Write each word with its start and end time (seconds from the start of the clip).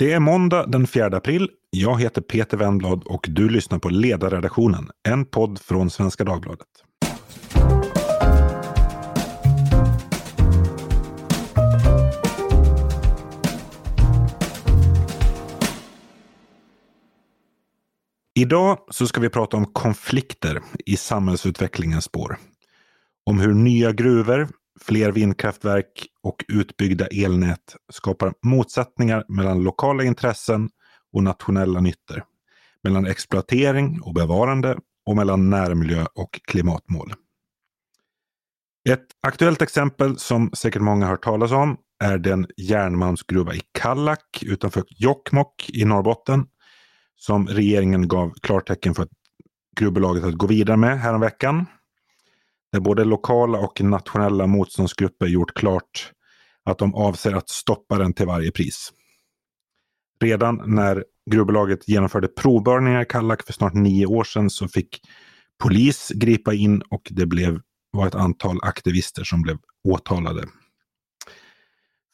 Det 0.00 0.12
är 0.12 0.20
måndag 0.20 0.66
den 0.66 0.86
4 0.86 1.06
april. 1.06 1.50
Jag 1.70 2.00
heter 2.00 2.20
Peter 2.20 2.56
Wennblad 2.56 3.02
och 3.04 3.26
du 3.28 3.48
lyssnar 3.48 3.78
på 3.78 3.88
Ledarredaktionen, 3.88 4.90
en 5.08 5.24
podd 5.24 5.58
från 5.58 5.90
Svenska 5.90 6.24
Dagbladet. 6.24 6.66
Idag 18.34 18.78
så 18.90 19.06
ska 19.06 19.20
vi 19.20 19.28
prata 19.28 19.56
om 19.56 19.66
konflikter 19.66 20.62
i 20.86 20.96
samhällsutvecklingens 20.96 22.04
spår. 22.04 22.38
Om 23.26 23.40
hur 23.40 23.54
nya 23.54 23.92
gruvor, 23.92 24.48
fler 24.84 25.12
vindkraftverk 25.12 26.06
och 26.22 26.44
utbyggda 26.48 27.06
elnät 27.06 27.76
skapar 27.92 28.34
motsättningar 28.42 29.24
mellan 29.28 29.62
lokala 29.62 30.04
intressen 30.04 30.70
och 31.12 31.22
nationella 31.22 31.80
nyttor. 31.80 32.24
Mellan 32.82 33.06
exploatering 33.06 34.00
och 34.02 34.14
bevarande 34.14 34.78
och 35.06 35.16
mellan 35.16 35.50
närmiljö 35.50 36.06
och 36.14 36.40
klimatmål. 36.48 37.12
Ett 38.88 39.06
aktuellt 39.22 39.62
exempel 39.62 40.18
som 40.18 40.50
säkert 40.52 40.82
många 40.82 41.06
har 41.06 41.10
hört 41.10 41.24
talas 41.24 41.52
om 41.52 41.76
är 42.04 42.18
den 42.18 42.46
järnmalmsgruva 42.56 43.54
i 43.54 43.60
Kallak 43.72 44.42
utanför 44.42 44.84
Jokkmokk 44.88 45.70
i 45.72 45.84
Norrbotten 45.84 46.46
som 47.16 47.48
regeringen 47.48 48.08
gav 48.08 48.32
klartecken 48.42 48.94
för 48.94 49.08
gruvbolaget 49.76 50.24
att 50.24 50.34
gå 50.34 50.46
vidare 50.46 50.76
med 50.76 51.00
häromveckan. 51.00 51.66
Där 52.72 52.80
både 52.80 53.04
lokala 53.04 53.58
och 53.58 53.80
nationella 53.80 54.46
motståndsgrupper 54.46 55.26
gjort 55.26 55.54
klart 55.54 56.12
att 56.64 56.78
de 56.78 56.94
avser 56.94 57.32
att 57.32 57.48
stoppa 57.48 57.98
den 57.98 58.12
till 58.12 58.26
varje 58.26 58.50
pris. 58.50 58.92
Redan 60.20 60.62
när 60.66 61.04
gruvbolaget 61.30 61.88
genomförde 61.88 62.28
provborrningar 62.28 63.02
i 63.02 63.04
Kallak 63.04 63.42
för 63.46 63.52
snart 63.52 63.74
nio 63.74 64.06
år 64.06 64.24
sedan 64.24 64.50
så 64.50 64.68
fick 64.68 65.00
polis 65.62 66.08
gripa 66.14 66.54
in 66.54 66.82
och 66.82 67.08
det 67.10 67.26
blev, 67.26 67.60
var 67.90 68.06
ett 68.06 68.14
antal 68.14 68.58
aktivister 68.62 69.24
som 69.24 69.42
blev 69.42 69.58
åtalade. 69.88 70.48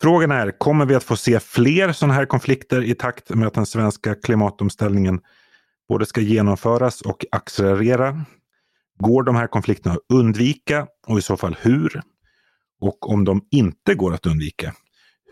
Frågan 0.02 0.30
är, 0.30 0.58
kommer 0.58 0.86
vi 0.86 0.94
att 0.94 1.04
få 1.04 1.16
se 1.16 1.41
fler 1.41 1.92
sådana 1.92 2.14
här 2.14 2.26
konflikter 2.26 2.82
i 2.82 2.94
takt 2.94 3.30
med 3.30 3.48
att 3.48 3.54
den 3.54 3.66
svenska 3.66 4.14
klimatomställningen 4.14 5.20
både 5.88 6.06
ska 6.06 6.20
genomföras 6.20 7.00
och 7.00 7.24
accelerera? 7.32 8.24
Går 8.98 9.22
de 9.22 9.36
här 9.36 9.47
konflikterna 9.47 9.94
att 9.94 10.16
undvika 10.16 10.86
och 11.06 11.19
i 11.19 11.22
så 11.22 11.36
fall 11.36 11.56
hur? 11.61 12.00
Och 12.80 13.11
om 13.11 13.25
de 13.25 13.41
inte 13.50 13.94
går 13.94 14.14
att 14.14 14.27
undvika, 14.27 14.75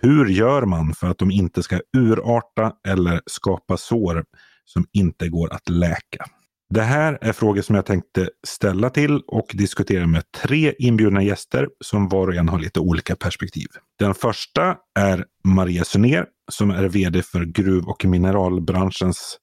hur 0.02 0.26
gör 0.26 0.62
man 0.62 0.94
för 0.94 1.06
att 1.06 1.18
de 1.18 1.30
inte 1.30 1.62
ska 1.62 1.80
urarta 1.96 2.72
eller 2.88 3.20
skapa 3.26 3.76
sår 3.76 4.24
som 4.64 4.86
inte 4.92 5.28
går 5.28 5.52
att 5.52 5.68
läka? 5.68 6.24
Det 6.70 6.82
här 6.82 7.18
är 7.20 7.32
frågor 7.32 7.62
som 7.62 7.74
jag 7.76 7.86
tänkte 7.86 8.30
ställa 8.46 8.90
till 8.90 9.20
och 9.26 9.46
diskutera 9.54 10.06
med 10.06 10.22
tre 10.32 10.74
inbjudna 10.78 11.22
gäster 11.22 11.68
som 11.80 12.08
var 12.08 12.28
och 12.28 12.34
en 12.34 12.48
har 12.48 12.58
lite 12.58 12.80
olika 12.80 13.16
perspektiv. 13.16 13.66
Den 13.98 14.14
första 14.14 14.76
är 14.98 15.24
Maria 15.44 15.84
Suner 15.84 16.26
som 16.50 16.70
är 16.70 16.88
VD 16.88 17.22
för 17.22 17.44
gruv 17.44 17.84
och 17.84 18.04
mineralbranschens 18.04 19.38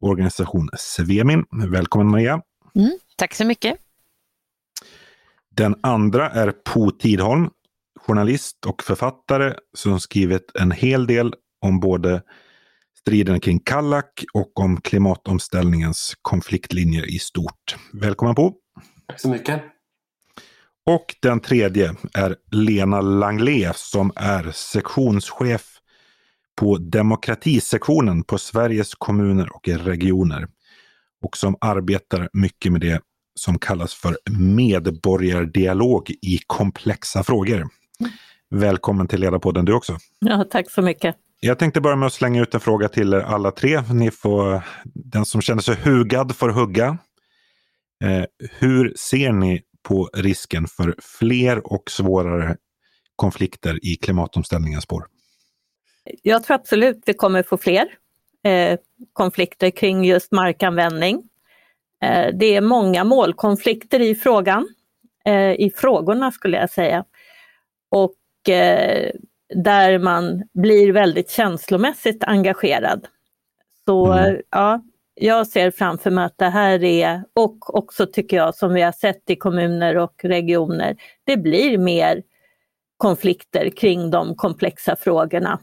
organisation 0.00 0.68
Svemin. 0.76 1.44
Välkommen 1.70 2.10
Maria! 2.10 2.40
Mm, 2.76 2.98
tack 3.16 3.34
så 3.34 3.44
mycket! 3.44 3.78
Den 5.50 5.74
andra 5.82 6.30
är 6.30 6.52
Po 6.52 6.90
Tidholm, 6.90 7.50
journalist 8.00 8.66
och 8.66 8.82
författare 8.82 9.54
som 9.76 10.00
skrivit 10.00 10.50
en 10.54 10.70
hel 10.70 11.06
del 11.06 11.34
om 11.60 11.80
både 11.80 12.22
striden 12.98 13.40
kring 13.40 13.58
Kallak 13.58 14.24
och 14.34 14.60
om 14.60 14.80
klimatomställningens 14.80 16.16
konfliktlinjer 16.22 17.10
i 17.14 17.18
stort. 17.18 17.76
Välkommen 17.92 18.34
på! 18.34 18.54
Tack 19.06 19.20
så 19.20 19.28
mycket! 19.28 19.62
Och 20.86 21.14
den 21.20 21.40
tredje 21.40 21.94
är 22.14 22.36
Lena 22.50 23.00
Langlé 23.00 23.72
som 23.74 24.12
är 24.16 24.50
sektionschef 24.50 25.80
på 26.56 26.78
demokratisektionen 26.78 28.24
på 28.24 28.38
Sveriges 28.38 28.94
kommuner 28.94 29.56
och 29.56 29.68
regioner. 29.68 30.48
Och 31.24 31.36
som 31.36 31.56
arbetar 31.60 32.28
mycket 32.32 32.72
med 32.72 32.80
det 32.80 33.02
som 33.34 33.58
kallas 33.58 33.94
för 33.94 34.16
medborgardialog 34.38 36.10
i 36.10 36.38
komplexa 36.46 37.22
frågor. 37.22 37.56
Mm. 37.56 38.12
Välkommen 38.50 39.08
till 39.08 39.20
Ledarpodden 39.20 39.64
du 39.64 39.72
också. 39.72 39.96
Ja, 40.18 40.44
tack 40.50 40.70
så 40.70 40.82
mycket. 40.82 41.16
Jag 41.40 41.58
tänkte 41.58 41.80
börja 41.80 41.96
med 41.96 42.06
att 42.06 42.12
slänga 42.12 42.42
ut 42.42 42.54
en 42.54 42.60
fråga 42.60 42.88
till 42.88 43.14
er 43.14 43.18
alla 43.18 43.50
tre. 43.50 43.80
Ni 43.80 44.10
får, 44.10 44.62
den 44.84 45.24
som 45.24 45.40
känner 45.40 45.62
sig 45.62 45.76
hugad 45.84 46.36
får 46.36 46.48
hugga. 46.48 46.98
Eh, 48.04 48.24
hur 48.58 48.94
ser 48.96 49.32
ni 49.32 49.62
på 49.88 50.10
risken 50.14 50.66
för 50.66 50.94
fler 51.18 51.72
och 51.72 51.90
svårare 51.90 52.56
konflikter 53.16 53.86
i 53.86 53.96
klimatomställningens 53.96 54.84
spår? 54.84 55.06
Jag 56.22 56.44
tror 56.44 56.54
absolut 56.54 57.02
vi 57.06 57.14
kommer 57.14 57.42
få 57.42 57.56
fler 57.56 57.86
eh, 58.44 58.78
konflikter 59.12 59.70
kring 59.70 60.04
just 60.04 60.32
markanvändning. 60.32 61.28
Eh, 62.02 62.34
det 62.34 62.56
är 62.56 62.60
många 62.60 63.04
målkonflikter 63.04 64.00
i 64.00 64.14
frågan, 64.14 64.68
eh, 65.24 65.52
i 65.52 65.72
frågorna 65.76 66.32
skulle 66.32 66.56
jag 66.56 66.70
säga. 66.70 67.04
Och 67.90 68.14
där 69.54 69.98
man 69.98 70.42
blir 70.54 70.92
väldigt 70.92 71.30
känslomässigt 71.30 72.24
engagerad. 72.24 73.06
Så 73.84 74.12
mm. 74.12 74.40
ja, 74.50 74.82
jag 75.14 75.46
ser 75.46 75.70
framför 75.70 76.10
mig 76.10 76.24
att 76.24 76.38
det 76.38 76.48
här 76.48 76.84
är, 76.84 77.24
och 77.34 77.74
också 77.74 78.06
tycker 78.06 78.36
jag 78.36 78.54
som 78.54 78.74
vi 78.74 78.82
har 78.82 78.92
sett 78.92 79.30
i 79.30 79.36
kommuner 79.36 79.96
och 79.96 80.14
regioner, 80.24 80.96
det 81.24 81.36
blir 81.36 81.78
mer 81.78 82.22
konflikter 82.96 83.70
kring 83.70 84.10
de 84.10 84.34
komplexa 84.36 84.96
frågorna. 84.96 85.60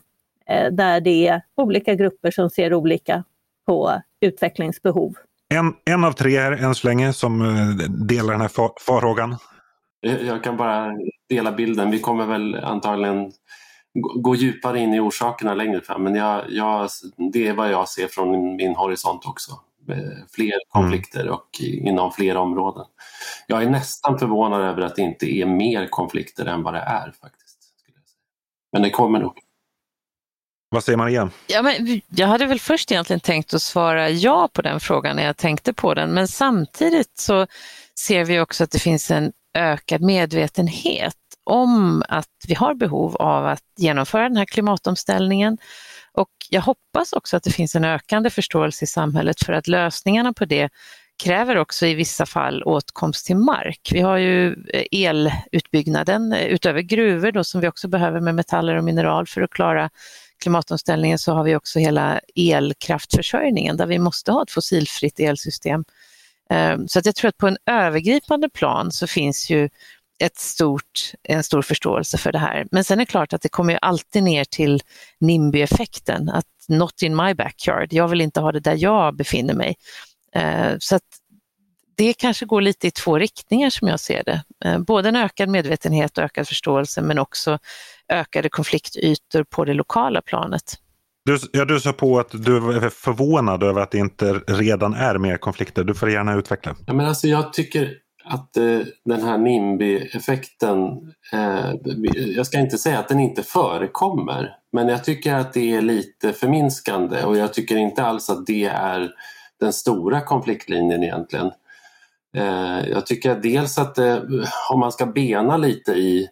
Eh, 0.52 0.72
där 0.72 1.02
det 1.02 1.28
är 1.28 1.42
olika 1.58 1.96
grupper 1.96 2.32
som 2.32 2.50
ser 2.50 2.74
olika 2.74 3.24
på 3.66 4.02
utvecklingsbehov. 4.22 5.16
En, 5.50 5.74
en 5.86 6.04
av 6.04 6.12
tre 6.12 6.40
här 6.40 6.52
än 6.52 6.76
så 6.76 6.88
länge 6.88 7.14
som 7.14 7.42
eh, 7.42 7.90
delar 7.90 8.32
den 8.32 8.42
här 8.42 8.48
far, 8.48 8.72
farhågan. 8.80 9.38
Jag 10.02 10.44
kan 10.44 10.58
bara 10.58 10.92
dela 11.30 11.52
bilden. 11.52 11.92
Vi 11.92 12.00
kommer 12.00 12.26
väl 12.26 12.56
antagligen 12.56 13.32
gå 13.94 14.36
djupare 14.36 14.80
in 14.80 14.94
i 14.94 15.00
orsakerna 15.00 15.54
längre 15.54 15.82
fram. 15.82 16.04
Men 16.04 16.16
jag, 16.16 16.44
jag, 16.50 16.90
det 17.34 17.48
är 17.48 17.54
vad 17.54 17.72
jag 17.72 17.90
ser 17.90 18.08
från 18.08 18.56
min 18.56 18.76
horisont 18.76 19.26
också. 19.26 19.52
Fler 20.36 20.46
mm. 20.46 20.60
konflikter 20.70 21.30
och 21.30 21.62
inom 21.62 22.12
fler 22.12 22.38
områden. 22.38 22.86
Jag 23.48 23.64
är 23.64 23.70
nästan 23.70 24.20
förvånad 24.20 24.62
över 24.62 24.82
att 24.82 24.96
det 24.96 25.02
inte 25.02 25.26
är 25.26 25.46
mer 25.46 25.88
konflikter 25.88 26.46
än 26.46 26.64
vad 26.64 26.74
det 26.74 26.80
är 26.80 27.14
faktiskt. 27.22 27.58
Men 28.72 28.82
det 28.82 28.90
kommer 28.90 29.20
nog. 29.20 29.34
Vad 30.74 30.84
säger 30.84 30.98
Maria? 30.98 31.30
Ja, 31.48 31.62
men 31.62 32.02
jag 32.10 32.28
hade 32.28 32.46
väl 32.46 32.60
först 32.60 32.92
egentligen 32.92 33.20
tänkt 33.20 33.54
att 33.54 33.62
svara 33.62 34.10
ja 34.10 34.50
på 34.54 34.62
den 34.62 34.80
frågan 34.80 35.16
när 35.16 35.24
jag 35.24 35.38
tänkte 35.38 35.74
på 35.74 35.94
den, 35.94 36.14
men 36.14 36.28
samtidigt 36.28 37.20
så 37.20 37.48
ser 38.00 38.26
vi 38.26 38.40
också 38.40 38.64
att 38.64 38.72
det 38.72 38.80
finns 38.80 39.12
en 39.12 39.32
ökad 39.58 40.02
medvetenhet 40.02 41.16
om 41.44 42.04
att 42.08 42.28
vi 42.48 42.54
har 42.54 42.74
behov 42.74 43.16
av 43.16 43.46
att 43.46 43.64
genomföra 43.78 44.24
den 44.24 44.38
här 44.38 44.46
klimatomställningen. 44.46 45.58
Och 46.14 46.30
jag 46.50 46.62
hoppas 46.62 47.14
också 47.14 47.38
att 47.38 47.44
det 47.44 47.52
finns 47.52 47.76
en 47.76 47.86
ökande 47.86 48.30
förståelse 48.30 48.84
i 48.84 48.88
samhället 48.88 49.44
för 49.46 49.54
att 49.54 49.68
lösningarna 49.68 50.34
på 50.34 50.46
det 50.46 50.70
kräver 51.24 51.58
också 51.58 51.86
i 51.86 51.94
vissa 51.94 52.26
fall 52.26 52.64
åtkomst 52.64 53.26
till 53.26 53.38
mark. 53.38 53.90
Vi 53.92 54.02
har 54.02 54.18
ju 54.18 54.56
eh, 54.74 54.84
elutbyggnaden 54.92 56.34
eh, 56.34 56.46
utöver 56.46 56.82
gruvor 56.82 57.32
då, 57.32 57.44
som 57.44 57.62
vi 57.62 57.68
också 57.68 57.88
behöver 57.88 58.20
med 58.20 58.36
metaller 58.36 58.76
och 58.76 58.84
mineral 58.84 59.28
för 59.28 59.42
att 59.42 59.50
klara 59.50 59.90
klimatomställningen 60.42 61.20
så 61.20 61.34
har 61.34 61.44
vi 61.44 61.56
också 61.56 61.80
hela 61.80 62.20
elkraftförsörjningen 62.36 63.78
där 63.78 63.86
vi 63.86 64.00
måste 64.00 64.32
ha 64.32 64.44
ett 64.44 64.52
fossilfritt 64.52 65.20
elsystem. 65.20 65.84
Ehm, 66.50 66.88
så 66.88 67.00
att 67.00 67.06
jag 67.06 67.16
tror 67.16 67.30
att 67.30 67.38
på 67.38 67.48
en 67.48 67.58
övergripande 67.66 68.50
plan 68.50 68.92
så 68.92 69.08
finns 69.08 69.50
ju 69.50 69.70
ett 70.20 70.38
stort, 70.38 71.14
en 71.24 71.44
stor 71.44 71.62
förståelse 71.62 72.18
för 72.18 72.32
det 72.32 72.40
här. 72.40 72.68
Men 72.72 72.84
sen 72.84 73.00
är 73.00 73.06
det 73.06 73.12
klart 73.12 73.34
att 73.34 73.42
det 73.42 73.50
kommer 73.50 73.74
ju 73.74 73.80
alltid 73.82 74.24
ner 74.24 74.46
till 74.46 74.82
NIMBY-effekten, 75.20 76.30
att 76.30 76.46
not 76.68 77.02
in 77.02 77.16
my 77.16 77.34
backyard, 77.34 77.94
jag 77.94 78.08
vill 78.08 78.22
inte 78.22 78.40
ha 78.40 78.52
det 78.52 78.60
där 78.60 78.76
jag 78.80 79.16
befinner 79.16 79.54
mig. 79.54 79.76
Ehm, 80.34 80.80
så 80.80 80.96
att 80.96 81.04
det 81.96 82.14
kanske 82.14 82.46
går 82.46 82.62
lite 82.62 82.88
i 82.88 82.92
två 82.92 83.20
riktningar 83.20 83.70
som 83.70 83.88
jag 83.88 84.00
ser 84.00 84.24
det. 84.24 84.44
Ehm, 84.66 84.84
både 84.84 85.10
en 85.10 85.16
ökad 85.16 85.50
medvetenhet 85.50 86.18
och 86.18 86.24
ökad 86.24 86.48
förståelse 86.48 87.02
men 87.02 87.20
också 87.20 87.60
ökade 88.10 88.50
konfliktytor 88.50 89.44
på 89.44 89.66
det 89.66 89.74
lokala 89.74 90.22
planet. 90.22 90.78
Du, 91.26 91.38
ja, 91.52 91.66
du 91.66 91.80
sa 91.80 91.94
på 91.94 92.20
att 92.20 92.32
du 92.32 92.58
är 92.58 92.90
förvånad 92.90 93.64
över 93.64 93.82
att 93.82 93.92
det 93.92 93.98
inte 93.98 94.34
redan 94.34 94.94
är 94.94 95.18
mer 95.18 95.38
konflikter. 95.38 95.84
Du 95.84 95.94
får 95.94 96.10
gärna 96.10 96.36
utveckla. 96.36 96.76
Ja, 96.88 96.94
men 96.94 97.06
alltså 97.06 97.28
jag 97.28 97.54
tycker 97.54 97.94
att 98.24 98.58
eh, 98.58 98.80
den 99.06 99.22
här 99.22 99.38
NIMBY-effekten, 99.38 100.78
eh, 101.34 101.74
jag 102.14 102.48
ska 102.48 102.60
inte 102.60 102.78
säga 102.78 103.00
att 103.00 103.08
den 103.08 103.20
inte 103.20 103.44
förekommer, 103.44 104.56
men 104.72 104.88
jag 104.88 105.04
tycker 105.04 105.34
att 105.34 105.54
det 105.54 105.76
är 105.76 105.82
lite 105.82 106.34
förminskande 106.34 107.24
och 107.24 107.38
jag 107.38 107.54
tycker 107.54 107.78
inte 107.78 108.04
alls 108.04 108.30
att 108.30 108.46
det 108.46 108.66
är 108.66 109.12
den 109.60 109.74
stora 109.74 110.22
konfliktlinjen 110.22 111.04
egentligen. 111.04 111.52
Eh, 112.36 112.90
jag 112.90 113.06
tycker 113.06 113.36
dels 113.36 113.78
att 113.78 113.98
eh, 113.98 114.18
om 114.70 114.80
man 114.80 114.92
ska 114.92 115.06
bena 115.06 115.58
lite 115.58 115.92
i 115.92 116.30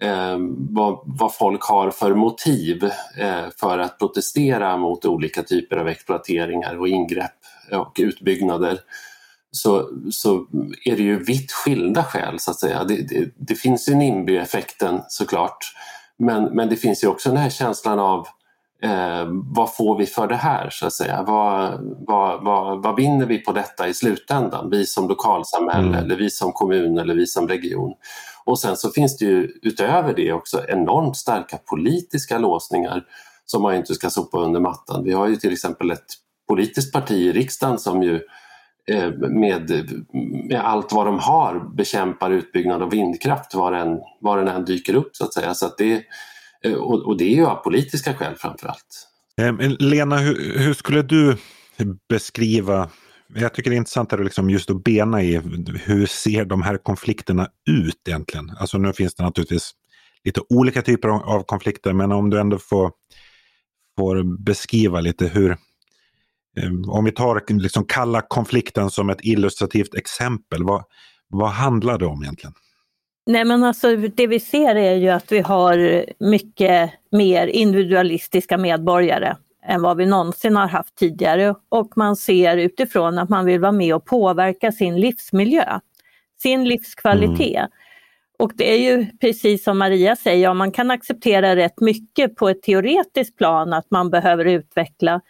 eh, 0.00 0.36
vad, 0.70 1.00
vad, 1.04 1.34
folk 1.34 1.62
har 1.62 1.90
för 1.90 2.14
motiv 2.14 2.84
eh, 3.18 3.44
för 3.56 3.78
att 3.78 3.98
protestera 3.98 4.76
mot 4.76 5.04
olika 5.04 5.42
typer 5.42 5.76
av 5.76 5.88
exploateringar 5.88 6.78
och 6.80 6.88
ingrepp 6.88 7.36
och 7.72 7.96
utbyggnader 7.98 8.80
så, 9.50 9.90
så 10.10 10.46
är 10.84 10.96
det 10.96 11.02
ju 11.02 11.24
vitt 11.24 11.52
skilda 11.52 12.04
skäl 12.04 12.38
så 12.38 12.50
att 12.50 12.58
säga. 12.58 12.84
Det, 12.84 13.08
det, 13.08 13.30
det 13.36 13.54
finns 13.54 13.88
ju 13.88 13.94
NIMBY-effekten 13.94 15.00
såklart 15.08 15.58
men, 16.18 16.44
men 16.44 16.68
det 16.68 16.76
finns 16.76 17.04
ju 17.04 17.08
också 17.08 17.28
den 17.28 17.38
här 17.38 17.50
känslan 17.50 17.98
av 17.98 18.28
eh, 18.82 19.26
vad 19.28 19.74
får 19.74 19.98
vi 19.98 20.06
för 20.06 20.26
det 20.26 20.36
här 20.36 20.70
så 20.70 20.86
att 20.86 20.92
säga? 20.92 21.22
Vad, 21.26 21.80
vad, 22.06 22.44
vad, 22.44 22.82
vad 22.82 22.96
vinner 22.96 23.26
vi 23.26 23.38
på 23.38 23.52
detta 23.52 23.88
i 23.88 23.94
slutändan? 23.94 24.70
Vi 24.70 24.86
som 24.86 25.08
lokalsamhälle 25.08 25.88
mm. 25.88 26.04
eller 26.04 26.16
vi 26.16 26.30
som 26.30 26.52
kommun 26.52 26.98
eller 26.98 27.14
vi 27.14 27.26
som 27.26 27.48
region. 27.48 27.94
Och 28.44 28.58
sen 28.58 28.76
så 28.76 28.90
finns 28.90 29.16
det 29.16 29.24
ju 29.24 29.48
utöver 29.62 30.14
det 30.14 30.32
också 30.32 30.64
enormt 30.68 31.16
starka 31.16 31.56
politiska 31.56 32.38
låsningar 32.38 33.04
som 33.46 33.62
man 33.62 33.74
inte 33.74 33.94
ska 33.94 34.10
sopa 34.10 34.38
under 34.38 34.60
mattan. 34.60 35.04
Vi 35.04 35.12
har 35.12 35.28
ju 35.28 35.36
till 35.36 35.52
exempel 35.52 35.90
ett 35.90 36.06
politiskt 36.48 36.92
parti 36.92 37.12
i 37.12 37.32
riksdagen 37.32 37.78
som 37.78 38.02
ju 38.02 38.20
Eh, 38.88 39.12
med, 39.12 39.70
med, 40.48 40.60
allt 40.60 40.92
vad 40.92 41.06
de 41.06 41.18
har 41.18 41.74
bekämpar 41.74 42.30
utbyggnad 42.30 42.82
av 42.82 42.90
vindkraft 42.90 43.54
var 43.54 43.72
den, 43.72 43.98
var 44.20 44.36
den 44.38 44.48
än 44.48 44.64
dyker 44.64 44.94
upp 44.94 45.16
så 45.16 45.24
att 45.24 45.34
säga. 45.34 45.54
Så 45.54 45.66
att 45.66 45.78
det, 45.78 46.02
Eh, 46.64 46.74
och, 46.74 47.06
och, 47.06 47.18
det 47.18 47.24
är 47.24 47.36
ju 47.36 47.46
av 47.46 47.56
politiska 47.56 48.14
skäl 48.14 48.34
framförallt. 48.36 49.08
Ehm, 49.40 49.76
Lena, 49.78 50.16
hur, 50.16 50.58
hur, 50.58 50.74
skulle 50.74 51.02
du 51.02 51.36
beskriva 52.08 52.90
jag 53.34 53.54
tycker 53.54 53.70
det 53.70 53.76
är 53.76 53.78
intressant 53.78 54.12
att 54.12 54.24
liksom 54.24 54.50
just 54.50 54.70
att 54.70 54.84
bena 54.84 55.22
i 55.22 55.40
hur 55.84 56.06
ser 56.06 56.44
de 56.44 56.62
här 56.62 56.78
konflikterna 56.78 57.48
ut 57.70 58.08
egentligen? 58.08 58.50
Alltså 58.58 58.78
nu 58.78 58.92
finns 58.92 59.14
det 59.14 59.22
naturligtvis 59.22 59.72
lite 60.24 60.40
olika 60.48 60.82
typer 60.82 61.08
av 61.08 61.42
konflikter 61.42 61.92
men 61.92 62.12
om 62.12 62.30
du 62.30 62.40
ändå 62.40 62.58
får, 62.58 62.92
får 63.98 64.44
beskriva 64.44 65.00
lite 65.00 65.26
hur, 65.26 65.56
ehm, 66.56 66.84
om 66.88 67.04
vi 67.04 67.12
tar 67.12 67.58
liksom 67.60 67.84
kalla 67.84 68.22
konflikten 68.28 68.90
som 68.90 69.10
ett 69.10 69.20
illustrativt 69.22 69.94
exempel, 69.94 70.64
vad, 70.64 70.84
vad 71.28 71.50
handlar 71.50 71.98
det 71.98 72.06
om 72.06 72.22
egentligen? 72.22 72.54
Nej 73.28 73.44
men 73.44 73.64
alltså 73.64 73.96
det 73.96 74.26
vi 74.26 74.40
ser 74.40 74.74
är 74.74 74.94
ju 74.94 75.08
att 75.08 75.32
vi 75.32 75.40
har 75.40 76.04
mycket 76.18 76.90
mer 77.10 77.46
individualistiska 77.46 78.58
medborgare 78.58 79.36
än 79.66 79.82
vad 79.82 79.96
vi 79.96 80.06
någonsin 80.06 80.56
har 80.56 80.68
haft 80.68 80.94
tidigare 80.94 81.54
och 81.68 81.92
man 81.96 82.16
ser 82.16 82.56
utifrån 82.56 83.18
att 83.18 83.28
man 83.28 83.44
vill 83.44 83.60
vara 83.60 83.72
med 83.72 83.94
och 83.94 84.04
påverka 84.04 84.72
sin 84.72 85.00
livsmiljö, 85.00 85.80
sin 86.42 86.64
livskvalitet. 86.68 87.56
Mm. 87.56 87.70
Och 88.38 88.52
det 88.54 88.72
är 88.72 88.78
ju 88.78 89.06
precis 89.20 89.64
som 89.64 89.78
Maria 89.78 90.16
säger, 90.16 90.42
ja, 90.42 90.54
man 90.54 90.72
kan 90.72 90.90
acceptera 90.90 91.56
rätt 91.56 91.80
mycket 91.80 92.36
på 92.36 92.48
ett 92.48 92.62
teoretiskt 92.62 93.36
plan 93.36 93.72
att 93.72 93.90
man 93.90 94.10
behöver 94.10 94.44
utveckla 94.44 95.20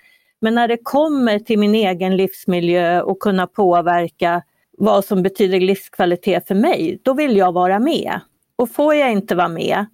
men 0.40 0.54
när 0.54 0.68
det 0.68 0.78
kommer 0.82 1.38
till 1.38 1.58
min 1.58 1.74
egen 1.74 2.16
livsmiljö 2.16 3.02
och 3.02 3.20
kunna 3.20 3.46
påverka 3.46 4.42
vad 4.78 5.04
som 5.04 5.22
betyder 5.22 5.60
livskvalitet 5.60 6.48
för 6.48 6.54
mig, 6.54 7.00
då 7.02 7.14
vill 7.14 7.36
jag 7.36 7.52
vara 7.52 7.78
med. 7.78 8.20
Och 8.56 8.70
får 8.70 8.94
jag 8.94 9.12
inte 9.12 9.34
vara 9.34 9.48
med, 9.48 9.86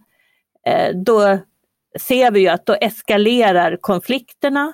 eh, 0.67 0.97
då 0.97 1.39
ser 2.01 2.31
vi 2.31 2.41
ju 2.41 2.49
att 2.49 2.67
då 2.67 2.75
eskalerar 2.75 3.77
konflikterna 3.81 4.73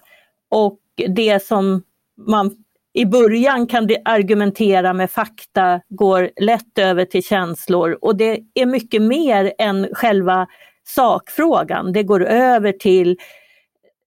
och 0.49 0.79
det 1.09 1.47
som 1.47 1.83
man 2.27 2.57
i 2.93 3.07
början 3.07 3.67
kan 3.67 3.89
argumentera 4.05 4.93
med 4.93 5.11
fakta 5.11 5.81
går 5.89 6.31
lätt 6.41 6.79
över 6.79 7.05
till 7.05 7.23
känslor 7.23 7.99
och 8.01 8.17
det 8.17 8.41
är 8.55 8.67
mycket 8.67 9.03
mer 9.03 9.53
än 9.59 9.89
själva 9.93 10.47
sakfrågan. 10.85 11.93
Det 11.93 12.03
går 12.03 12.25
över 12.27 12.73
till 12.73 13.17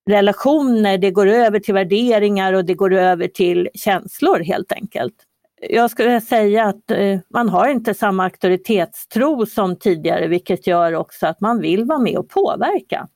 relationer, 0.09 0.97
det 0.97 1.11
går 1.11 1.27
över 1.27 1.59
till 1.59 1.73
värderingar 1.73 2.53
och 2.53 2.65
det 2.65 2.73
går 2.73 2.94
över 2.94 3.27
till 3.27 3.69
känslor 3.73 4.39
helt 4.39 4.71
enkelt. 4.71 5.15
Jag 5.69 5.92
skulle 5.92 6.21
säga 6.21 6.65
att 6.65 6.92
eh, 6.92 7.19
man 7.33 7.50
har 7.50 7.68
inte 7.68 7.94
samma 7.94 8.24
auktoritetstro 8.24 9.45
som 9.45 9.75
tidigare 9.75 10.27
vilket 10.27 10.68
gör 10.68 10.95
också 10.95 11.27
att 11.27 11.42
man 11.42 11.60
vill 11.60 11.86
vara 11.86 12.00
med 12.00 12.18
och 12.18 12.30
påverka. 12.30 13.07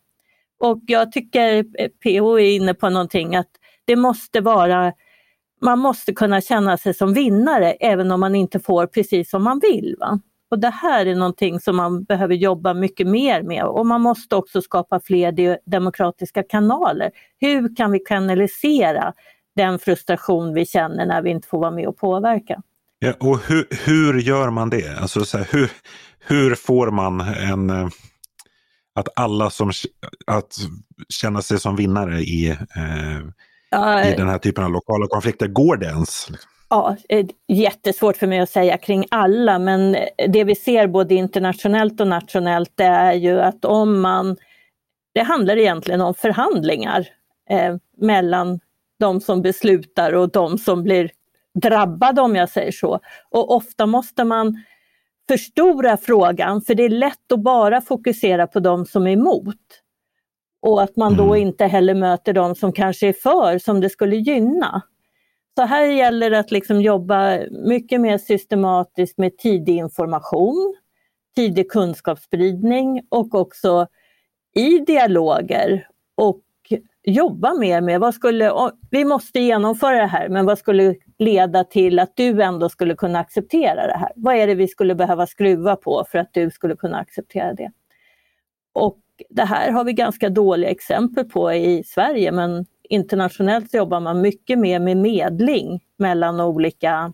Och 0.60 0.82
jag 0.88 1.12
tycker 1.12 1.58
eh, 1.58 1.90
PO 2.04 2.40
är 2.40 2.56
inne 2.56 2.74
på 2.74 2.90
någonting 2.90 3.36
att 3.36 3.52
det 3.86 3.96
måste 3.96 4.42
vara 4.42 4.94
man 5.62 5.80
måste 5.80 6.14
kunna 6.14 6.42
känna 6.42 6.78
sig 6.78 6.94
som 6.94 7.14
vinnare 7.14 7.72
även 7.72 8.12
om 8.12 8.20
man 8.20 8.36
inte 8.36 8.60
får 8.60 8.88
precis 8.88 9.30
som 9.30 9.44
man 9.44 9.60
vill. 9.60 9.96
Va? 10.00 10.20
Och 10.52 10.60
det 10.60 10.70
här 10.70 11.06
är 11.06 11.16
någonting 11.16 11.60
som 11.60 11.76
man 11.76 12.04
behöver 12.04 12.36
jobba 12.36 12.74
mycket 12.74 13.08
mer 13.08 13.44
med 13.44 13.64
och 13.64 13.86
man 13.86 14.02
måste 14.02 14.36
också 14.36 14.62
skapa 14.62 15.00
fler 15.00 15.60
demokratiska 15.70 16.44
kanaler. 16.44 17.12
Hur 17.40 17.76
kan 17.76 17.92
vi 17.92 18.00
kanalisera 18.00 19.14
den 19.58 19.80
frustration 19.80 20.54
vi 20.54 20.66
känner 20.66 21.06
när 21.06 21.22
vi 21.22 21.30
inte 21.30 21.48
får 21.48 21.60
vara 21.60 21.72
med 21.72 21.88
och 21.88 21.98
påverka? 21.98 22.62
Ja, 23.00 23.14
och 23.20 23.40
hur, 23.48 23.68
hur 23.86 24.20
gör 24.20 24.50
man 24.50 24.70
det? 24.70 25.00
Alltså 25.02 25.26
så 25.26 25.38
här, 25.38 25.48
hur, 25.52 25.72
hur 26.20 26.56
får 26.56 26.92
man 26.92 27.22
en 27.22 27.70
eh, 27.70 27.88
att 28.96 29.08
alla 29.16 29.50
som 29.50 29.72
att 30.28 30.58
känna 31.10 31.42
sig 31.42 31.60
som 31.60 31.76
vinnare 31.76 32.20
i, 32.20 32.50
eh, 32.50 33.20
ja, 33.70 34.04
i 34.04 34.16
den 34.16 34.30
här 34.30 34.38
typen 34.38 34.64
av 34.64 34.72
lokala 34.72 35.08
konflikter, 35.08 35.48
går 35.48 35.78
det 35.78 35.86
ens? 35.86 36.28
Ja, 36.70 36.96
eh, 37.10 37.26
jättesvårt 37.48 38.18
för 38.18 38.28
mig 38.28 38.40
att 38.40 38.50
säga 38.50 38.78
kring 38.78 39.06
alla, 39.12 39.60
men 39.60 39.98
det 40.28 40.44
vi 40.44 40.56
ser 40.56 40.88
både 40.88 41.16
internationellt 41.16 42.02
och 42.02 42.08
nationellt 42.08 42.72
det 42.76 42.84
är 42.84 43.14
ju 43.14 43.42
att 43.42 43.66
om 43.66 44.02
man... 44.02 44.38
Det 45.14 45.24
handlar 45.24 45.58
egentligen 45.58 46.02
om 46.02 46.14
förhandlingar 46.14 47.08
eh, 47.50 47.76
mellan 47.98 48.60
de 49.00 49.22
som 49.22 49.42
beslutar 49.42 50.14
och 50.14 50.32
de 50.32 50.58
som 50.58 50.84
blir 50.84 51.12
drabbade 51.62 52.22
om 52.22 52.36
jag 52.36 52.50
säger 52.50 52.72
så. 52.72 53.00
Och 53.30 53.56
ofta 53.56 53.86
måste 53.86 54.24
man 54.24 54.64
förstora 55.28 55.98
frågan 55.98 56.62
för 56.62 56.76
det 56.76 56.84
är 56.84 56.90
lätt 56.90 57.32
att 57.32 57.40
bara 57.40 57.82
fokusera 57.82 58.48
på 58.48 58.60
de 58.60 58.86
som 58.86 59.08
är 59.08 59.12
emot. 59.12 59.56
Och 60.62 60.82
att 60.84 60.96
man 60.96 61.18
då 61.18 61.34
mm. 61.34 61.48
inte 61.48 61.66
heller 61.66 61.94
möter 61.94 62.34
de 62.34 62.56
som 62.56 62.74
kanske 62.74 63.08
är 63.08 63.14
för, 63.14 63.60
som 63.60 63.82
det 63.82 63.90
skulle 63.90 64.16
gynna. 64.16 64.82
Så 65.58 65.64
här 65.64 65.84
gäller 65.84 66.30
det 66.30 66.40
att 66.40 66.52
liksom 66.52 66.82
jobba 66.82 67.40
mycket 67.50 68.02
mer 68.02 68.18
systematiskt 68.18 69.18
med 69.18 69.38
tidig 69.38 69.78
information, 69.78 70.76
tidig 71.36 71.72
kunskapsspridning 71.72 73.02
och 73.10 73.36
också 73.36 73.88
i 74.56 74.80
dialoger 74.80 75.88
och 76.16 76.42
jobba 77.12 77.54
mer 77.54 77.82
med 77.82 78.00
vad 78.00 78.14
skulle, 78.14 78.52
vi 78.92 79.06
måste 79.06 79.40
genomföra 79.40 80.02
det 80.02 80.08
här, 80.08 80.30
men 80.30 80.46
vad 80.46 80.58
skulle 80.58 80.96
leda 81.18 81.64
till 81.64 82.00
att 82.00 82.16
du 82.16 82.42
ändå 82.42 82.70
skulle 82.70 82.96
kunna 82.96 83.20
acceptera 83.20 83.88
det 83.88 83.98
här? 83.98 84.12
Vad 84.16 84.36
är 84.36 84.48
det 84.48 84.56
vi 84.56 84.68
skulle 84.68 84.96
behöva 84.96 85.28
skruva 85.28 85.76
på 85.76 86.06
för 86.12 86.20
att 86.20 86.34
du 86.34 86.52
skulle 86.52 86.76
kunna 86.76 86.98
acceptera 86.98 87.54
det? 87.54 87.72
Och 88.74 88.98
det 89.30 89.44
här 89.44 89.72
har 89.72 89.84
vi 89.84 89.94
ganska 89.94 90.30
dåliga 90.30 90.70
exempel 90.70 91.26
på 91.26 91.54
i 91.54 91.84
Sverige, 91.84 92.32
men 92.32 92.66
internationellt 92.84 93.74
jobbar 93.74 94.00
man 94.00 94.22
mycket 94.22 94.60
mer 94.60 94.80
med 94.80 94.98
medling 94.98 95.84
mellan 95.98 96.42
olika 96.42 97.14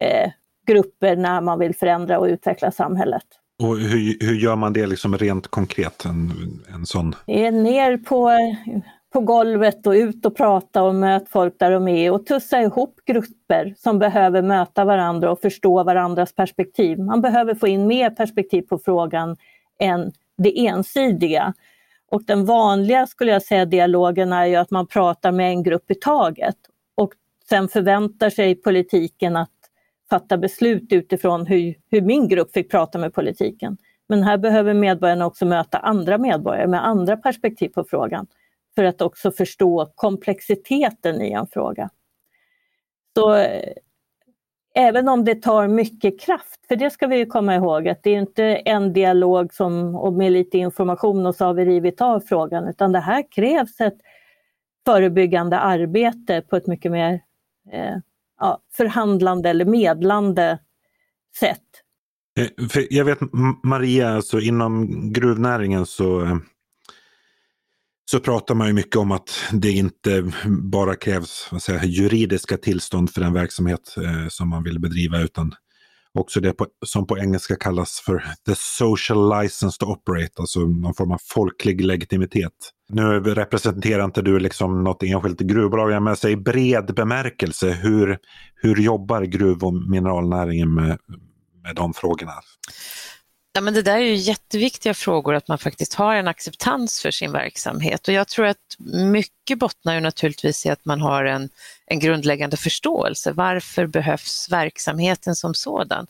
eh, 0.00 0.30
grupper 0.66 1.16
när 1.16 1.40
man 1.40 1.58
vill 1.58 1.74
förändra 1.74 2.18
och 2.18 2.26
utveckla 2.26 2.70
samhället. 2.70 3.39
Och 3.60 3.78
hur, 3.78 4.26
hur 4.26 4.34
gör 4.34 4.56
man 4.56 4.72
det 4.72 4.86
liksom 4.86 5.18
rent 5.18 5.48
konkret? 5.48 6.04
En, 6.04 6.32
en 6.74 6.86
sån? 6.86 7.14
Det 7.26 7.46
är 7.46 7.52
ner 7.52 7.96
på, 7.96 8.30
på 9.12 9.20
golvet 9.20 9.86
och 9.86 9.92
ut 9.92 10.26
och 10.26 10.36
prata 10.36 10.82
och 10.82 10.94
möt 10.94 11.28
folk 11.28 11.58
där 11.58 11.70
de 11.70 11.88
är 11.88 12.10
och 12.10 12.26
tussa 12.26 12.62
ihop 12.62 13.00
grupper 13.06 13.74
som 13.78 13.98
behöver 13.98 14.42
möta 14.42 14.84
varandra 14.84 15.30
och 15.32 15.40
förstå 15.40 15.84
varandras 15.84 16.32
perspektiv. 16.32 16.98
Man 16.98 17.20
behöver 17.20 17.54
få 17.54 17.68
in 17.68 17.86
mer 17.86 18.10
perspektiv 18.10 18.62
på 18.62 18.78
frågan 18.78 19.36
än 19.80 20.12
det 20.38 20.66
ensidiga. 20.66 21.54
Och 22.10 22.22
den 22.24 22.44
vanliga 22.44 23.06
skulle 23.06 23.32
jag 23.32 23.42
säga 23.42 23.64
dialogen 23.64 24.32
är 24.32 24.46
ju 24.46 24.56
att 24.56 24.70
man 24.70 24.86
pratar 24.86 25.32
med 25.32 25.50
en 25.50 25.62
grupp 25.62 25.90
i 25.90 25.94
taget 25.94 26.56
och 26.94 27.12
sen 27.48 27.68
förväntar 27.68 28.30
sig 28.30 28.54
politiken 28.54 29.36
att 29.36 29.59
fatta 30.10 30.38
beslut 30.38 30.92
utifrån 30.92 31.46
hur, 31.46 31.74
hur 31.90 32.00
min 32.00 32.28
grupp 32.28 32.52
fick 32.52 32.70
prata 32.70 32.98
med 32.98 33.14
politiken. 33.14 33.76
Men 34.08 34.22
här 34.22 34.38
behöver 34.38 34.74
medborgarna 34.74 35.26
också 35.26 35.46
möta 35.46 35.78
andra 35.78 36.18
medborgare 36.18 36.66
med 36.66 36.86
andra 36.86 37.16
perspektiv 37.16 37.68
på 37.68 37.84
frågan 37.84 38.26
för 38.74 38.84
att 38.84 39.02
också 39.02 39.32
förstå 39.32 39.92
komplexiteten 39.94 41.22
i 41.22 41.32
en 41.32 41.46
fråga. 41.46 41.90
Så 43.14 43.34
eh, 43.34 43.72
även 44.74 45.08
om 45.08 45.24
det 45.24 45.42
tar 45.42 45.68
mycket 45.68 46.20
kraft, 46.20 46.66
för 46.68 46.76
det 46.76 46.90
ska 46.90 47.06
vi 47.06 47.26
komma 47.26 47.54
ihåg 47.54 47.88
att 47.88 48.02
det 48.02 48.10
är 48.10 48.18
inte 48.18 48.44
en 48.44 48.92
dialog 48.92 49.54
som, 49.54 49.94
och 49.94 50.12
med 50.12 50.32
lite 50.32 50.58
information 50.58 51.26
och 51.26 51.34
så 51.34 51.44
har 51.44 51.54
vi 51.54 51.64
rivit 51.64 52.00
av 52.00 52.20
frågan, 52.20 52.68
utan 52.68 52.92
det 52.92 53.00
här 53.00 53.24
krävs 53.30 53.80
ett 53.80 53.98
förebyggande 54.86 55.58
arbete 55.58 56.42
på 56.42 56.56
ett 56.56 56.66
mycket 56.66 56.92
mer 56.92 57.20
eh, 57.72 57.96
ja, 58.40 58.62
förhandlande 58.76 59.50
eller 59.50 59.64
medlande 59.64 60.58
sätt. 61.38 61.62
Eh, 62.38 62.68
för 62.68 62.86
jag 62.90 63.04
vet 63.04 63.18
Maria, 63.64 64.08
alltså 64.08 64.40
inom 64.40 64.88
gruvnäringen 65.12 65.86
så 65.86 66.22
eh, 66.22 66.36
så 68.10 68.20
pratar 68.20 68.54
man 68.54 68.66
ju 68.66 68.72
mycket 68.72 68.96
om 68.96 69.12
att 69.12 69.30
det 69.52 69.70
inte 69.70 70.32
bara 70.46 70.96
krävs 70.96 71.48
vad 71.52 71.62
säger, 71.62 71.84
juridiska 71.84 72.56
tillstånd 72.56 73.10
för 73.10 73.20
den 73.20 73.32
verksamhet 73.32 73.96
eh, 73.96 74.28
som 74.28 74.48
man 74.48 74.62
vill 74.62 74.80
bedriva 74.80 75.20
utan 75.20 75.54
också 76.14 76.40
det 76.40 76.52
på, 76.52 76.66
som 76.86 77.06
på 77.06 77.18
engelska 77.18 77.56
kallas 77.56 78.00
för 78.00 78.24
the 78.46 78.54
social 78.54 79.42
license 79.42 79.78
to 79.78 79.86
operate, 79.86 80.32
alltså 80.36 80.60
någon 80.60 80.94
form 80.94 81.12
av 81.12 81.18
folklig 81.24 81.80
legitimitet. 81.80 82.52
Nu 82.92 83.20
representerar 83.20 84.04
inte 84.04 84.22
du 84.22 84.38
liksom 84.38 84.84
något 84.84 85.02
enskilt 85.02 85.40
gruvbolag, 85.40 86.02
men 86.02 86.16
i 86.26 86.36
bred 86.36 86.94
bemärkelse, 86.94 87.70
hur, 87.70 88.18
hur 88.54 88.76
jobbar 88.76 89.22
gruv 89.22 89.64
och 89.64 89.74
mineralnäringen 89.74 90.74
med, 90.74 90.98
med 91.62 91.76
de 91.76 91.94
frågorna? 91.94 92.32
Ja, 93.52 93.60
men 93.60 93.74
det 93.74 93.82
där 93.82 93.96
är 93.96 94.00
ju 94.00 94.14
jätteviktiga 94.14 94.94
frågor, 94.94 95.34
att 95.34 95.48
man 95.48 95.58
faktiskt 95.58 95.94
har 95.94 96.14
en 96.14 96.28
acceptans 96.28 97.00
för 97.00 97.10
sin 97.10 97.32
verksamhet. 97.32 98.08
Och 98.08 98.14
jag 98.14 98.28
tror 98.28 98.46
att 98.46 98.76
mycket 99.12 99.58
bottnar 99.58 99.94
ju 99.94 100.00
naturligtvis 100.00 100.66
i 100.66 100.68
att 100.68 100.84
man 100.84 101.00
har 101.00 101.24
en, 101.24 101.48
en 101.86 101.98
grundläggande 101.98 102.56
förståelse. 102.56 103.32
Varför 103.32 103.86
behövs 103.86 104.48
verksamheten 104.50 105.34
som 105.34 105.54
sådan? 105.54 106.06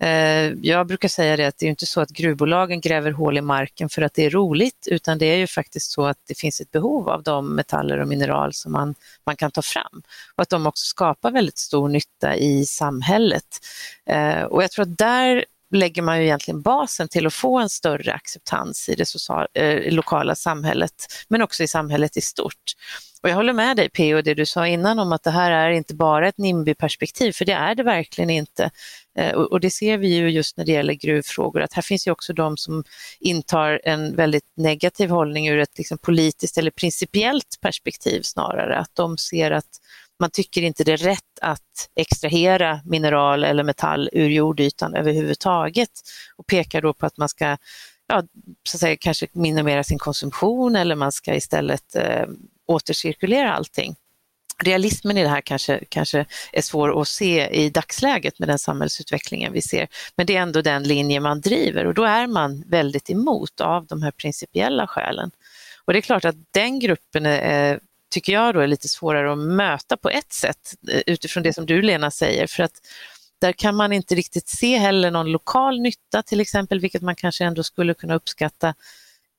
Eh, 0.00 0.52
jag 0.62 0.86
brukar 0.86 1.08
säga 1.08 1.36
det 1.36 1.44
att 1.44 1.58
det 1.58 1.66
är 1.66 1.70
inte 1.70 1.86
så 1.86 2.00
att 2.00 2.10
gruvbolagen 2.10 2.80
gräver 2.80 3.10
hål 3.10 3.38
i 3.38 3.40
marken 3.40 3.88
för 3.88 4.02
att 4.02 4.14
det 4.14 4.24
är 4.24 4.30
roligt, 4.30 4.88
utan 4.90 5.18
det 5.18 5.26
är 5.26 5.36
ju 5.36 5.46
faktiskt 5.46 5.90
så 5.90 6.06
att 6.06 6.18
det 6.28 6.38
finns 6.38 6.60
ett 6.60 6.70
behov 6.70 7.08
av 7.08 7.22
de 7.22 7.54
metaller 7.54 7.98
och 7.98 8.08
mineral 8.08 8.52
som 8.52 8.72
man, 8.72 8.94
man 9.26 9.36
kan 9.36 9.50
ta 9.50 9.62
fram 9.62 10.02
och 10.36 10.42
att 10.42 10.48
de 10.48 10.66
också 10.66 10.84
skapar 10.84 11.30
väldigt 11.30 11.58
stor 11.58 11.88
nytta 11.88 12.36
i 12.36 12.66
samhället. 12.66 13.44
Eh, 14.06 14.42
och 14.42 14.62
jag 14.62 14.70
tror 14.70 14.82
att 14.82 14.98
där 14.98 15.44
lägger 15.70 16.02
man 16.02 16.18
ju 16.18 16.24
egentligen 16.24 16.62
basen 16.62 17.08
till 17.08 17.26
att 17.26 17.34
få 17.34 17.58
en 17.58 17.68
större 17.68 18.12
acceptans 18.12 18.88
i 18.88 18.94
det 18.94 19.06
social, 19.06 19.46
eh, 19.54 19.92
lokala 19.92 20.34
samhället, 20.34 21.06
men 21.28 21.42
också 21.42 21.62
i 21.62 21.68
samhället 21.68 22.16
i 22.16 22.20
stort. 22.20 22.74
Och 23.22 23.28
jag 23.28 23.34
håller 23.36 23.52
med 23.52 23.76
dig 23.76 23.90
P.O. 23.90 24.22
det 24.22 24.34
du 24.34 24.46
sa 24.46 24.66
innan 24.66 24.98
om 24.98 25.12
att 25.12 25.22
det 25.22 25.30
här 25.30 25.50
är 25.50 25.70
inte 25.70 25.94
bara 25.94 26.28
ett 26.28 26.38
NIMBY-perspektiv, 26.38 27.32
för 27.32 27.44
det 27.44 27.52
är 27.52 27.74
det 27.74 27.82
verkligen 27.82 28.30
inte. 28.30 28.70
Eh, 29.18 29.32
och 29.32 29.60
det 29.60 29.70
ser 29.70 29.98
vi 29.98 30.08
ju 30.08 30.30
just 30.30 30.56
när 30.56 30.64
det 30.64 30.72
gäller 30.72 30.94
gruvfrågor, 30.94 31.60
att 31.60 31.72
här 31.72 31.82
finns 31.82 32.06
ju 32.06 32.10
också 32.10 32.32
de 32.32 32.56
som 32.56 32.84
intar 33.20 33.80
en 33.84 34.16
väldigt 34.16 34.52
negativ 34.56 35.10
hållning 35.10 35.48
ur 35.48 35.58
ett 35.58 35.78
liksom 35.78 35.98
politiskt 35.98 36.58
eller 36.58 36.70
principiellt 36.70 37.58
perspektiv 37.60 38.22
snarare, 38.22 38.76
att 38.78 38.94
de 38.94 39.18
ser 39.18 39.50
att 39.50 39.80
man 40.20 40.30
tycker 40.30 40.62
inte 40.62 40.84
det 40.84 40.92
är 40.92 40.96
rätt 40.96 41.38
att 41.40 41.88
extrahera 41.96 42.80
mineral 42.84 43.44
eller 43.44 43.62
metall 43.62 44.10
ur 44.12 44.28
jordytan 44.28 44.94
överhuvudtaget 44.94 45.90
och 46.36 46.46
pekar 46.46 46.82
då 46.82 46.94
på 46.94 47.06
att 47.06 47.16
man 47.16 47.28
ska 47.28 47.56
ja, 48.08 48.22
så 48.68 48.76
att 48.76 48.80
säga, 48.80 48.96
kanske 49.00 49.26
minimera 49.32 49.84
sin 49.84 49.98
konsumtion 49.98 50.76
eller 50.76 50.94
man 50.94 51.12
ska 51.12 51.34
istället 51.34 51.96
eh, 51.96 52.26
återcirkulera 52.66 53.52
allting. 53.52 53.94
Realismen 54.64 55.16
i 55.16 55.22
det 55.22 55.28
här 55.28 55.40
kanske, 55.40 55.84
kanske 55.88 56.26
är 56.52 56.62
svår 56.62 57.00
att 57.00 57.08
se 57.08 57.48
i 57.48 57.70
dagsläget 57.70 58.38
med 58.38 58.48
den 58.48 58.58
samhällsutvecklingen 58.58 59.52
vi 59.52 59.62
ser, 59.62 59.88
men 60.16 60.26
det 60.26 60.36
är 60.36 60.42
ändå 60.42 60.62
den 60.62 60.82
linje 60.82 61.20
man 61.20 61.40
driver 61.40 61.86
och 61.86 61.94
då 61.94 62.04
är 62.04 62.26
man 62.26 62.64
väldigt 62.66 63.10
emot 63.10 63.60
av 63.60 63.86
de 63.86 64.02
här 64.02 64.10
principiella 64.10 64.86
skälen. 64.86 65.30
Och 65.84 65.92
det 65.92 65.98
är 65.98 66.02
klart 66.02 66.24
att 66.24 66.36
den 66.50 66.78
gruppen 66.78 67.26
är 67.26 67.72
eh, 67.72 67.78
tycker 68.10 68.32
jag 68.32 68.54
då 68.54 68.60
är 68.60 68.66
lite 68.66 68.88
svårare 68.88 69.32
att 69.32 69.38
möta 69.38 69.96
på 69.96 70.10
ett 70.10 70.32
sätt 70.32 70.74
eh, 70.88 71.02
utifrån 71.06 71.42
det 71.42 71.52
som 71.52 71.66
du 71.66 71.82
Lena 71.82 72.10
säger 72.10 72.46
för 72.46 72.62
att 72.62 72.80
där 73.40 73.52
kan 73.52 73.76
man 73.76 73.92
inte 73.92 74.14
riktigt 74.14 74.48
se 74.48 74.76
heller 74.78 75.10
någon 75.10 75.32
lokal 75.32 75.80
nytta 75.80 76.22
till 76.22 76.40
exempel, 76.40 76.80
vilket 76.80 77.02
man 77.02 77.16
kanske 77.16 77.44
ändå 77.44 77.62
skulle 77.62 77.94
kunna 77.94 78.14
uppskatta. 78.14 78.74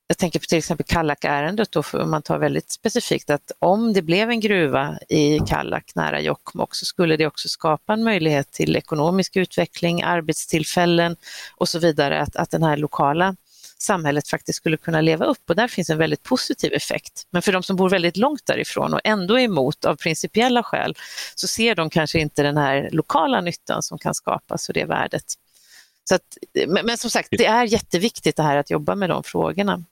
Jag 0.06 0.18
tänker 0.18 0.38
på 0.38 0.44
till 0.44 0.58
exempel 0.58 0.86
Kallak-ärendet 0.86 1.72
då, 1.72 1.82
om 1.92 2.10
man 2.10 2.22
tar 2.22 2.38
väldigt 2.38 2.70
specifikt 2.70 3.30
att 3.30 3.52
om 3.58 3.92
det 3.92 4.02
blev 4.02 4.30
en 4.30 4.40
gruva 4.40 4.98
i 5.08 5.38
Kallak 5.38 5.92
nära 5.94 6.20
Jokkmokk 6.20 6.74
så 6.74 6.84
skulle 6.84 7.16
det 7.16 7.26
också 7.26 7.48
skapa 7.48 7.92
en 7.92 8.04
möjlighet 8.04 8.52
till 8.52 8.76
ekonomisk 8.76 9.36
utveckling, 9.36 10.02
arbetstillfällen 10.02 11.16
och 11.56 11.68
så 11.68 11.78
vidare, 11.78 12.20
att, 12.20 12.36
att 12.36 12.50
den 12.50 12.62
här 12.62 12.76
lokala 12.76 13.36
samhället 13.82 14.28
faktiskt 14.28 14.56
skulle 14.56 14.76
kunna 14.76 15.00
leva 15.00 15.24
upp 15.24 15.50
och 15.50 15.56
där 15.56 15.68
finns 15.68 15.90
en 15.90 15.98
väldigt 15.98 16.22
positiv 16.22 16.72
effekt. 16.72 17.26
Men 17.30 17.42
för 17.42 17.52
de 17.52 17.62
som 17.62 17.76
bor 17.76 17.90
väldigt 17.90 18.16
långt 18.16 18.46
därifrån 18.46 18.94
och 18.94 19.00
ändå 19.04 19.38
är 19.38 19.44
emot 19.44 19.84
av 19.84 19.96
principiella 19.96 20.62
skäl 20.62 20.94
så 21.34 21.46
ser 21.46 21.74
de 21.74 21.90
kanske 21.90 22.18
inte 22.18 22.42
den 22.42 22.56
här 22.56 22.88
lokala 22.92 23.40
nyttan 23.40 23.82
som 23.82 23.98
kan 23.98 24.14
skapas 24.14 24.68
och 24.68 24.74
det 24.74 24.84
värdet. 24.84 25.24
Så 26.08 26.14
att, 26.14 26.22
men, 26.66 26.86
men 26.86 26.98
som 26.98 27.10
sagt, 27.10 27.28
det 27.30 27.46
är 27.46 27.64
jätteviktigt 27.64 28.36
det 28.36 28.42
här 28.42 28.56
att 28.56 28.70
jobba 28.70 28.94
med 28.94 29.10
de 29.10 29.22
frågorna. 29.22 29.84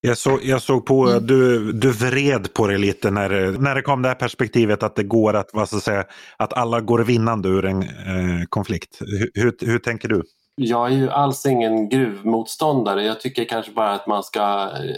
Jag, 0.00 0.18
så, 0.18 0.38
jag 0.42 0.62
såg 0.62 0.86
på, 0.86 1.08
mm. 1.08 1.26
du, 1.26 1.72
du 1.72 1.90
vred 1.90 2.54
på 2.54 2.66
det 2.66 2.78
lite 2.78 3.10
när, 3.10 3.58
när 3.58 3.74
det 3.74 3.82
kom 3.82 4.02
det 4.02 4.08
här 4.08 4.14
perspektivet 4.14 4.82
att 4.82 4.96
det 4.96 5.02
går 5.02 5.34
att, 5.34 5.50
vad 5.52 5.68
ska 5.68 5.80
säga, 5.80 6.04
att 6.36 6.52
alla 6.52 6.80
går 6.80 6.98
vinnande 6.98 7.48
ur 7.48 7.64
en 7.64 7.82
eh, 7.82 8.44
konflikt. 8.48 8.98
Hur, 9.00 9.30
hur, 9.34 9.56
hur 9.60 9.78
tänker 9.78 10.08
du? 10.08 10.22
Jag 10.54 10.86
är 10.86 10.96
ju 10.96 11.10
alls 11.10 11.46
ingen 11.46 11.88
gruvmotståndare. 11.88 13.04
Jag 13.04 13.20
tycker 13.20 13.44
kanske 13.44 13.72
bara 13.72 13.92
att 13.92 14.06
man 14.06 14.22
ska 14.24 14.70
eh, 14.76 14.96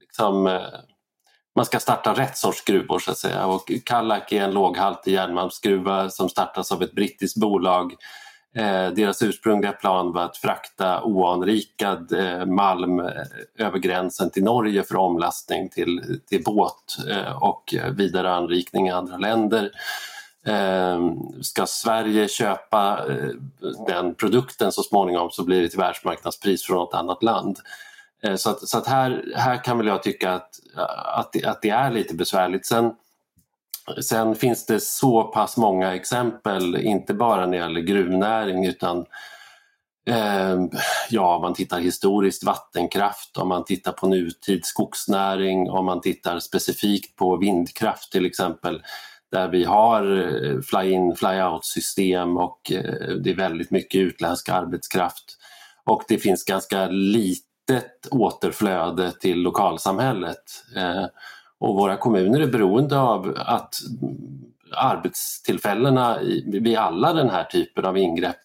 liksom, 0.00 0.46
eh, 0.46 0.60
man 1.56 1.64
ska 1.64 1.80
starta 1.80 2.12
rätt 2.12 2.36
sorts 2.36 2.64
gruvor 2.64 2.98
så 2.98 3.10
att 3.10 3.18
säga. 3.18 3.46
Och 3.46 3.72
Kallak 3.84 4.32
är 4.32 4.42
en 4.42 4.50
låghaltig 4.50 5.12
järnmalmsgruva 5.12 6.10
som 6.10 6.28
startas 6.28 6.72
av 6.72 6.82
ett 6.82 6.92
brittiskt 6.92 7.36
bolag. 7.40 7.94
Eh, 8.56 8.90
deras 8.90 9.22
ursprungliga 9.22 9.72
plan 9.72 10.12
var 10.12 10.22
att 10.22 10.36
frakta 10.36 11.02
oanrikad 11.02 12.12
eh, 12.12 12.46
malm 12.46 13.00
eh, 13.00 13.06
över 13.58 13.78
gränsen 13.78 14.30
till 14.30 14.44
Norge 14.44 14.82
för 14.82 14.96
omlastning 14.96 15.68
till, 15.68 16.20
till 16.28 16.42
båt 16.42 16.96
eh, 17.10 17.42
och 17.42 17.74
vidare 17.96 18.34
anrikning 18.34 18.88
i 18.88 18.90
andra 18.90 19.16
länder. 19.16 19.70
Ehm, 20.46 21.42
ska 21.42 21.66
Sverige 21.66 22.28
köpa 22.28 23.04
eh, 23.08 23.30
den 23.86 24.14
produkten 24.14 24.72
så 24.72 24.82
småningom 24.82 25.30
så 25.30 25.44
blir 25.44 25.62
det 25.62 25.68
till 25.68 25.78
världsmarknadspris 25.78 26.66
från 26.66 26.76
något 26.76 26.94
annat 26.94 27.22
land. 27.22 27.58
Eh, 28.22 28.36
så 28.36 28.50
att, 28.50 28.68
så 28.68 28.78
att 28.78 28.86
här, 28.86 29.24
här 29.36 29.64
kan 29.64 29.78
väl 29.78 29.86
jag 29.86 30.02
tycka 30.02 30.32
att, 30.32 30.50
att, 31.16 31.32
det, 31.32 31.44
att 31.44 31.62
det 31.62 31.70
är 31.70 31.90
lite 31.90 32.14
besvärligt. 32.14 32.66
Sen, 32.66 32.92
sen 34.02 34.34
finns 34.34 34.66
det 34.66 34.80
så 34.80 35.22
pass 35.22 35.56
många 35.56 35.94
exempel, 35.94 36.76
inte 36.76 37.14
bara 37.14 37.46
när 37.46 37.52
det 37.52 37.56
gäller 37.56 37.80
gruvnäring 37.80 38.66
utan 38.66 39.06
ehm, 40.10 40.70
ja, 41.10 41.36
om 41.36 41.42
man 41.42 41.54
tittar 41.54 41.80
historiskt 41.80 42.44
vattenkraft, 42.44 43.36
om 43.36 43.48
man 43.48 43.64
tittar 43.64 43.92
på 43.92 44.06
nutid 44.06 44.64
skogsnäring, 44.64 45.70
om 45.70 45.84
man 45.84 46.00
tittar 46.00 46.38
specifikt 46.38 47.16
på 47.16 47.36
vindkraft 47.36 48.12
till 48.12 48.26
exempel 48.26 48.82
där 49.32 49.48
vi 49.48 49.64
har 49.64 50.02
eh, 50.18 50.60
fly-in, 50.60 51.16
fly-out 51.16 51.64
system 51.64 52.36
och 52.36 52.72
eh, 52.72 53.08
det 53.22 53.30
är 53.30 53.36
väldigt 53.36 53.70
mycket 53.70 54.00
utländsk 54.00 54.48
arbetskraft. 54.48 55.38
Och 55.84 56.02
det 56.08 56.18
finns 56.18 56.44
ganska 56.44 56.86
litet 56.86 58.08
återflöde 58.10 59.12
till 59.12 59.38
lokalsamhället. 59.42 60.42
Eh, 60.76 61.04
och 61.58 61.74
våra 61.74 61.96
kommuner 61.96 62.40
är 62.40 62.46
beroende 62.46 62.98
av 62.98 63.34
att 63.38 63.74
arbetstillfällena 64.76 66.18
vid 66.46 66.76
alla 66.76 67.12
den 67.12 67.30
här 67.30 67.44
typen 67.44 67.84
av 67.84 67.98
ingrepp 67.98 68.36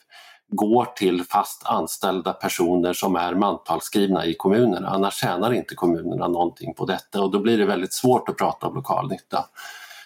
går 0.52 0.86
till 0.86 1.24
fast 1.24 1.66
anställda 1.66 2.34
personer 2.34 2.94
som 2.94 3.16
är 3.16 3.34
mantalsskrivna 3.34 4.26
i 4.26 4.34
kommunerna. 4.34 4.90
Annars 4.90 5.14
tjänar 5.14 5.54
inte 5.54 5.76
kommunerna 5.76 6.28
någonting 6.28 6.74
på 6.74 6.86
detta 6.86 7.22
och 7.22 7.32
då 7.32 7.40
blir 7.40 7.58
det 7.58 7.66
väldigt 7.66 7.94
svårt 7.94 8.30
att 8.30 8.38
prata 8.38 8.68
om 8.68 8.76
lokal 8.76 9.10
nytta. 9.10 9.46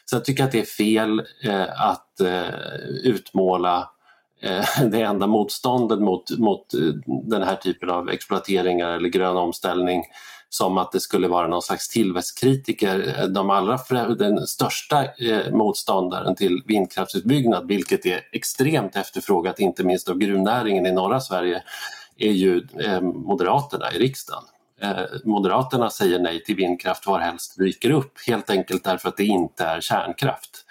Så 0.05 0.15
jag 0.15 0.25
tycker 0.25 0.43
att 0.43 0.51
det 0.51 0.60
är 0.60 0.65
fel 0.65 1.19
eh, 1.43 1.81
att 1.81 2.22
eh, 2.22 2.55
utmåla 3.03 3.89
eh, 4.41 4.65
det 4.91 5.01
enda 5.01 5.27
motståndet 5.27 6.00
mot, 6.00 6.39
mot 6.39 6.74
eh, 6.74 6.79
den 7.05 7.43
här 7.43 7.55
typen 7.55 7.89
av 7.89 8.10
exploateringar 8.10 8.89
eller 8.89 9.10
grön 9.10 9.38
omställning 9.38 10.03
som 10.53 10.77
att 10.77 10.91
det 10.91 11.00
skulle 11.00 11.27
vara 11.27 11.48
någon 11.48 11.62
slags 11.62 11.89
tillväxtkritiker. 11.89 13.27
De 13.27 13.50
allra, 13.50 13.79
den 14.15 14.48
största 14.48 15.05
eh, 15.05 15.51
motståndaren 15.51 16.36
till 16.36 16.62
vindkraftsutbyggnad, 16.65 17.67
vilket 17.67 18.05
är 18.05 18.22
extremt 18.31 18.95
efterfrågat 18.95 19.60
inte 19.60 19.83
minst 19.83 20.10
av 20.10 20.17
gruvnäringen 20.17 20.86
i 20.86 20.91
norra 20.91 21.19
Sverige, 21.19 21.63
är 22.17 22.31
ju 22.31 22.67
eh, 22.79 23.01
Moderaterna 23.01 23.91
i 23.91 24.00
riksdagen. 24.00 24.43
Eh, 24.84 25.06
Moderaterna 25.24 25.90
säger 25.90 26.20
nej 26.20 26.44
till 26.44 26.56
vindkraft 26.56 27.08
varhelst 27.08 27.56
det 27.58 27.63
dyker 27.63 27.92
upp 27.92 28.13
helt 28.28 28.50
enkelt 28.50 28.84
därför 28.84 29.10
att 29.10 29.18
det 29.18 29.25
inte 29.25 29.63
är 29.63 29.82
kärnkraft. 29.82 30.66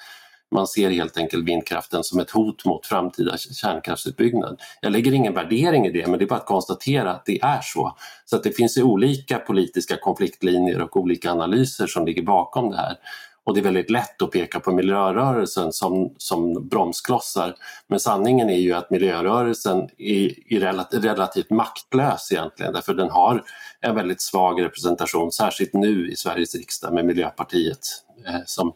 Man 0.50 0.66
ser 0.66 0.90
helt 0.90 1.16
enkelt 1.16 1.48
vindkraften 1.48 2.04
som 2.04 2.20
ett 2.20 2.30
hot 2.30 2.64
mot 2.64 2.86
framtida 2.86 3.36
kärnkraftsutbyggnad. 3.38 4.60
Jag 4.80 4.92
lägger 4.92 5.12
ingen 5.12 5.34
värdering 5.34 5.86
i 5.86 5.90
det, 5.90 6.06
men 6.06 6.18
det 6.18 6.24
är 6.24 6.26
bara 6.28 6.38
att 6.38 6.46
konstatera 6.46 7.10
att 7.10 7.26
det 7.26 7.42
är 7.42 7.60
så. 7.62 7.96
Så 8.24 8.36
att 8.36 8.42
det 8.42 8.56
finns 8.56 8.78
ju 8.78 8.82
olika 8.82 9.38
politiska 9.38 9.96
konfliktlinjer 9.96 10.80
och 10.80 10.96
olika 10.96 11.30
analyser 11.30 11.86
som 11.86 12.06
ligger 12.06 12.22
bakom 12.22 12.70
det 12.70 12.76
här. 12.76 12.96
Och 13.44 13.54
det 13.54 13.60
är 13.60 13.64
väldigt 13.64 13.90
lätt 13.90 14.22
att 14.22 14.30
peka 14.30 14.60
på 14.60 14.72
miljörörelsen 14.72 15.72
som, 15.72 16.14
som 16.18 16.68
bromsklossar. 16.68 17.54
Men 17.86 18.00
sanningen 18.00 18.50
är 18.50 18.58
ju 18.58 18.72
att 18.72 18.90
miljörörelsen 18.90 19.88
är, 19.98 20.52
är 20.52 20.60
relativt, 20.60 21.04
relativt 21.04 21.50
maktlös 21.50 22.32
egentligen 22.32 22.72
därför 22.72 22.94
den 22.94 23.10
har 23.10 23.42
en 23.80 23.94
väldigt 23.94 24.20
svag 24.20 24.62
representation, 24.62 25.32
särskilt 25.32 25.72
nu 25.72 26.10
i 26.10 26.16
Sveriges 26.16 26.54
riksdag 26.54 26.94
med 26.94 27.04
Miljöpartiet. 27.04 27.78
Eh, 28.26 28.40
som, 28.46 28.72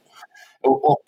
och, 0.62 0.90
och, 0.90 0.99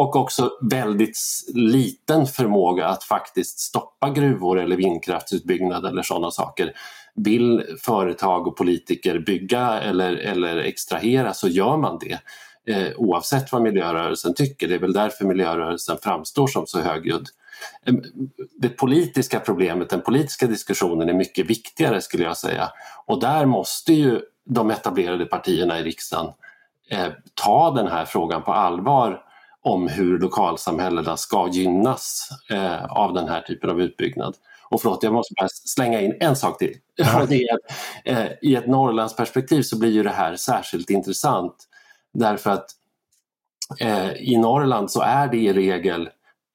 och 0.00 0.16
också 0.16 0.50
väldigt 0.70 1.18
liten 1.54 2.26
förmåga 2.26 2.86
att 2.86 3.04
faktiskt 3.04 3.58
stoppa 3.58 4.10
gruvor 4.10 4.60
eller 4.60 4.76
vindkraftsutbyggnad 4.76 5.86
eller 5.86 6.02
sådana 6.02 6.30
saker. 6.30 6.72
Vill 7.14 7.64
företag 7.80 8.46
och 8.46 8.56
politiker 8.56 9.18
bygga 9.18 9.80
eller, 9.80 10.12
eller 10.12 10.56
extrahera 10.56 11.34
så 11.34 11.48
gör 11.48 11.76
man 11.76 11.98
det 12.00 12.18
eh, 12.68 12.92
oavsett 12.96 13.52
vad 13.52 13.62
miljörörelsen 13.62 14.34
tycker. 14.34 14.68
Det 14.68 14.74
är 14.74 14.78
väl 14.78 14.92
därför 14.92 15.24
miljörörelsen 15.24 15.98
framstår 16.02 16.46
som 16.46 16.66
så 16.66 16.80
högljudd. 16.80 17.28
Det 18.60 18.68
politiska 18.68 19.40
problemet, 19.40 19.90
den 19.90 20.00
politiska 20.00 20.46
diskussionen 20.46 21.08
är 21.08 21.14
mycket 21.14 21.46
viktigare 21.46 22.00
skulle 22.00 22.24
jag 22.24 22.36
säga. 22.36 22.70
Och 23.06 23.20
där 23.20 23.46
måste 23.46 23.92
ju 23.92 24.20
de 24.44 24.70
etablerade 24.70 25.26
partierna 25.26 25.78
i 25.78 25.82
riksdagen 25.82 26.32
eh, 26.90 27.08
ta 27.34 27.70
den 27.70 27.88
här 27.88 28.04
frågan 28.04 28.42
på 28.42 28.52
allvar 28.52 29.22
om 29.62 29.88
hur 29.88 30.18
lokalsamhällena 30.18 31.16
ska 31.16 31.48
gynnas 31.52 32.28
eh, 32.50 32.84
av 32.84 33.14
den 33.14 33.28
här 33.28 33.40
typen 33.40 33.70
av 33.70 33.80
utbyggnad. 33.80 34.34
Och 34.70 34.82
förlåt, 34.82 35.02
jag 35.02 35.12
måste 35.12 35.34
bara 35.40 35.48
slänga 35.48 36.00
in 36.00 36.16
en 36.20 36.36
sak 36.36 36.58
till. 36.58 36.74
Ja. 36.96 37.22
eh, 38.04 38.26
I 38.42 38.54
ett 38.54 38.66
Norrlandsperspektiv 38.66 39.62
så 39.62 39.78
blir 39.78 39.90
ju 39.90 40.02
det 40.02 40.10
här 40.10 40.36
särskilt 40.36 40.90
intressant 40.90 41.67
Därför 42.14 42.50
att 42.50 42.70
eh, 43.80 44.12
i 44.12 44.36
Norrland 44.36 44.90
så 44.90 45.00
är 45.00 45.28
det 45.28 45.36
i 45.36 45.52
regel 45.52 46.08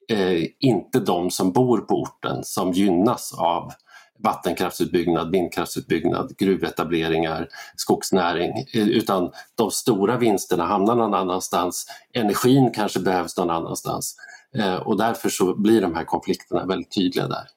eh, 0.08 0.44
inte 0.58 1.00
de 1.00 1.30
som 1.30 1.52
bor 1.52 1.78
på 1.78 1.94
orten 1.94 2.44
som 2.44 2.72
gynnas 2.72 3.34
av 3.38 3.72
vattenkraftsutbyggnad, 4.18 5.30
vindkraftsutbyggnad, 5.30 6.36
gruvetableringar, 6.38 7.48
skogsnäring 7.76 8.50
eh, 8.74 8.88
utan 8.88 9.30
de 9.54 9.70
stora 9.70 10.16
vinsterna 10.16 10.66
hamnar 10.66 10.94
någon 10.94 11.14
annanstans. 11.14 11.86
Energin 12.12 12.70
kanske 12.74 13.00
behövs 13.00 13.36
någon 13.36 13.50
annanstans 13.50 14.16
eh, 14.54 14.74
och 14.74 14.96
därför 14.96 15.28
så 15.28 15.54
blir 15.54 15.80
de 15.80 15.94
här 15.94 16.04
konflikterna 16.04 16.66
väldigt 16.66 16.94
tydliga 16.94 17.28
där. 17.28 17.48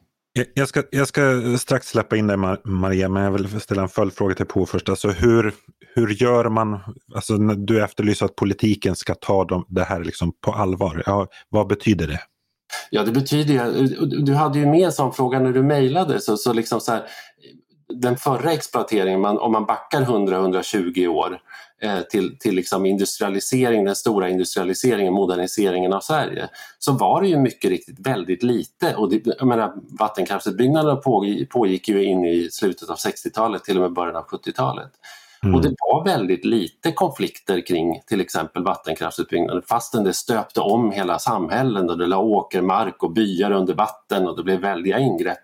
Jag 0.53 0.67
ska, 0.67 0.83
jag 0.91 1.07
ska 1.07 1.21
strax 1.59 1.87
släppa 1.87 2.17
in 2.17 2.27
dig 2.27 2.37
Maria, 2.63 3.09
men 3.09 3.23
jag 3.23 3.31
vill 3.31 3.61
ställa 3.61 3.81
en 3.81 3.89
följdfråga 3.89 4.35
till 4.35 4.45
på 4.45 4.65
först. 4.65 4.89
Alltså 4.89 5.09
hur, 5.09 5.53
hur 5.95 6.07
gör 6.07 6.49
man, 6.49 6.79
alltså 7.15 7.37
du 7.37 7.83
efterlyser 7.83 8.25
att 8.25 8.35
politiken 8.35 8.95
ska 8.95 9.15
ta 9.15 9.45
dem, 9.45 9.65
det 9.67 9.83
här 9.83 10.03
liksom 10.03 10.31
på 10.41 10.51
allvar. 10.51 11.03
Ja, 11.05 11.27
vad 11.49 11.67
betyder 11.67 12.07
det? 12.07 12.19
Ja, 12.89 13.03
det 13.03 13.11
betyder 13.11 13.53
ju, 13.53 13.87
du 14.05 14.33
hade 14.33 14.59
ju 14.59 14.65
med 14.65 14.85
en 14.85 14.91
sån 14.91 15.13
fråga 15.13 15.39
när 15.39 15.51
du 15.51 15.63
mejlade, 15.63 16.19
så, 16.19 16.37
så 16.37 16.53
liksom 16.53 16.81
så 16.81 16.91
här, 16.91 17.03
den 18.01 18.17
förra 18.17 18.53
exploateringen, 18.53 19.21
man, 19.21 19.37
om 19.37 19.51
man 19.51 19.65
backar 19.65 20.01
100-120 20.01 21.07
år 21.07 21.39
till, 22.11 22.37
till 22.39 22.55
liksom 22.55 22.85
industrialisering, 22.85 23.85
den 23.85 23.95
stora 23.95 24.29
industrialiseringen, 24.29 25.13
moderniseringen 25.13 25.93
av 25.93 25.99
Sverige, 25.99 26.49
så 26.79 26.91
var 26.91 27.21
det 27.21 27.27
ju 27.27 27.37
mycket 27.37 27.69
riktigt 27.69 27.99
väldigt 27.99 28.43
lite. 28.43 28.95
Och 28.95 29.09
det, 29.09 29.21
jag 29.25 29.47
menar, 29.47 29.73
vattenkraftsutbyggnaden 29.99 31.01
pågick, 31.01 31.49
pågick 31.49 31.87
ju 31.89 32.03
in 32.03 32.25
i 32.25 32.49
slutet 32.51 32.89
av 32.89 32.95
60-talet, 32.95 33.63
till 33.63 33.77
och 33.77 33.81
med 33.81 33.93
början 33.93 34.15
av 34.15 34.25
70-talet. 34.25 34.91
Mm. 35.43 35.55
Och 35.55 35.61
det 35.61 35.75
var 35.79 36.05
väldigt 36.05 36.45
lite 36.45 36.91
konflikter 36.91 37.67
kring 37.67 38.01
till 38.07 38.21
exempel 38.21 38.63
vattenkraftsutbyggnaden 38.63 39.61
fastän 39.61 40.03
det 40.03 40.13
stöpte 40.13 40.61
om 40.61 40.91
hela 40.91 41.19
samhällen 41.19 41.89
och 41.89 41.97
det 41.97 42.07
la 42.07 42.17
åkermark 42.17 43.03
och 43.03 43.11
byar 43.11 43.51
under 43.51 43.73
vatten 43.73 44.27
och 44.27 44.37
det 44.37 44.43
blev 44.43 44.59
väldiga 44.59 44.99
ingrepp. 44.99 45.41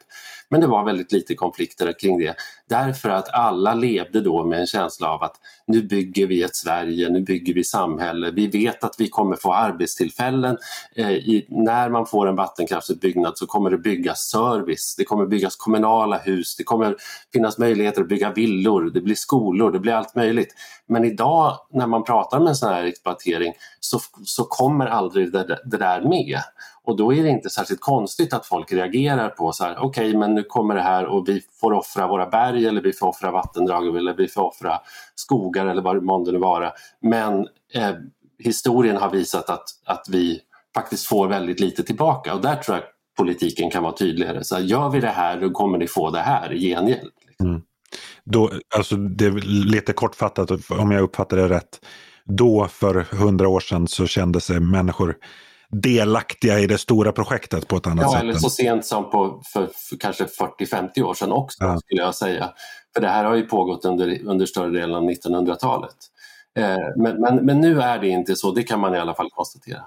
Men 0.53 0.61
det 0.61 0.67
var 0.67 0.83
väldigt 0.83 1.11
lite 1.11 1.35
konflikter 1.35 1.99
kring 1.99 2.17
det 2.17 2.35
därför 2.69 3.09
att 3.09 3.33
alla 3.33 3.73
levde 3.73 4.21
då 4.21 4.43
med 4.43 4.59
en 4.59 4.65
känsla 4.65 5.09
av 5.09 5.23
att 5.23 5.35
nu 5.67 5.81
bygger 5.81 6.27
vi 6.27 6.43
ett 6.43 6.55
Sverige, 6.55 7.09
nu 7.09 7.21
bygger 7.21 7.53
vi 7.53 7.63
samhälle, 7.63 8.31
vi 8.31 8.47
vet 8.47 8.83
att 8.83 8.95
vi 8.97 9.09
kommer 9.09 9.35
få 9.35 9.53
arbetstillfällen. 9.53 10.57
Eh, 10.95 11.11
i, 11.11 11.45
när 11.49 11.89
man 11.89 12.05
får 12.05 12.27
en 12.27 12.35
vattenkraftsutbyggnad 12.35 13.37
så 13.37 13.45
kommer 13.45 13.69
det 13.69 13.77
byggas 13.77 14.29
service, 14.29 14.95
det 14.97 15.03
kommer 15.03 15.25
byggas 15.25 15.55
kommunala 15.55 16.17
hus, 16.17 16.55
det 16.55 16.63
kommer 16.63 16.95
finnas 17.33 17.57
möjligheter 17.57 18.01
att 18.01 18.09
bygga 18.09 18.31
villor, 18.31 18.91
det 18.93 19.01
blir 19.01 19.15
skolor, 19.15 19.71
det 19.71 19.79
blir 19.79 19.93
allt 19.93 20.15
möjligt. 20.15 20.53
Men 20.87 21.05
idag 21.05 21.59
när 21.71 21.87
man 21.87 22.03
pratar 22.03 22.37
om 22.37 22.47
en 22.47 22.55
sån 22.55 22.69
här 22.69 22.83
exploatering 22.83 23.53
så, 23.79 23.99
så 24.25 24.43
kommer 24.43 24.85
aldrig 24.85 25.31
det, 25.31 25.59
det 25.65 25.77
där 25.77 26.01
med. 26.01 26.39
Och 26.85 26.97
då 26.97 27.13
är 27.13 27.23
det 27.23 27.29
inte 27.29 27.49
särskilt 27.49 27.81
konstigt 27.81 28.33
att 28.33 28.45
folk 28.45 28.71
reagerar 28.71 29.29
på 29.29 29.51
så 29.51 29.63
här, 29.63 29.77
okej 29.77 30.07
okay, 30.07 30.17
men 30.17 30.35
nu 30.35 30.43
kommer 30.43 30.75
det 30.75 30.81
här 30.81 31.05
och 31.05 31.29
vi 31.29 31.41
får 31.59 31.73
offra 31.73 32.07
våra 32.07 32.29
berg 32.29 32.65
eller 32.65 32.81
vi 32.81 32.93
får 32.93 33.07
offra 33.07 33.31
vattendrag 33.31 33.97
eller 33.97 34.13
vi 34.13 34.27
får 34.27 34.41
offra 34.41 34.79
skogar 35.15 35.65
eller 35.65 35.81
vad 35.81 35.95
det 35.95 36.01
månde 36.01 36.31
nu 36.31 36.37
vara. 36.37 36.71
Men 37.01 37.47
eh, 37.73 37.91
historien 38.39 38.97
har 38.97 39.09
visat 39.09 39.49
att, 39.49 39.65
att 39.85 40.05
vi 40.09 40.39
faktiskt 40.75 41.05
får 41.05 41.27
väldigt 41.27 41.59
lite 41.59 41.83
tillbaka 41.83 42.33
och 42.33 42.41
där 42.41 42.55
tror 42.55 42.77
jag 42.77 42.85
politiken 43.17 43.69
kan 43.69 43.83
vara 43.83 43.93
tydligare. 43.93 44.43
Så 44.43 44.55
här, 44.55 44.61
gör 44.61 44.89
vi 44.89 44.99
det 44.99 45.07
här 45.07 45.41
då 45.41 45.49
kommer 45.49 45.77
ni 45.77 45.87
få 45.87 46.09
det 46.09 46.19
här 46.19 46.53
i 46.53 46.59
gengäld. 46.59 47.11
Mm. 47.39 47.61
Då, 48.23 48.51
alltså 48.75 48.95
det 48.95 49.25
är 49.25 49.31
lite 49.71 49.93
kortfattat 49.93 50.51
om 50.69 50.91
jag 50.91 51.01
uppfattar 51.01 51.37
det 51.37 51.49
rätt. 51.49 51.85
Då 52.25 52.67
för 52.67 53.01
hundra 53.01 53.47
år 53.47 53.59
sedan 53.59 53.87
så 53.87 54.07
kände 54.07 54.41
sig 54.41 54.59
människor 54.59 55.15
delaktiga 55.73 56.59
i 56.59 56.67
det 56.67 56.77
stora 56.77 57.11
projektet 57.11 57.67
på 57.67 57.77
ett 57.77 57.87
annat 57.87 58.03
ja, 58.03 58.11
sätt. 58.11 58.19
Ja, 58.23 58.29
eller 58.29 58.39
så 58.39 58.49
sent 58.49 58.85
som 58.85 59.11
på, 59.11 59.41
för, 59.53 59.69
för 59.73 59.97
kanske 59.97 60.23
40-50 60.23 61.01
år 61.01 61.13
sedan 61.13 61.31
också 61.31 61.63
ja. 61.63 61.79
skulle 61.79 62.01
jag 62.01 62.15
säga. 62.15 62.49
För 62.93 63.01
det 63.01 63.07
här 63.07 63.23
har 63.23 63.35
ju 63.35 63.45
pågått 63.45 63.85
under, 63.85 64.21
under 64.25 64.45
större 64.45 64.71
delen 64.71 64.95
av 64.95 65.03
1900-talet. 65.03 65.95
Eh, 66.59 66.77
men, 66.97 67.21
men, 67.21 67.45
men 67.45 67.61
nu 67.61 67.81
är 67.81 67.99
det 67.99 68.07
inte 68.07 68.35
så, 68.35 68.51
det 68.51 68.63
kan 68.63 68.79
man 68.79 68.95
i 68.95 68.99
alla 68.99 69.13
fall 69.13 69.29
konstatera. 69.29 69.81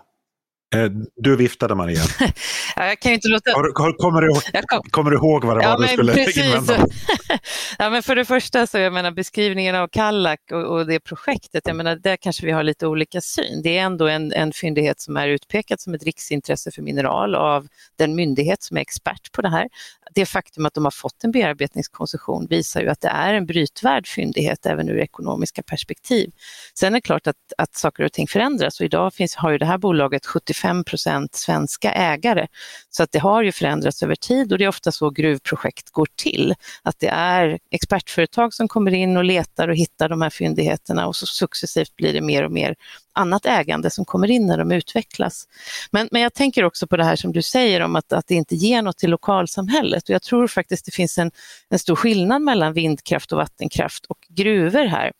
Eh, 0.85 0.91
du 1.17 1.37
viftade 1.37 1.75
Maria. 1.75 2.03
ja, 2.77 2.87
jag 2.87 3.01
kan 3.01 3.12
inte 3.12 3.29
låta... 3.29 3.53
kommer, 3.53 4.21
du, 4.21 4.62
kom... 4.67 4.83
kommer 4.91 5.11
du 5.11 5.17
ihåg 5.17 5.45
vad 5.45 5.57
det 5.59 5.62
ja, 5.62 5.71
var 5.71 5.83
du 5.83 5.89
skulle 5.89 6.15
precis. 6.15 6.37
invända? 6.37 6.87
ja, 7.79 7.91
men 7.91 8.03
för 8.03 8.17
det 8.17 8.25
första 8.25 8.67
så 8.67 8.79
jag 8.79 8.93
menar 8.93 9.11
beskrivningen 9.11 9.75
av 9.75 9.89
Kallak 9.89 10.41
och, 10.53 10.62
och, 10.62 10.87
det 10.87 11.01
projektet, 11.01 11.62
jag 11.67 11.77
menar 11.77 11.97
där 11.97 12.17
kanske 12.17 12.47
vi 12.47 12.53
har 12.53 12.62
lite 12.62 12.87
olika 12.87 13.21
syn. 13.21 13.62
Det 13.62 13.79
är 13.79 13.83
ändå 13.83 14.09
en, 14.09 14.33
en 14.33 14.53
fyndighet 14.53 15.01
som 15.01 15.17
är 15.17 15.29
utpekad 15.29 15.81
som 15.81 15.95
ett 15.95 16.03
riksintresse 16.03 16.71
för 16.71 16.83
mineral 16.83 17.35
av 17.35 17.69
den 17.97 18.15
myndighet 18.15 18.62
som 18.62 18.77
är 18.77 18.81
expert 18.81 19.33
på 19.33 19.43
det 19.43 19.49
här. 19.49 19.69
Det 20.17 20.27
faktum 20.27 20.67
att 20.67 20.75
de 20.75 20.85
har 20.85 20.91
fått 20.91 21.25
en 21.25 21.31
bearbetningskoncession 21.31 22.47
visar 22.51 22.81
ju 22.81 22.89
att 22.89 23.01
det 23.01 23.09
är 23.09 23.35
en 23.35 23.47
brytvärd 23.47 24.07
fyndighet 24.07 24.67
även 24.67 24.89
ur 24.89 24.99
ekonomiska 24.99 25.63
perspektiv. 25.63 26.31
Sen 26.75 26.93
är 26.93 26.97
det 26.97 27.01
klart 27.01 27.27
att, 27.27 27.37
att 27.59 27.75
saker 27.75 28.05
och 28.05 28.13
ting 28.13 28.27
förändras 28.27 28.81
och 28.81 28.87
idag 28.87 29.15
finns, 29.15 29.35
har 29.35 29.51
ju 29.51 29.59
det 29.59 29.67
här 29.67 29.79
bolaget 29.79 30.27
75 30.27 30.85
svenska 31.33 31.93
ägare. 31.93 32.47
Så 32.91 33.03
att 33.03 33.13
det 33.13 33.19
har 33.19 33.43
ju 33.43 33.53
förändrats 33.53 34.03
över 34.03 34.15
tid 34.15 34.53
och 34.53 34.59
det 34.59 34.65
är 34.65 34.69
ofta 34.69 34.93
så 34.93 35.11
gruvprojekt 35.11 35.91
går 35.91 36.09
till. 36.17 36.55
Att 36.83 36.99
det 36.99 37.09
är 37.09 37.59
expertföretag 37.71 38.55
som 38.55 38.69
kommer 38.69 38.95
in 38.95 39.17
och 39.17 39.25
letar 39.25 39.69
och 39.69 39.77
hittar 39.77 40.09
de 40.09 40.23
här 40.23 40.31
fyndigheterna 40.31 41.07
och 41.07 41.17
så 41.17 41.27
successivt 41.27 41.97
blir 41.97 42.13
det 42.13 42.21
mer 42.21 42.45
och 42.45 42.53
mer 42.53 42.75
annat 43.17 43.47
ägande 43.47 43.91
som 43.91 44.05
kommer 44.05 44.31
in 44.31 44.47
när 44.47 44.59
de 44.59 44.73
utvecklas. 44.73 45.49
Men, 45.91 46.09
men 46.13 46.23
jag 46.23 46.35
tänker 46.35 46.65
också 46.65 46.87
på 46.87 46.97
det 46.97 47.05
här 47.05 47.17
som 47.17 47.33
du 47.33 47.43
säger 47.43 47.81
om 47.81 47.97
att, 47.97 48.13
att 48.13 48.27
det 48.27 48.35
inte 48.35 48.55
ger 48.55 48.83
något 48.83 48.99
till 48.99 49.11
lokalsamhället 49.11 50.09
och 50.09 50.11
jag 50.11 50.23
tror 50.23 50.47
faktiskt 50.47 50.85
det 50.85 50.93
finns 50.93 51.19
en, 51.19 51.31
en 51.69 51.79
stor 51.79 51.97
skillnad 51.97 52.43
mellan 52.43 52.73
vindkraft 52.73 53.33
och 53.33 53.39
vattenkraft 53.39 54.07
och 54.07 54.19
gruvor 54.29 54.85
här. 54.85 55.13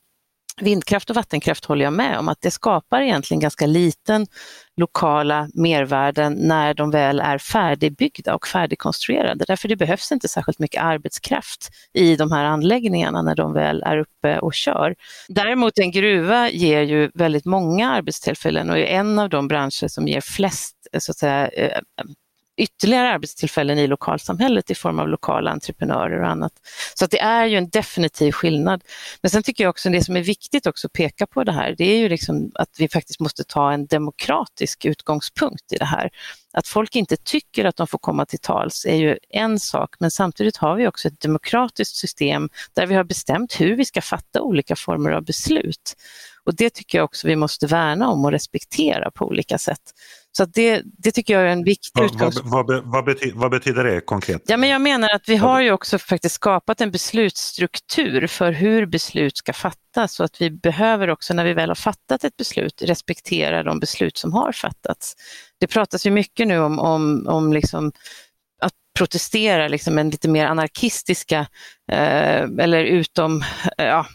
Vindkraft 0.61 1.11
och 1.11 1.17
vattenkraft 1.17 1.65
håller 1.65 1.85
jag 1.85 1.93
med 1.93 2.19
om 2.19 2.29
att 2.29 2.41
det 2.41 2.51
skapar 2.51 3.01
egentligen 3.01 3.41
ganska 3.41 3.67
liten 3.67 4.27
lokala 4.77 5.49
mervärden 5.55 6.33
när 6.33 6.75
de 6.75 6.91
väl 6.91 7.21
är 7.21 7.39
färdigbyggda 7.39 8.35
och 8.35 8.47
färdigkonstruerade. 8.47 9.45
Därför 9.49 9.69
det 9.69 9.77
behövs 9.77 10.13
inte 10.13 10.29
särskilt 10.29 10.59
mycket 10.59 10.83
arbetskraft 10.83 11.71
i 11.95 12.17
de 12.17 12.33
här 12.33 12.45
anläggningarna 12.45 13.23
när 13.23 13.35
de 13.35 13.53
väl 13.53 13.83
är 13.83 13.99
uppe 13.99 14.39
och 14.39 14.55
kör. 14.55 14.95
Däremot 15.29 15.79
en 15.79 15.91
gruva 15.91 16.51
ger 16.51 16.83
ju 16.83 17.11
väldigt 17.15 17.45
många 17.45 17.91
arbetstillfällen 17.91 18.71
och 18.71 18.79
är 18.79 18.85
en 18.85 19.19
av 19.19 19.29
de 19.29 19.49
branscher 19.49 19.89
som 19.89 20.09
ger 20.09 20.21
flest 20.21 20.77
så 20.99 21.13
att 21.13 21.17
säga, 21.17 21.49
eh, 21.49 21.81
ytterligare 22.57 23.11
arbetstillfällen 23.11 23.79
i 23.79 23.87
lokalsamhället 23.87 24.71
i 24.71 24.75
form 24.75 24.99
av 24.99 25.09
lokala 25.09 25.51
entreprenörer 25.51 26.21
och 26.21 26.29
annat. 26.29 26.53
Så 26.95 27.05
att 27.05 27.11
det 27.11 27.21
är 27.21 27.47
ju 27.47 27.57
en 27.57 27.69
definitiv 27.69 28.33
skillnad. 28.33 28.85
Men 29.23 29.31
sen 29.31 29.43
tycker 29.43 29.65
jag 29.65 29.71
också 29.71 29.91
det 29.91 30.05
som 30.05 30.17
är 30.17 30.23
viktigt 30.23 30.67
också 30.67 30.87
att 30.87 30.93
peka 30.93 31.27
på 31.27 31.45
det 31.45 31.53
här, 31.53 31.75
det 31.79 31.85
är 31.85 31.99
ju 31.99 32.09
liksom 32.09 32.51
att 32.55 32.71
vi 32.79 32.89
faktiskt 32.89 33.21
måste 33.21 33.45
ta 33.45 33.73
en 33.73 33.87
demokratisk 33.87 34.85
utgångspunkt 34.85 35.73
i 35.73 35.77
det 35.77 35.85
här. 35.85 36.11
Att 36.53 36.69
folk 36.69 36.97
inte 36.97 37.17
tycker 37.17 37.65
att 37.65 37.77
de 37.77 37.87
får 37.87 37.99
komma 37.99 38.27
till 38.27 38.39
tals 38.39 38.85
är 38.85 38.97
ju 38.97 39.19
en 39.31 39.61
sak, 39.61 39.95
men 39.99 40.11
samtidigt 40.11 40.57
har 40.57 40.77
vi 40.77 40.89
också 40.89 41.09
ett 41.09 41.21
demokratiskt 41.21 41.97
system 41.97 42.49
där 42.73 42.87
vi 42.87 42.95
har 42.95 43.05
bestämt 43.05 43.61
hur 43.61 43.77
vi 43.77 43.85
ska 43.85 44.03
fatta 44.03 44.43
olika 44.43 44.77
former 44.77 45.11
av 45.11 45.25
beslut. 45.25 45.97
Och 46.45 46.55
det 46.55 46.71
tycker 46.71 46.99
jag 46.99 47.05
också 47.05 47.27
vi 47.27 47.37
måste 47.37 47.67
värna 47.67 48.09
om 48.09 48.25
och 48.25 48.33
respektera 48.33 49.11
på 49.11 49.27
olika 49.27 49.59
sätt. 49.59 49.93
Så 50.37 50.45
det, 50.45 50.83
det 50.85 51.13
tycker 51.13 51.35
jag 51.35 51.43
är 51.43 51.47
en 51.47 51.65
viktig 51.65 52.03
utgångspunkt. 52.05 52.51
Vad, 52.53 52.67
vad, 52.67 52.85
vad, 52.85 53.05
betyder, 53.05 53.39
vad, 53.39 53.51
betyder, 53.51 53.85
det 53.85 54.01
konkret? 54.01 54.43
Ja, 54.47 54.57
men 54.57 54.69
jag 54.69 54.81
menar 54.81 55.09
att 55.09 55.29
vi 55.29 55.37
har 55.37 55.61
ju 55.61 55.73
också 55.73 55.99
faktiskt 55.99 56.35
skapat 56.35 56.81
en 56.81 56.91
beslutsstruktur 56.91 58.27
för 58.27 58.53
hur 58.53 58.87
beslut 58.87 59.37
ska 59.37 59.53
fattas 59.53 60.21
och 60.21 60.25
att 60.25 60.41
vi 60.41 60.51
behöver 60.51 61.11
också 61.11 61.35
när 61.35 61.45
vi 61.45 61.55
väl 61.55 61.71
har 61.71 61.75
fattat 61.75 62.25
ett 62.25 62.37
beslut 62.37 62.83
respektera 62.83 63.63
de 63.63 63.81
beslut 63.81 64.17
som 64.17 64.33
har 64.33 64.53
fattats. 64.53 65.15
Det 65.61 65.67
pratas 65.67 66.07
ju 66.07 66.11
mycket 66.11 66.49
nu 66.49 66.59
om, 66.59 66.79
om, 66.79 67.27
om 67.29 67.53
liksom 67.53 67.93
att 68.61 68.73
protestera, 68.99 69.69
liksom 69.69 69.99
en 69.99 70.11
lite 70.11 70.29
mer 70.29 70.47
anarkistiska 70.47 71.47
eh, 71.93 72.43
eller 72.59 72.85
utom, 72.85 73.43
eh, 73.79 73.87
ja, 73.87 74.07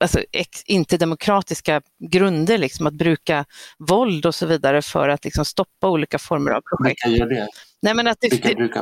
alltså, 0.00 0.20
inte 0.66 0.96
demokratiska 0.96 1.82
grunder, 2.10 2.58
liksom, 2.58 2.86
att 2.86 2.94
bruka 2.94 3.44
våld 3.78 4.26
och 4.26 4.34
så 4.34 4.46
vidare 4.46 4.82
för 4.82 5.08
att 5.08 5.24
liksom, 5.24 5.44
stoppa 5.44 5.88
olika 5.88 6.18
former 6.18 6.50
av 6.50 6.60
projekt. 6.60 7.00
Nej, 7.82 7.94
men 7.94 8.06
att 8.06 8.16
det, 8.20 8.28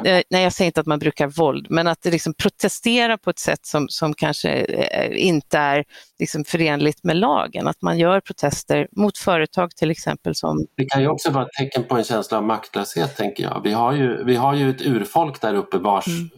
det, 0.05 0.24
nej, 0.31 0.42
jag 0.42 0.53
säger 0.53 0.66
inte 0.66 0.81
att 0.81 0.87
man 0.87 0.98
brukar 0.98 1.27
våld, 1.27 1.66
men 1.70 1.87
att 1.87 2.03
det 2.03 2.11
liksom 2.11 2.35
protestera 2.35 3.18
på 3.18 3.31
ett 3.31 3.38
sätt 3.38 3.66
som, 3.66 3.88
som 3.88 4.14
kanske 4.14 4.50
eh, 4.50 5.27
inte 5.27 5.59
är 5.59 5.85
liksom 6.18 6.44
förenligt 6.44 7.05
med 7.05 7.16
lagen. 7.16 7.66
Att 7.66 7.83
man 7.83 7.98
gör 7.98 8.20
protester 8.20 8.88
mot 8.92 9.18
företag 9.18 9.77
till 9.77 9.90
exempel. 9.90 10.35
Som... 10.35 10.66
Det 10.77 10.85
kan 10.85 11.03
ju 11.03 11.09
också 11.09 11.31
vara 11.31 11.44
ett 11.44 11.53
tecken 11.59 11.85
på 11.85 11.96
en 11.96 12.05
känsla 12.05 12.38
av 12.38 12.44
maktlöshet, 12.44 13.16
tänker 13.16 13.42
jag. 13.42 13.61
Vi 13.64 13.72
har 13.72 13.92
ju, 13.92 14.24
vi 14.24 14.37
har 14.37 14.55
ju 14.55 14.70
ett 14.70 14.83
urfolk 14.87 15.40
där 15.40 15.55
uppe 15.55 15.79
vars, 15.79 16.07
mm. 16.07 16.31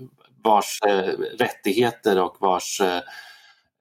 vars 0.44 0.80
eh, 0.88 1.10
rättigheter 1.38 2.22
och 2.22 2.36
vars 2.40 2.80
eh, 2.80 3.00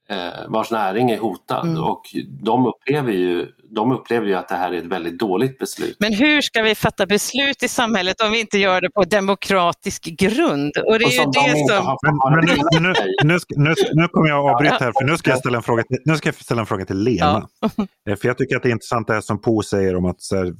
eh, 0.09 0.47
vars 0.47 0.71
näring 0.71 1.11
är 1.11 1.17
hotad 1.17 1.67
mm. 1.67 1.83
och 1.83 2.01
de 2.27 2.65
upplever, 2.65 3.11
ju, 3.11 3.47
de 3.75 3.91
upplever 3.91 4.27
ju 4.27 4.33
att 4.33 4.47
det 4.47 4.55
här 4.55 4.71
är 4.71 4.77
ett 4.77 4.85
väldigt 4.85 5.19
dåligt 5.19 5.59
beslut. 5.59 5.95
Men 5.99 6.13
hur 6.13 6.41
ska 6.41 6.61
vi 6.61 6.75
fatta 6.75 7.05
beslut 7.05 7.63
i 7.63 7.67
samhället 7.67 8.21
om 8.21 8.31
vi 8.31 8.39
inte 8.39 8.57
gör 8.57 8.81
det 8.81 8.89
på 8.89 9.03
demokratisk 9.03 10.03
grund? 10.03 10.77
Och 10.77 10.99
det 10.99 11.05
är 11.05 11.11
ju 11.11 11.25
det 11.25 11.75
som... 11.75 11.97
Men, 12.03 12.83
nu, 12.83 12.93
nu, 13.23 13.39
nu, 13.55 13.73
nu 13.93 14.07
kommer 14.07 14.29
jag 14.29 14.45
att 14.45 14.53
avbryta 14.53 14.77
här 14.79 14.93
för 14.99 15.05
nu 15.05 15.17
ska 15.17 15.29
jag 15.29 15.39
ställa 15.39 15.57
en 15.57 15.63
fråga 15.63 15.83
till, 15.83 15.97
nu 16.05 16.17
ska 16.17 16.27
jag 16.27 16.35
ställa 16.35 16.61
en 16.61 16.67
fråga 16.67 16.85
till 16.85 16.97
Lena. 16.97 17.47
Ja. 17.59 17.69
Eh, 18.09 18.15
för 18.15 18.27
jag 18.27 18.37
tycker 18.37 18.55
att 18.55 18.63
det 18.63 18.69
är 18.69 18.71
intressant 18.71 19.07
det 19.07 19.13
här 19.13 19.21
som 19.21 19.41
Po 19.41 19.61
säger 19.63 19.95
om 19.95 20.05
att 20.05 20.17
här, 20.31 20.53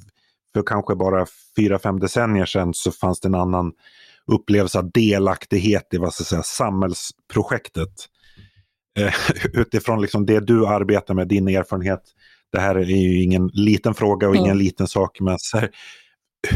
för 0.54 0.62
kanske 0.62 0.94
bara 0.94 1.26
fyra, 1.56 1.78
fem 1.78 2.00
decennier 2.00 2.46
sedan 2.46 2.74
så 2.74 2.92
fanns 2.92 3.20
det 3.20 3.28
en 3.28 3.34
annan 3.34 3.72
upplevelse 4.26 4.78
av 4.78 4.90
delaktighet 4.90 5.88
i 5.92 5.98
vad 5.98 6.14
ska 6.14 6.24
säga, 6.24 6.42
samhällsprojektet. 6.42 8.08
Eh, 8.96 9.14
utifrån 9.60 10.02
liksom 10.02 10.26
det 10.26 10.40
du 10.40 10.66
arbetar 10.66 11.14
med, 11.14 11.28
din 11.28 11.48
erfarenhet. 11.48 12.02
Det 12.52 12.60
här 12.60 12.74
är 12.74 12.84
ju 12.84 13.22
ingen 13.22 13.50
liten 13.52 13.94
fråga 13.94 14.28
och 14.28 14.36
ingen 14.36 14.46
mm. 14.46 14.58
liten 14.58 14.86
sak, 14.86 15.20
men 15.20 15.38
här, 15.54 15.70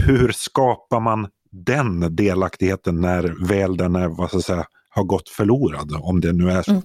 hur 0.07 0.33
skapar 0.33 1.00
man 1.00 1.29
den 1.50 2.16
delaktigheten 2.16 3.00
när 3.00 3.46
väl 3.48 3.76
den 3.76 3.96
är, 3.96 4.09
vad 4.09 4.29
ska 4.29 4.37
jag 4.37 4.44
säga, 4.44 4.66
har 4.90 5.05
gått 5.05 5.29
förlorad, 5.29 5.92
om 6.03 6.20
det 6.20 6.33
nu 6.33 6.50
är 6.50 6.62
så. 6.62 6.70
Mm. 6.70 6.83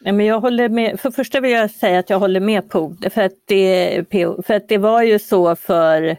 Nej, 0.00 0.12
men 0.12 0.26
jag 0.26 0.40
håller 0.40 0.68
med. 0.68 1.00
För 1.00 1.10
första 1.10 1.40
vill 1.40 1.50
jag 1.50 1.70
säga 1.70 1.98
att 1.98 2.10
jag 2.10 2.18
håller 2.18 2.40
med 2.40 2.70
på 2.70 2.96
för 3.10 3.22
att 3.22 3.32
det, 3.46 4.04
för 4.46 4.54
att 4.54 4.68
det 4.68 4.78
var 4.78 5.02
ju 5.02 5.18
så 5.18 5.56
för 5.56 6.16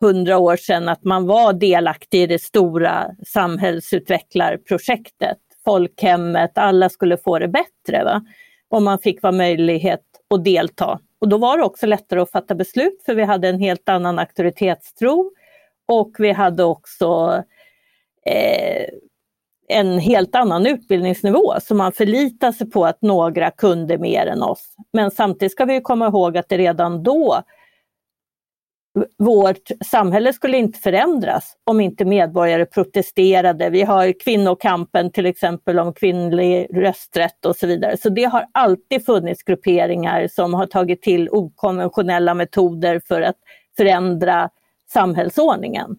hundra 0.00 0.38
år 0.38 0.56
sedan 0.56 0.88
att 0.88 1.04
man 1.04 1.26
var 1.26 1.52
delaktig 1.52 2.22
i 2.22 2.26
det 2.26 2.42
stora 2.42 3.06
samhällsutvecklarprojektet 3.26 5.38
folkhemmet, 5.64 6.58
alla 6.58 6.88
skulle 6.88 7.16
få 7.16 7.38
det 7.38 7.48
bättre. 7.48 8.04
Va? 8.04 8.24
Om 8.68 8.84
man 8.84 8.98
fick 8.98 9.22
vara 9.22 9.32
möjlighet 9.32 10.02
att 10.34 10.44
delta. 10.44 10.98
Och 11.18 11.28
då 11.28 11.38
var 11.38 11.58
det 11.58 11.64
också 11.64 11.86
lättare 11.86 12.20
att 12.20 12.30
fatta 12.30 12.54
beslut 12.54 13.02
för 13.06 13.14
vi 13.14 13.22
hade 13.22 13.48
en 13.48 13.60
helt 13.60 13.88
annan 13.88 14.18
auktoritetstro 14.18 15.30
och 15.88 16.10
vi 16.18 16.32
hade 16.32 16.64
också 16.64 17.42
eh, 18.26 18.88
en 19.68 19.98
helt 19.98 20.34
annan 20.34 20.66
utbildningsnivå 20.66 21.54
så 21.62 21.74
man 21.74 21.92
förlitar 21.92 22.52
sig 22.52 22.70
på 22.70 22.86
att 22.86 23.02
några 23.02 23.50
kunde 23.50 23.98
mer 23.98 24.26
än 24.26 24.42
oss. 24.42 24.76
Men 24.92 25.10
samtidigt 25.10 25.52
ska 25.52 25.64
vi 25.64 25.80
komma 25.80 26.06
ihåg 26.06 26.36
att 26.36 26.48
det 26.48 26.58
redan 26.58 27.02
då 27.02 27.42
vårt 29.18 29.70
samhälle 29.84 30.32
skulle 30.32 30.56
inte 30.56 30.78
förändras 30.78 31.56
om 31.64 31.80
inte 31.80 32.04
medborgare 32.04 32.66
protesterade. 32.66 33.70
Vi 33.70 33.82
har 33.82 34.20
kvinnokampen 34.20 35.12
till 35.12 35.26
exempel 35.26 35.78
om 35.78 35.94
kvinnlig 35.94 36.66
rösträtt 36.74 37.46
och 37.46 37.56
så 37.56 37.66
vidare. 37.66 37.96
Så 37.96 38.08
det 38.08 38.24
har 38.24 38.46
alltid 38.52 39.04
funnits 39.04 39.42
grupperingar 39.42 40.28
som 40.28 40.54
har 40.54 40.66
tagit 40.66 41.02
till 41.02 41.28
okonventionella 41.30 42.34
metoder 42.34 43.00
för 43.08 43.22
att 43.22 43.36
förändra 43.76 44.50
samhällsordningen. 44.92 45.96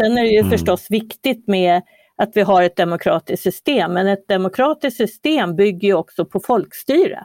Sen 0.00 0.18
är 0.18 0.22
det 0.22 0.30
ju 0.30 0.38
mm. 0.38 0.50
förstås 0.50 0.90
viktigt 0.90 1.48
med 1.48 1.82
att 2.16 2.30
vi 2.34 2.42
har 2.42 2.62
ett 2.62 2.76
demokratiskt 2.76 3.42
system, 3.42 3.92
men 3.92 4.06
ett 4.06 4.28
demokratiskt 4.28 4.96
system 4.96 5.56
bygger 5.56 5.88
ju 5.88 5.94
också 5.94 6.24
på 6.24 6.40
folkstyre. 6.40 7.24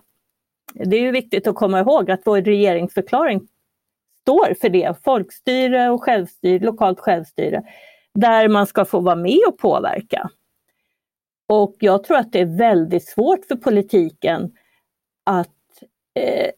Det 0.73 0.95
är 0.95 1.01
ju 1.01 1.11
viktigt 1.11 1.47
att 1.47 1.55
komma 1.55 1.79
ihåg 1.79 2.11
att 2.11 2.21
vår 2.25 2.41
regeringsförklaring 2.41 3.47
står 4.29 4.53
för 4.61 4.69
det, 4.69 5.03
folkstyre 5.03 5.89
och 5.89 6.03
självstyre, 6.03 6.65
lokalt 6.65 6.99
självstyre, 6.99 7.63
där 8.13 8.47
man 8.47 8.67
ska 8.67 8.85
få 8.85 8.99
vara 8.99 9.15
med 9.15 9.39
och 9.47 9.57
påverka. 9.57 10.29
Och 11.47 11.75
jag 11.79 12.03
tror 12.03 12.17
att 12.17 12.31
det 12.31 12.39
är 12.39 12.57
väldigt 12.57 13.07
svårt 13.07 13.45
för 13.45 13.55
politiken 13.55 14.51
att 15.25 15.47
eh, 16.19 16.51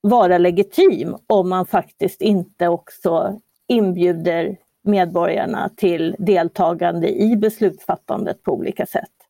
vara 0.00 0.38
legitim 0.38 1.16
om 1.26 1.48
man 1.48 1.66
faktiskt 1.66 2.22
inte 2.22 2.68
också 2.68 3.40
inbjuder 3.68 4.56
medborgarna 4.82 5.70
till 5.76 6.16
deltagande 6.18 7.08
i 7.08 7.36
beslutsfattandet 7.36 8.42
på 8.42 8.52
olika 8.52 8.86
sätt. 8.86 9.21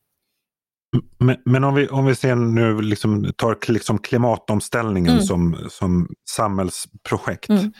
Men, 1.19 1.35
men, 1.45 1.63
om, 1.63 1.75
vi, 1.75 1.87
om 1.87 2.05
vi 2.05 2.15
ser 2.15 2.35
nu, 2.35 2.81
liksom, 2.81 3.33
tar 3.35 3.71
liksom 3.71 3.97
klimatomställningen 3.97 5.11
mm. 5.11 5.23
som, 5.23 5.57
som 5.69 6.09
samhällsprojekt. 6.29 7.49
Mm. 7.49 7.71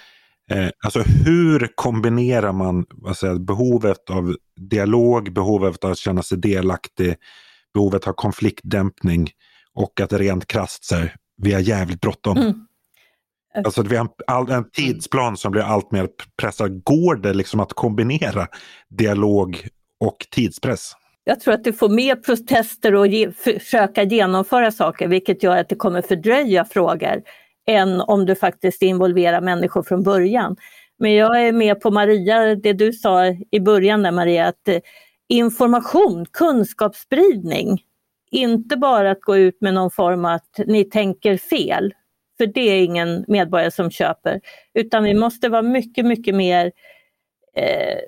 Eh, 0.52 0.70
alltså 0.84 1.02
hur 1.02 1.70
kombinerar 1.76 2.52
man 2.52 2.86
säga, 3.16 3.36
behovet 3.36 4.10
av 4.10 4.36
dialog, 4.70 5.34
behovet 5.34 5.84
av 5.84 5.92
att 5.92 5.98
känna 5.98 6.24
sig 6.24 6.38
delaktig, 6.38 7.16
behovet 7.74 8.08
av 8.08 8.14
konfliktdämpning 8.14 9.30
och 9.74 10.02
att 10.02 10.14
rent 10.14 10.48
krasst 10.48 10.86
så 10.86 10.96
här, 10.96 11.16
vi 11.38 11.54
har 11.54 11.60
jävligt 11.60 12.02
bråttom. 12.02 12.38
Mm. 12.38 12.54
Alltså 13.66 13.82
vi 13.82 13.96
har 13.96 14.10
en, 14.28 14.52
en 14.52 14.70
tidsplan 14.72 15.38
som 15.38 15.52
blir 15.52 15.62
allt 15.62 15.92
mer 15.92 16.10
pressad. 16.42 16.84
Går 16.84 17.16
det 17.16 17.34
liksom 17.34 17.60
att 17.60 17.74
kombinera 17.74 18.48
dialog 18.90 19.68
och 20.00 20.18
tidspress? 20.32 20.94
Jag 21.24 21.40
tror 21.40 21.54
att 21.54 21.64
du 21.64 21.74
får 21.74 21.90
mer 21.90 22.16
protester 22.16 22.96
och 22.96 23.08
ge, 23.08 23.32
försöka 23.32 24.04
genomföra 24.04 24.72
saker, 24.72 25.08
vilket 25.08 25.44
gör 25.44 25.58
att 25.58 25.70
det 25.70 25.76
kommer 25.76 26.02
fördröja 26.02 26.66
frågor, 26.66 27.24
än 27.68 28.02
om 28.02 28.26
du 28.26 28.36
faktiskt 28.36 28.82
involverar 28.82 29.42
människor 29.42 29.84
från 29.84 30.04
början. 30.04 30.56
Men 31.00 31.14
jag 31.14 31.48
är 31.48 31.52
med 31.52 31.82
på 31.82 31.92
Maria, 31.92 32.56
det 32.56 32.74
du 32.74 32.94
sa 32.94 33.26
i 33.52 33.60
början 33.60 34.04
där 34.04 34.12
Maria, 34.12 34.48
att 34.48 34.68
eh, 34.68 34.80
information, 35.30 36.26
kunskapsspridning, 36.32 37.82
inte 38.32 38.78
bara 38.78 39.12
att 39.12 39.22
gå 39.22 39.38
ut 39.38 39.62
med 39.62 39.74
någon 39.74 39.92
form 39.92 40.26
av 40.26 40.32
att 40.32 40.60
ni 40.68 40.84
tänker 40.84 41.38
fel, 41.38 41.94
för 42.38 42.46
det 42.46 42.62
är 42.62 42.84
ingen 42.84 43.26
medborgare 43.28 43.72
som 43.72 43.92
köper, 43.92 44.42
utan 44.74 45.04
vi 45.04 45.14
måste 45.14 45.50
vara 45.50 45.62
mycket, 45.62 46.06
mycket 46.06 46.36
mer 46.36 46.72
eh, 47.56 48.00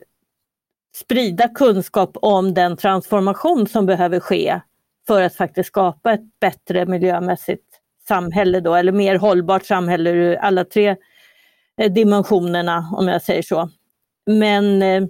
sprida 0.95 1.47
kunskap 1.47 2.17
om 2.21 2.53
den 2.53 2.77
transformation 2.77 3.67
som 3.67 3.85
behöver 3.85 4.19
ske 4.19 4.59
för 5.07 5.21
att 5.21 5.35
faktiskt 5.35 5.67
skapa 5.67 6.13
ett 6.13 6.39
bättre 6.39 6.85
miljömässigt 6.85 7.63
samhälle 8.07 8.59
då, 8.59 8.75
eller 8.75 8.91
mer 8.91 9.15
hållbart 9.15 9.65
samhälle 9.65 10.09
ur 10.09 10.35
alla 10.35 10.65
tre 10.65 10.95
eh, 11.81 11.93
dimensionerna 11.93 12.89
om 12.93 13.07
jag 13.07 13.21
säger 13.21 13.41
så. 13.41 13.69
Men 14.25 14.81
eh, 14.81 15.03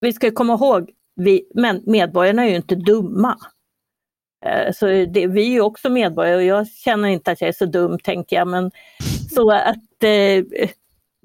vi 0.00 0.12
ska 0.12 0.30
komma 0.30 0.54
ihåg, 0.54 0.90
vi, 1.16 1.50
men 1.54 1.82
medborgarna 1.86 2.44
är 2.44 2.50
ju 2.50 2.56
inte 2.56 2.74
dumma. 2.74 3.38
Eh, 4.46 4.72
så 4.72 4.86
det, 4.86 5.26
vi 5.26 5.46
är 5.46 5.50
ju 5.50 5.60
också 5.60 5.90
medborgare 5.90 6.36
och 6.36 6.42
jag 6.42 6.68
känner 6.68 7.08
inte 7.08 7.30
att 7.30 7.40
jag 7.40 7.48
är 7.48 7.52
så 7.52 7.66
dum 7.66 7.98
tänker 7.98 8.36
jag. 8.36 8.48
Men 8.48 8.70
så 9.34 9.50
att 9.50 10.02
eh, 10.04 10.68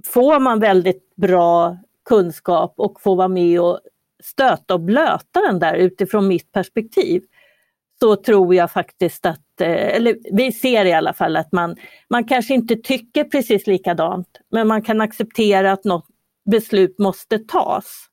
får 0.05 0.39
man 0.39 0.59
väldigt 0.59 1.15
bra 1.15 1.77
kunskap 2.09 2.73
och 2.77 3.01
få 3.01 3.15
vara 3.15 3.27
med 3.27 3.61
och 3.61 3.79
stöta 4.23 4.73
och 4.73 4.81
blöta 4.81 5.41
den 5.47 5.59
där 5.59 5.75
utifrån 5.75 6.27
mitt 6.27 6.51
perspektiv 6.51 7.23
så 7.99 8.15
tror 8.15 8.55
jag 8.55 8.71
faktiskt 8.71 9.25
att, 9.25 9.61
eh, 9.61 9.95
eller 9.95 10.17
vi 10.31 10.51
ser 10.51 10.85
i 10.85 10.93
alla 10.93 11.13
fall 11.13 11.37
att 11.37 11.51
man, 11.51 11.75
man 12.09 12.23
kanske 12.23 12.53
inte 12.53 12.75
tycker 12.75 13.23
precis 13.23 13.67
likadant, 13.67 14.27
men 14.51 14.67
man 14.67 14.81
kan 14.81 15.01
acceptera 15.01 15.71
att 15.71 15.83
något 15.83 16.05
beslut 16.51 16.99
måste 16.99 17.39
tas. 17.39 18.05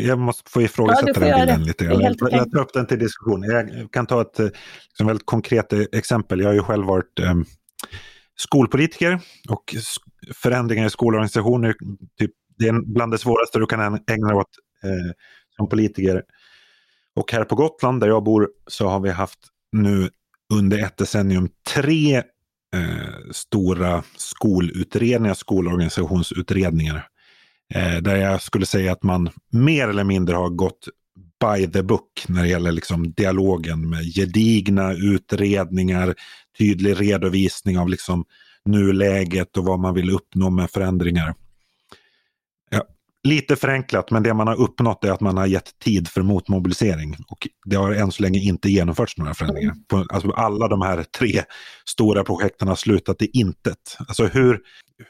Jag 0.00 0.18
måste 0.18 0.50
få 0.50 0.62
ifrågasätta 0.62 1.28
ja, 1.28 1.36
den 1.36 1.46
bilden 1.46 1.62
lite 1.62 1.84
grann. 1.84 2.00
Jag, 2.00 2.16
jag 2.20 2.52
tar 2.52 2.60
upp 2.60 2.72
den 2.72 2.86
till 2.86 2.98
diskussion. 2.98 3.42
Jag 3.42 3.92
kan 3.92 4.06
ta 4.06 4.20
ett 4.20 4.38
liksom 4.88 5.06
väldigt 5.06 5.26
konkret 5.26 5.72
exempel. 5.72 6.40
Jag 6.40 6.48
har 6.48 6.54
ju 6.54 6.62
själv 6.62 6.86
varit 6.86 7.20
um, 7.20 7.44
skolpolitiker 8.36 9.20
och 9.48 9.74
förändringar 10.34 10.86
i 10.86 10.90
skolorganisationer, 10.90 11.74
typ, 12.18 12.30
det 12.58 12.68
är 12.68 12.92
bland 12.92 13.12
det 13.12 13.18
svåraste 13.18 13.58
du 13.58 13.66
kan 13.66 13.80
ägna 13.80 14.28
dig 14.28 14.36
åt 14.36 14.56
eh, 14.84 15.12
som 15.56 15.68
politiker. 15.68 16.22
Och 17.16 17.32
här 17.32 17.44
på 17.44 17.54
Gotland 17.54 18.00
där 18.00 18.08
jag 18.08 18.24
bor 18.24 18.48
så 18.66 18.88
har 18.88 19.00
vi 19.00 19.10
haft 19.10 19.38
nu 19.72 20.10
under 20.54 20.78
ett 20.78 20.96
decennium 20.96 21.48
tre 21.74 22.16
eh, 22.16 23.32
stora 23.32 24.02
skolutredningar, 24.16 25.34
skolorganisationsutredningar. 25.34 27.06
Eh, 27.74 27.96
där 27.96 28.16
jag 28.16 28.42
skulle 28.42 28.66
säga 28.66 28.92
att 28.92 29.02
man 29.02 29.30
mer 29.50 29.88
eller 29.88 30.04
mindre 30.04 30.36
har 30.36 30.50
gått 30.50 30.88
by 31.40 31.66
the 31.72 31.82
book 31.82 32.24
när 32.28 32.42
det 32.42 32.48
gäller 32.48 32.72
liksom 32.72 33.12
dialogen 33.12 33.90
med 33.90 34.04
gedigna 34.04 34.92
utredningar, 34.92 36.14
tydlig 36.58 37.00
redovisning 37.00 37.78
av 37.78 37.88
liksom 37.88 38.24
nuläget 38.64 39.56
och 39.56 39.64
vad 39.64 39.80
man 39.80 39.94
vill 39.94 40.10
uppnå 40.10 40.50
med 40.50 40.70
förändringar. 40.70 41.34
Lite 43.22 43.56
förenklat, 43.56 44.10
men 44.10 44.22
det 44.22 44.34
man 44.34 44.46
har 44.46 44.60
uppnått 44.60 45.04
är 45.04 45.12
att 45.12 45.20
man 45.20 45.36
har 45.36 45.46
gett 45.46 45.78
tid 45.78 46.08
för 46.08 46.22
motmobilisering. 46.22 47.16
Och 47.28 47.48
det 47.64 47.76
har 47.76 47.92
än 47.92 48.12
så 48.12 48.22
länge 48.22 48.38
inte 48.38 48.70
genomförts 48.70 49.16
några 49.16 49.34
förändringar. 49.34 49.74
På, 49.88 50.06
alltså 50.08 50.30
alla 50.30 50.68
de 50.68 50.82
här 50.82 51.02
tre 51.02 51.42
stora 51.84 52.24
projekten 52.24 52.68
har 52.68 52.74
slutat 52.74 53.22
i 53.22 53.30
intet. 53.32 53.96
Alltså 53.98 54.26
hur, 54.26 54.60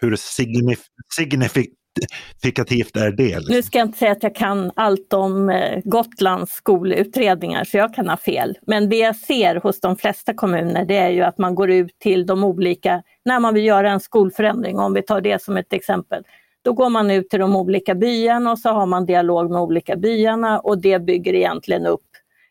hur 0.01 0.17
signif 0.17 0.81
signifik 1.17 1.75
signifikativt 1.99 2.97
är 2.97 3.11
det? 3.11 3.37
Liksom? 3.37 3.55
Nu 3.55 3.63
ska 3.63 3.79
jag 3.79 3.89
inte 3.89 3.99
säga 3.99 4.13
att 4.13 4.23
jag 4.23 4.35
kan 4.35 4.71
allt 4.77 5.13
om 5.13 5.49
eh, 5.49 5.81
Gotlands 5.85 6.53
skolutredningar, 6.53 7.65
så 7.65 7.77
jag 7.77 7.95
kan 7.95 8.09
ha 8.09 8.17
fel. 8.17 8.59
Men 8.67 8.89
det 8.89 8.97
jag 8.97 9.17
ser 9.17 9.57
hos 9.57 9.81
de 9.81 9.97
flesta 9.97 10.35
kommuner, 10.35 10.85
det 10.85 10.97
är 10.97 11.11
ju 11.11 11.23
att 11.23 11.39
man 11.39 11.55
går 11.55 11.71
ut 11.71 11.99
till 11.99 12.27
de 12.27 12.45
olika, 12.45 13.03
när 13.25 13.41
man 13.41 13.55
vill 13.55 13.65
göra 13.65 13.91
en 13.91 14.01
skolförändring, 14.01 14.79
om 14.79 14.95
vi 14.95 15.03
tar 15.03 15.21
det 15.21 15.43
som 15.43 15.57
ett 15.57 15.73
exempel, 15.73 16.23
då 16.69 16.73
går 16.73 16.91
man 16.91 17.11
ut 17.11 17.31
till 17.31 17.41
de 17.41 17.57
olika 17.57 17.95
byarna 17.95 18.53
och 18.53 18.59
så 18.59 18.69
har 18.69 18.87
man 18.87 19.07
dialog 19.07 19.51
med 19.51 19.61
olika 19.61 19.97
byarna 19.97 20.61
och 20.61 20.79
det 20.79 20.99
bygger 20.99 21.35
egentligen 21.35 21.87
upp 21.87 22.07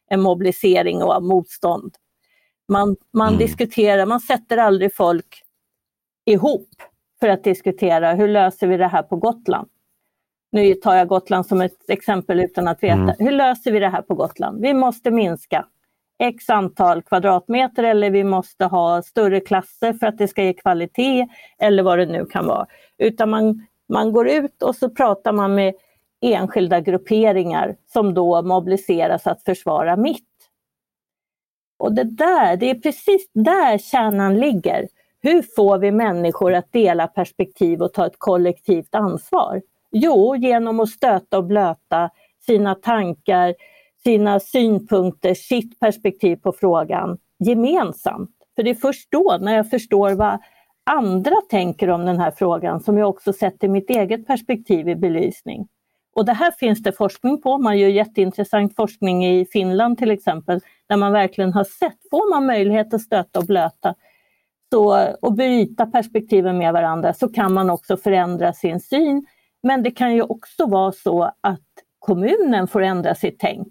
en 0.09 0.21
mobilisering 0.21 1.03
och 1.03 1.23
motstånd. 1.23 1.95
Man, 2.67 2.95
man 3.13 3.27
mm. 3.27 3.39
diskuterar, 3.39 4.05
man 4.05 4.19
sätter 4.19 4.57
aldrig 4.57 4.95
folk 4.95 5.43
ihop 6.25 6.69
för 7.19 7.27
att 7.27 7.43
diskutera 7.43 8.13
hur 8.13 8.27
löser 8.27 8.67
vi 8.67 8.77
det 8.77 8.87
här 8.87 9.03
på 9.03 9.15
Gotland. 9.15 9.67
Nu 10.51 10.73
tar 10.73 10.95
jag 10.95 11.07
Gotland 11.07 11.45
som 11.45 11.61
ett 11.61 11.89
exempel 11.89 12.39
utan 12.39 12.67
att 12.67 12.83
veta. 12.83 12.93
Mm. 12.93 13.15
Hur 13.19 13.31
löser 13.31 13.71
vi 13.71 13.79
det 13.79 13.89
här 13.89 14.01
på 14.01 14.15
Gotland? 14.15 14.61
Vi 14.61 14.73
måste 14.73 15.11
minska 15.11 15.65
x 16.19 16.49
antal 16.49 17.01
kvadratmeter 17.01 17.83
eller 17.83 18.09
vi 18.09 18.23
måste 18.23 18.65
ha 18.65 19.01
större 19.01 19.39
klasser 19.39 19.93
för 19.93 20.07
att 20.07 20.17
det 20.17 20.27
ska 20.27 20.43
ge 20.43 20.53
kvalitet 20.53 21.27
eller 21.59 21.83
vad 21.83 21.99
det 21.99 22.05
nu 22.05 22.25
kan 22.25 22.45
vara. 22.45 22.67
Utan 22.97 23.29
man, 23.29 23.66
man 23.89 24.11
går 24.11 24.29
ut 24.29 24.63
och 24.63 24.75
så 24.75 24.89
pratar 24.89 25.31
man 25.31 25.55
med 25.55 25.73
enskilda 26.21 26.79
grupperingar 26.79 27.75
som 27.93 28.13
då 28.13 28.41
mobiliseras 28.41 29.27
att 29.27 29.43
försvara 29.43 29.95
mitt. 29.95 30.23
Och 31.79 31.93
det 31.93 32.03
där, 32.03 32.57
det 32.57 32.69
är 32.69 32.75
precis 32.75 33.29
där 33.33 33.77
kärnan 33.77 34.39
ligger. 34.39 34.87
Hur 35.21 35.43
får 35.55 35.77
vi 35.77 35.91
människor 35.91 36.53
att 36.53 36.71
dela 36.71 37.07
perspektiv 37.07 37.81
och 37.81 37.93
ta 37.93 38.05
ett 38.05 38.19
kollektivt 38.19 38.95
ansvar? 38.95 39.61
Jo, 39.91 40.35
genom 40.35 40.79
att 40.79 40.89
stöta 40.89 41.37
och 41.37 41.43
blöta 41.43 42.09
sina 42.45 42.75
tankar, 42.75 43.55
sina 44.03 44.39
synpunkter, 44.39 45.33
sitt 45.33 45.79
perspektiv 45.79 46.35
på 46.35 46.51
frågan 46.51 47.17
gemensamt. 47.39 48.31
För 48.55 48.63
det 48.63 48.69
är 48.69 48.75
först 48.75 49.11
då, 49.11 49.37
när 49.41 49.55
jag 49.55 49.69
förstår 49.69 50.11
vad 50.11 50.39
andra 50.87 51.35
tänker 51.49 51.89
om 51.89 52.05
den 52.05 52.19
här 52.19 52.31
frågan, 52.31 52.79
som 52.79 52.97
jag 52.97 53.09
också 53.09 53.33
sätter 53.33 53.67
mitt 53.67 53.89
eget 53.89 54.27
perspektiv 54.27 54.89
i 54.89 54.95
belysning. 54.95 55.67
Och 56.15 56.25
det 56.25 56.33
här 56.33 56.51
finns 56.51 56.83
det 56.83 56.91
forskning 56.91 57.41
på. 57.41 57.57
Man 57.57 57.79
gör 57.79 57.89
jätteintressant 57.89 58.75
forskning 58.75 59.25
i 59.25 59.45
Finland 59.45 59.97
till 59.97 60.11
exempel, 60.11 60.59
där 60.87 60.97
man 60.97 61.11
verkligen 61.11 61.53
har 61.53 61.63
sett, 61.63 61.97
får 62.11 62.29
man 62.29 62.45
möjlighet 62.45 62.93
att 62.93 63.01
stöta 63.01 63.39
och 63.39 63.45
blöta 63.45 63.95
så, 64.71 65.13
och 65.21 65.33
bryta 65.33 65.85
perspektiven 65.85 66.57
med 66.57 66.73
varandra 66.73 67.13
så 67.13 67.27
kan 67.27 67.53
man 67.53 67.69
också 67.69 67.97
förändra 67.97 68.53
sin 68.53 68.79
syn. 68.79 69.25
Men 69.63 69.83
det 69.83 69.91
kan 69.91 70.15
ju 70.15 70.21
också 70.21 70.65
vara 70.65 70.91
så 70.91 71.23
att 71.41 71.61
kommunen 71.99 72.67
får 72.67 72.81
ändra 72.81 73.15
sitt 73.15 73.39
tänk 73.39 73.67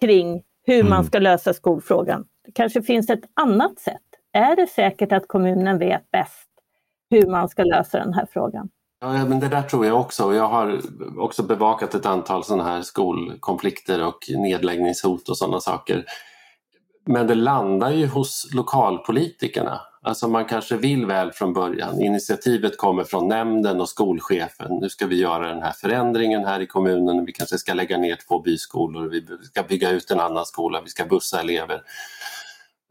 kring 0.00 0.42
hur 0.66 0.80
mm. 0.80 0.90
man 0.90 1.04
ska 1.04 1.18
lösa 1.18 1.54
skolfrågan. 1.54 2.24
Det 2.44 2.52
kanske 2.52 2.82
finns 2.82 3.10
ett 3.10 3.24
annat 3.34 3.78
sätt. 3.78 4.05
Är 4.36 4.56
det 4.56 4.66
säkert 4.66 5.12
att 5.12 5.28
kommunen 5.28 5.78
vet 5.78 6.10
bäst 6.10 6.48
hur 7.10 7.26
man 7.26 7.48
ska 7.48 7.64
lösa 7.64 7.98
den 7.98 8.14
här 8.14 8.26
frågan? 8.32 8.68
Ja, 9.00 9.24
men 9.24 9.40
det 9.40 9.48
där 9.48 9.62
tror 9.62 9.86
jag 9.86 10.00
också. 10.00 10.34
Jag 10.34 10.48
har 10.48 10.80
också 11.18 11.42
bevakat 11.42 11.94
ett 11.94 12.06
antal 12.06 12.44
sådana 12.44 12.64
här 12.64 12.82
skolkonflikter 12.82 14.06
och 14.06 14.18
nedläggningshot 14.28 15.28
och 15.28 15.38
sådana 15.38 15.60
saker. 15.60 16.04
Men 17.06 17.26
det 17.26 17.34
landar 17.34 17.90
ju 17.90 18.06
hos 18.06 18.50
lokalpolitikerna. 18.54 19.80
Alltså 20.02 20.28
man 20.28 20.44
kanske 20.44 20.76
vill 20.76 21.06
väl 21.06 21.32
från 21.32 21.52
början. 21.52 22.00
Initiativet 22.00 22.78
kommer 22.78 23.04
från 23.04 23.28
nämnden 23.28 23.80
och 23.80 23.88
skolchefen. 23.88 24.78
Nu 24.80 24.88
ska 24.88 25.06
vi 25.06 25.20
göra 25.20 25.48
den 25.48 25.62
här 25.62 25.72
förändringen 25.72 26.44
här 26.44 26.60
i 26.60 26.66
kommunen. 26.66 27.24
Vi 27.24 27.32
kanske 27.32 27.58
ska 27.58 27.74
lägga 27.74 27.98
ner 27.98 28.18
två 28.28 28.40
byskolor, 28.40 29.08
vi 29.08 29.26
ska 29.42 29.62
bygga 29.62 29.90
ut 29.90 30.10
en 30.10 30.20
annan 30.20 30.46
skola, 30.46 30.80
vi 30.84 30.90
ska 30.90 31.04
bussa 31.04 31.40
elever. 31.40 31.82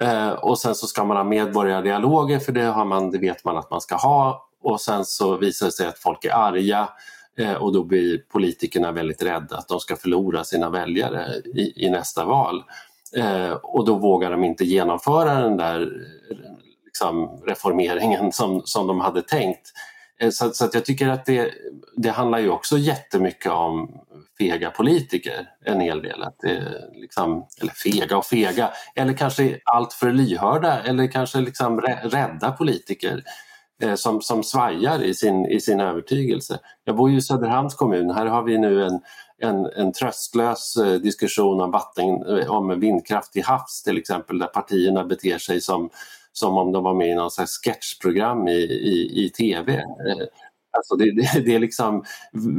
Eh, 0.04 0.30
och 0.30 0.60
sen 0.60 0.76
så 0.76 0.88
ska 0.88 1.04
man 1.04 1.18
ha 1.18 1.24
medborgardialoger 1.24 2.40
för 2.40 2.52
det, 2.52 2.64
har 2.64 2.86
man, 2.86 3.12
det 3.12 3.18
vet 3.18 3.46
man 3.46 3.58
att 3.58 3.72
man 3.72 3.82
ska 3.82 3.96
ha. 3.96 4.50
Och 4.62 4.82
sen 4.82 5.06
så 5.06 5.38
visar 5.38 5.66
det 5.66 5.72
sig 5.72 5.88
att 5.88 6.00
folk 6.00 6.26
är 6.26 6.34
arga 6.34 6.90
eh, 7.38 7.54
och 7.54 7.74
då 7.74 7.84
blir 7.84 8.18
politikerna 8.18 8.92
väldigt 8.92 9.24
rädda 9.24 9.58
att 9.58 9.68
de 9.68 9.80
ska 9.80 9.96
förlora 9.96 10.44
sina 10.44 10.70
väljare 10.70 11.26
i, 11.36 11.86
i 11.86 11.90
nästa 11.90 12.26
val. 12.26 12.64
Eh, 13.18 13.52
och 13.52 13.86
då 13.86 13.96
vågar 13.96 14.32
de 14.32 14.44
inte 14.44 14.66
genomföra 14.66 15.34
den 15.34 15.58
där 15.58 15.90
liksom, 16.86 17.42
reformeringen 17.48 18.32
som, 18.32 18.62
som 18.66 18.88
de 18.88 19.00
hade 19.00 19.22
tänkt. 19.22 19.72
Eh, 20.20 20.30
så, 20.30 20.50
så 20.50 20.66
att 20.66 20.74
jag 20.74 20.86
tycker 20.86 21.10
att 21.10 21.26
det, 21.26 21.52
det 21.96 22.10
handlar 22.10 22.40
ju 22.40 22.50
också 22.50 22.78
jättemycket 22.78 23.52
om 23.52 24.02
fega 24.38 24.72
politiker, 24.72 25.50
en 25.66 25.80
hel 25.80 26.02
del. 26.02 26.24
Att 26.24 26.40
det, 26.40 26.64
liksom, 26.94 27.48
eller 27.62 27.74
fega 27.74 28.18
och 28.18 28.26
fega, 28.26 28.72
eller 28.96 29.14
kanske 29.14 29.60
allt 29.66 29.94
för 29.94 30.12
lyhörda 30.12 30.84
eller 30.84 31.08
kanske 31.08 31.40
liksom 31.40 31.82
rädda 31.82 32.52
politiker 32.52 33.24
eh, 33.84 33.96
som, 33.96 34.22
som 34.22 34.44
svajar 34.44 35.04
i 35.04 35.14
sin, 35.14 35.46
i 35.46 35.62
sin 35.62 35.80
övertygelse. 35.80 36.60
Jag 36.84 36.96
bor 36.96 37.12
ju 37.12 37.18
i 37.18 37.22
Söderhamns 37.22 37.76
kommun, 37.76 38.10
här 38.10 38.26
har 38.26 38.44
vi 38.44 38.58
nu 38.58 38.84
en, 38.84 39.00
en, 39.38 39.66
en 39.66 39.94
tröstlös 39.94 40.78
eh, 40.78 40.94
diskussion 40.94 41.62
om, 41.62 41.72
vatten, 41.72 42.06
eh, 42.06 42.52
om 42.52 42.80
vindkraft 42.80 43.34
till 43.34 43.44
havs 43.44 43.84
till 43.84 43.98
exempel, 43.98 44.40
där 44.40 44.48
partierna 44.48 45.04
beter 45.04 45.38
sig 45.38 45.62
som 45.62 45.90
som 46.38 46.58
om 46.58 46.72
de 46.72 46.84
var 46.84 46.94
med 46.94 47.10
i 47.10 47.16
någon 47.16 47.32
slags 47.32 47.62
sketchprogram 47.64 48.48
i, 48.48 48.62
i, 48.62 49.26
i 49.26 49.30
tv. 49.30 49.74
Eh, 49.74 50.28
alltså 50.72 50.96
det, 50.96 51.12
det, 51.12 51.46
det, 51.46 51.56
är 51.56 51.60
liksom, 51.60 52.04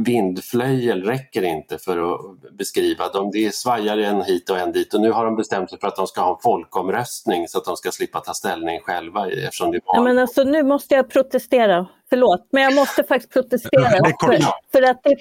vindflöjel 0.04 1.04
räcker 1.04 1.42
inte 1.42 1.78
för 1.78 2.14
att 2.14 2.20
beskriva 2.58 3.08
dem. 3.08 3.30
Det 3.32 3.46
är 3.46 3.50
svajar 3.50 3.98
en 3.98 4.22
hit 4.22 4.50
och 4.50 4.58
en 4.58 4.72
dit 4.72 4.94
och 4.94 5.00
nu 5.00 5.12
har 5.12 5.24
de 5.24 5.36
bestämt 5.36 5.70
sig 5.70 5.78
för 5.78 5.88
att 5.88 5.96
de 5.96 6.06
ska 6.06 6.20
ha 6.20 6.34
en 6.34 6.42
folkomröstning 6.42 7.48
så 7.48 7.58
att 7.58 7.64
de 7.64 7.76
ska 7.76 7.90
slippa 7.90 8.20
ta 8.20 8.34
ställning 8.34 8.80
själva 8.80 9.30
eftersom 9.30 9.70
det 9.70 9.80
var... 9.84 9.96
Ja, 9.96 10.02
men 10.02 10.18
alltså, 10.18 10.44
nu 10.44 10.62
måste 10.62 10.94
jag 10.94 11.10
protestera, 11.10 11.86
förlåt, 12.08 12.48
men 12.50 12.62
jag 12.62 12.74
måste 12.74 13.04
faktiskt 13.04 13.32
protestera. 13.32 13.90
för, 14.20 14.38
för 14.72 14.82
att 14.82 15.00
det, 15.02 15.16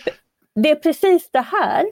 det 0.55 0.71
är 0.71 0.75
precis 0.75 1.29
det 1.31 1.45
här 1.51 1.85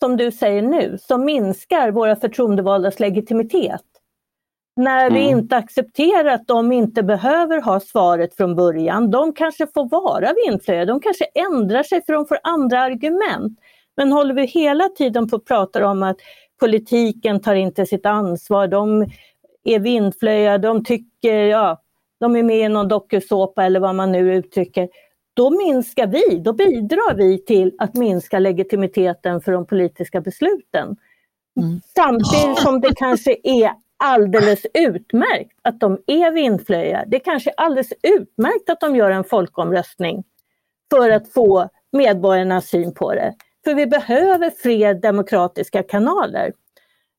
som 0.00 0.16
du 0.16 0.32
säger 0.32 0.62
nu 0.62 0.98
som 1.00 1.24
minskar 1.24 1.90
våra 1.90 2.16
förtroendevaldas 2.16 3.00
legitimitet 3.00 3.82
när 4.78 5.10
vi 5.10 5.26
mm. 5.26 5.38
inte 5.38 5.56
accepterar 5.56 6.34
att 6.34 6.46
de 6.46 6.72
inte 6.72 7.02
behöver 7.02 7.60
ha 7.60 7.80
svaret 7.80 8.36
från 8.36 8.56
början. 8.56 9.10
De 9.10 9.32
kanske 9.32 9.66
får 9.74 9.88
vara 9.88 10.32
vindflöjare, 10.46 10.84
de 10.84 11.00
kanske 11.00 11.24
ändrar 11.24 11.82
sig 11.82 12.04
för 12.06 12.12
de 12.12 12.26
får 12.26 12.38
andra 12.42 12.80
argument. 12.80 13.58
Men 13.96 14.12
håller 14.12 14.34
vi 14.34 14.46
hela 14.46 14.88
tiden 14.88 15.28
på 15.28 15.36
att 15.36 15.44
prata 15.44 15.86
om 15.86 16.02
att 16.02 16.16
politiken 16.60 17.40
tar 17.40 17.54
inte 17.54 17.86
sitt 17.86 18.06
ansvar, 18.06 18.68
de 18.68 19.06
är 19.64 19.78
vindflöjare, 19.78 20.58
de 20.58 20.84
tycker, 20.84 21.34
ja, 21.34 21.82
de 22.20 22.36
är 22.36 22.42
med 22.42 22.58
i 22.58 22.68
någon 22.68 22.88
dokusåpa 22.88 23.64
eller 23.64 23.80
vad 23.80 23.94
man 23.94 24.12
nu 24.12 24.34
uttrycker. 24.34 24.88
då 25.34 25.50
minskar 25.50 26.06
vi, 26.06 26.38
då 26.38 26.52
bidrar 26.52 27.14
vi 27.14 27.44
till 27.44 27.72
att 27.78 27.94
minska 27.94 28.38
legitimiteten 28.38 29.40
för 29.40 29.52
de 29.52 29.66
politiska 29.66 30.20
besluten. 30.20 30.96
Mm. 31.60 31.80
Samtidigt 31.96 32.58
som 32.58 32.80
det 32.80 32.94
kanske 32.96 33.36
är 33.42 33.70
alldeles 33.98 34.66
utmärkt 34.74 35.58
att 35.62 35.80
de 35.80 35.98
är 36.06 36.30
vindflöjor. 36.30 37.04
Det 37.06 37.18
kanske 37.18 37.50
är 37.50 37.54
alldeles 37.56 37.92
utmärkt 38.02 38.70
att 38.70 38.80
de 38.80 38.96
gör 38.96 39.10
en 39.10 39.24
folkomröstning 39.24 40.24
för 40.90 41.10
att 41.10 41.32
få 41.32 41.68
medborgarnas 41.92 42.66
syn 42.66 42.94
på 42.94 43.14
det. 43.14 43.34
För 43.64 43.74
vi 43.74 43.86
behöver 43.86 44.50
fler 44.50 44.94
demokratiska 44.94 45.82
kanaler. 45.82 46.52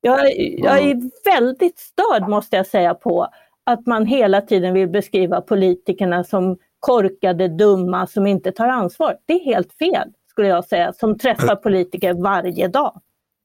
Jag, 0.02 0.20
jag 0.38 0.80
är 0.80 1.26
väldigt 1.26 1.80
störd 1.80 2.30
måste 2.30 2.56
jag 2.56 2.68
säga 2.68 2.94
på 2.94 3.28
att 3.64 3.86
man 3.86 4.06
hela 4.06 4.42
tiden 4.42 4.74
vill 4.74 4.88
beskriva 4.88 5.42
politikerna 5.42 6.24
som 6.24 6.58
korkade, 6.80 7.48
dumma, 7.48 8.08
som 8.08 8.28
inte 8.28 8.52
tar 8.52 8.68
ansvar. 8.68 9.18
Det 9.26 9.34
är 9.34 9.46
helt 9.46 9.74
fel, 9.74 10.14
skulle 10.30 10.48
jag 10.48 10.66
säga, 10.66 10.94
som 10.94 11.18
träffar 11.18 11.56
politiker 11.56 12.14
varje 12.14 12.68
dag. 12.68 13.02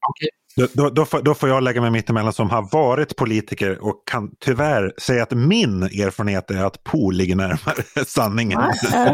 Okay. 0.09 0.29
Då, 0.55 0.89
då, 0.89 1.05
får, 1.05 1.21
då, 1.21 1.33
får, 1.33 1.49
jag 1.49 1.63
lägga 1.63 1.81
mig 1.81 1.91
mittemellan 1.91 2.33
som 2.33 2.49
har 2.49 2.69
varit 2.71 3.15
politiker 3.15 3.85
och 3.85 4.03
kan 4.11 4.31
tyvärr 4.45 4.93
säga 4.97 5.23
att 5.23 5.31
min 5.31 5.83
erfarenhet 5.83 6.51
är 6.51 6.63
att 6.63 6.83
Po 6.83 7.11
ligger 7.11 7.35
närmare 7.35 7.83
sanningen. 8.05 8.59
Ja, 8.59 8.73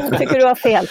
jag 0.09 0.19
tycker 0.19 0.39
du 0.39 0.45
har 0.45 0.55
fel. 0.55 0.87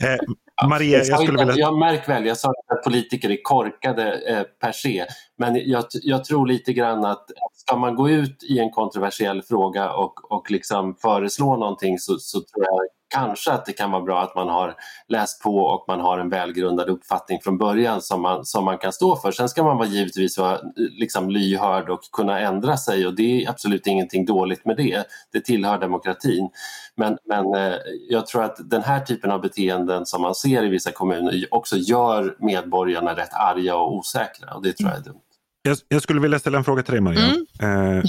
eh, 0.62 0.68
Maria, 0.68 0.98
jag, 0.98 1.20
skulle 1.20 1.38
vilja... 1.38 1.54
Jag 1.56 1.78
märk 1.78 2.08
väl, 2.08 2.26
jag 2.26 2.36
sa 2.36 2.48
att 2.48 2.84
politiker 2.84 3.30
är 3.30 3.42
korkade 3.42 4.12
eh, 4.12 4.42
per 4.42 4.72
se, 4.72 5.06
men 5.38 5.70
jag, 5.70 5.84
jag, 5.92 6.24
tror 6.24 6.46
lite 6.46 6.72
grann 6.72 7.04
att 7.04 7.26
ska 7.54 7.76
man 7.76 7.94
gå 7.94 8.10
ut 8.10 8.42
i 8.42 8.58
en 8.58 8.70
kontroversiell 8.70 9.42
fråga 9.42 9.92
och, 9.92 10.32
och 10.32 10.50
liksom 10.50 10.94
föreslå 10.94 11.56
någonting 11.56 11.98
så, 11.98 12.18
så 12.18 12.38
tror 12.38 12.64
jag 12.64 12.80
kanske 13.14 13.52
att 13.52 13.66
det 13.66 13.72
kan 13.72 13.90
vara 13.90 14.02
bra 14.02 14.22
att 14.22 14.34
man 14.34 14.48
har 14.48 14.74
läst 15.08 15.42
på 15.42 15.56
och 15.56 15.84
man 15.88 16.00
har 16.00 16.18
en 16.18 16.28
välgrundad 16.28 16.88
uppfattning 16.88 17.40
från 17.40 17.58
början 17.58 18.02
som 18.02 18.22
man, 18.22 18.44
som 18.44 18.64
man 18.64 18.78
kan 18.78 18.92
stå 18.92 19.16
för. 19.16 19.32
Sen 19.32 19.48
ska 19.48 19.62
man 19.62 19.76
vara 19.76 19.88
givetvis 19.88 20.38
vara 20.38 20.60
liksom 20.76 21.30
lyhörd 21.30 21.90
och 21.90 22.00
kunna 22.12 22.40
ändra 22.40 22.76
sig 22.76 23.06
och 23.06 23.14
det 23.14 23.44
är 23.44 23.50
absolut 23.50 23.86
ingenting 23.86 24.24
dåligt 24.24 24.64
med 24.64 24.76
det. 24.76 25.06
Det 25.32 25.40
tillhör 25.40 25.78
demokratin. 25.78 26.50
Men, 26.94 27.18
men 27.24 27.54
eh, 27.54 27.74
jag 28.08 28.26
tror 28.26 28.44
att 28.44 28.70
den 28.70 28.82
här 28.82 29.00
typen 29.00 29.30
av 29.30 29.40
beteenden 29.40 30.06
som 30.06 30.22
man 30.22 30.34
ser 30.34 30.51
i 30.60 30.68
vissa 30.68 30.92
kommuner 30.92 31.46
också 31.50 31.76
gör 31.76 32.36
medborgarna 32.38 33.16
rätt 33.16 33.32
arga 33.32 33.76
och 33.76 33.96
osäkra 33.96 34.54
och 34.54 34.62
det 34.62 34.72
tror 34.72 34.90
jag 34.90 34.98
är 34.98 35.04
dumt. 35.04 35.20
Jag, 35.62 35.76
jag 35.88 36.02
skulle 36.02 36.20
vilja 36.20 36.38
ställa 36.38 36.58
en 36.58 36.64
fråga 36.64 36.82
till 36.82 36.92
dig 36.92 37.00
Maria. 37.00 37.34
Mm. 37.60 37.98
Eh, 37.98 38.04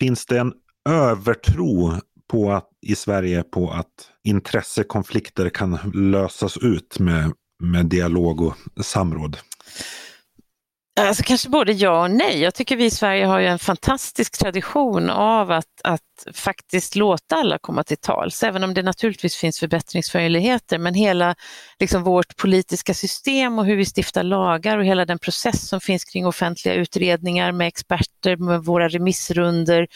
finns 0.00 0.26
det 0.26 0.38
en 0.38 0.52
övertro 0.88 1.92
på 2.30 2.52
att, 2.52 2.68
i 2.86 2.94
Sverige 2.94 3.42
på 3.42 3.70
att 3.70 3.86
intressekonflikter 4.24 5.48
kan 5.48 5.78
lösas 5.94 6.56
ut 6.56 6.98
med, 6.98 7.32
med 7.62 7.86
dialog 7.86 8.40
och 8.40 8.54
samråd? 8.80 9.36
Alltså 11.00 11.22
kanske 11.22 11.48
både 11.48 11.72
ja 11.72 12.02
och 12.02 12.10
nej. 12.10 12.40
Jag 12.40 12.54
tycker 12.54 12.76
vi 12.76 12.84
i 12.84 12.90
Sverige 12.90 13.26
har 13.26 13.38
ju 13.38 13.46
en 13.46 13.58
fantastisk 13.58 14.38
tradition 14.38 15.10
av 15.10 15.50
att, 15.50 15.80
att 15.84 16.00
faktiskt 16.34 16.96
låta 16.96 17.36
alla 17.36 17.58
komma 17.58 17.84
till 17.84 17.96
tals, 17.96 18.42
även 18.42 18.64
om 18.64 18.74
det 18.74 18.82
naturligtvis 18.82 19.36
finns 19.36 19.58
förbättringsmöjligheter. 19.58 20.78
Men 20.78 20.94
hela 20.94 21.34
liksom, 21.80 22.02
vårt 22.02 22.36
politiska 22.36 22.94
system 22.94 23.58
och 23.58 23.66
hur 23.66 23.76
vi 23.76 23.84
stiftar 23.84 24.22
lagar 24.22 24.78
och 24.78 24.84
hela 24.84 25.04
den 25.04 25.18
process 25.18 25.68
som 25.68 25.80
finns 25.80 26.04
kring 26.04 26.26
offentliga 26.26 26.74
utredningar 26.74 27.52
med 27.52 27.68
experter, 27.68 28.36
med 28.36 28.64
våra 28.64 28.88
remissrunder, 28.88 29.86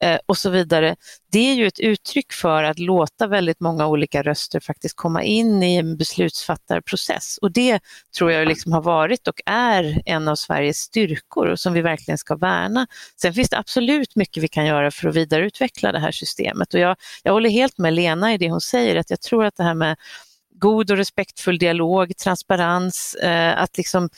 Eh, 0.00 0.18
och 0.26 0.38
så 0.38 0.50
vidare. 0.50 0.96
Det 1.32 1.38
är 1.38 1.54
ju 1.54 1.66
ett 1.66 1.80
uttryck 1.80 2.32
för 2.32 2.62
att 2.62 2.78
låta 2.78 3.26
väldigt 3.26 3.60
många 3.60 3.86
olika 3.86 4.22
röster 4.22 4.60
faktiskt 4.60 4.96
komma 4.96 5.22
in 5.22 5.62
i 5.62 5.76
en 5.76 5.96
beslutsfattarprocess 5.96 7.38
och 7.38 7.52
det 7.52 7.80
tror 8.18 8.32
jag 8.32 8.48
liksom 8.48 8.72
har 8.72 8.82
varit 8.82 9.28
och 9.28 9.40
är 9.46 10.02
en 10.06 10.28
av 10.28 10.36
Sveriges 10.36 10.78
styrkor 10.78 11.46
och 11.46 11.60
som 11.60 11.72
vi 11.72 11.82
verkligen 11.82 12.18
ska 12.18 12.36
värna. 12.36 12.86
Sen 13.20 13.34
finns 13.34 13.48
det 13.48 13.58
absolut 13.58 14.16
mycket 14.16 14.42
vi 14.42 14.48
kan 14.48 14.66
göra 14.66 14.90
för 14.90 15.08
att 15.08 15.16
vidareutveckla 15.16 15.92
det 15.92 15.98
här 15.98 16.12
systemet 16.12 16.74
och 16.74 16.80
jag, 16.80 16.96
jag 17.22 17.32
håller 17.32 17.50
helt 17.50 17.78
med 17.78 17.92
Lena 17.94 18.34
i 18.34 18.38
det 18.38 18.50
hon 18.50 18.60
säger 18.60 18.96
att 18.96 19.10
jag 19.10 19.20
tror 19.20 19.44
att 19.44 19.56
det 19.56 19.64
här 19.64 19.74
med 19.74 19.96
god 20.58 20.90
och 20.90 20.96
respektfull 20.96 21.58
dialog, 21.58 22.16
transparens, 22.16 23.14
eh, 23.14 23.62
att 23.62 23.76
liksom 23.76 24.08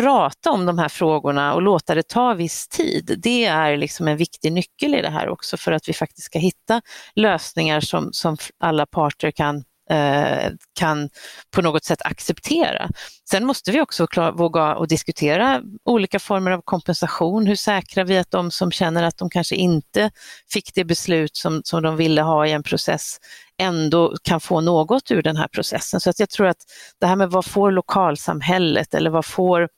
prata 0.00 0.50
om 0.50 0.66
de 0.66 0.78
här 0.78 0.88
frågorna 0.88 1.54
och 1.54 1.62
låta 1.62 1.94
det 1.94 2.08
ta 2.08 2.34
viss 2.34 2.68
tid, 2.68 3.14
det 3.22 3.44
är 3.44 3.76
liksom 3.76 4.08
en 4.08 4.16
viktig 4.16 4.52
nyckel 4.52 4.94
i 4.94 5.02
det 5.02 5.10
här 5.10 5.28
också 5.28 5.56
för 5.56 5.72
att 5.72 5.88
vi 5.88 5.92
faktiskt 5.92 6.26
ska 6.26 6.38
hitta 6.38 6.82
lösningar 7.14 7.80
som, 7.80 8.12
som 8.12 8.36
alla 8.58 8.86
parter 8.86 9.30
kan 9.30 9.64
eh, 9.90 10.52
kan 10.72 11.08
på 11.50 11.62
något 11.62 11.84
sätt 11.84 12.02
acceptera. 12.02 12.88
Sen 13.30 13.46
måste 13.46 13.70
vi 13.70 13.80
också 13.80 14.06
klar, 14.06 14.32
våga 14.32 14.74
och 14.74 14.88
diskutera 14.88 15.62
olika 15.84 16.18
former 16.18 16.50
av 16.50 16.62
kompensation. 16.64 17.46
Hur 17.46 17.56
säkrar 17.56 18.04
vi 18.04 18.18
att 18.18 18.30
de 18.30 18.50
som 18.50 18.70
känner 18.70 19.02
att 19.02 19.18
de 19.18 19.30
kanske 19.30 19.54
inte 19.54 20.10
fick 20.52 20.74
det 20.74 20.84
beslut 20.84 21.36
som, 21.36 21.60
som 21.64 21.82
de 21.82 21.96
ville 21.96 22.22
ha 22.22 22.46
i 22.46 22.52
en 22.52 22.62
process 22.62 23.18
ändå 23.58 24.16
kan 24.22 24.40
få 24.40 24.60
något 24.60 25.10
ur 25.10 25.22
den 25.22 25.36
här 25.36 25.48
processen. 25.48 26.00
Så 26.00 26.10
att 26.10 26.20
jag 26.20 26.30
tror 26.30 26.46
att 26.46 26.64
det 27.00 27.06
här 27.06 27.16
med 27.16 27.30
vad 27.30 27.46
får 27.46 27.70
lokalsamhället 27.70 28.94
eller 28.94 29.10
vad 29.10 29.24
får 29.24 29.68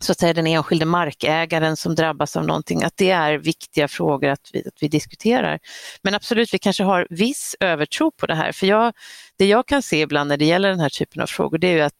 så 0.00 0.12
att 0.12 0.18
säga 0.18 0.32
den 0.32 0.46
enskilde 0.46 0.84
markägaren 0.84 1.76
som 1.76 1.94
drabbas 1.94 2.36
av 2.36 2.46
någonting, 2.46 2.82
att 2.82 2.96
det 2.96 3.10
är 3.10 3.38
viktiga 3.38 3.88
frågor 3.88 4.28
att 4.28 4.50
vi, 4.52 4.58
att 4.66 4.82
vi 4.82 4.88
diskuterar. 4.88 5.58
Men 6.02 6.14
absolut, 6.14 6.54
vi 6.54 6.58
kanske 6.58 6.82
har 6.82 7.06
viss 7.10 7.56
övertro 7.60 8.10
på 8.10 8.26
det 8.26 8.34
här, 8.34 8.52
för 8.52 8.66
jag, 8.66 8.92
det 9.38 9.46
jag 9.46 9.66
kan 9.66 9.82
se 9.82 10.00
ibland 10.00 10.28
när 10.28 10.36
det 10.36 10.44
gäller 10.44 10.68
den 10.68 10.80
här 10.80 10.88
typen 10.88 11.22
av 11.22 11.26
frågor, 11.26 11.58
det 11.58 11.66
är 11.66 11.72
ju 11.72 11.80
att 11.80 11.92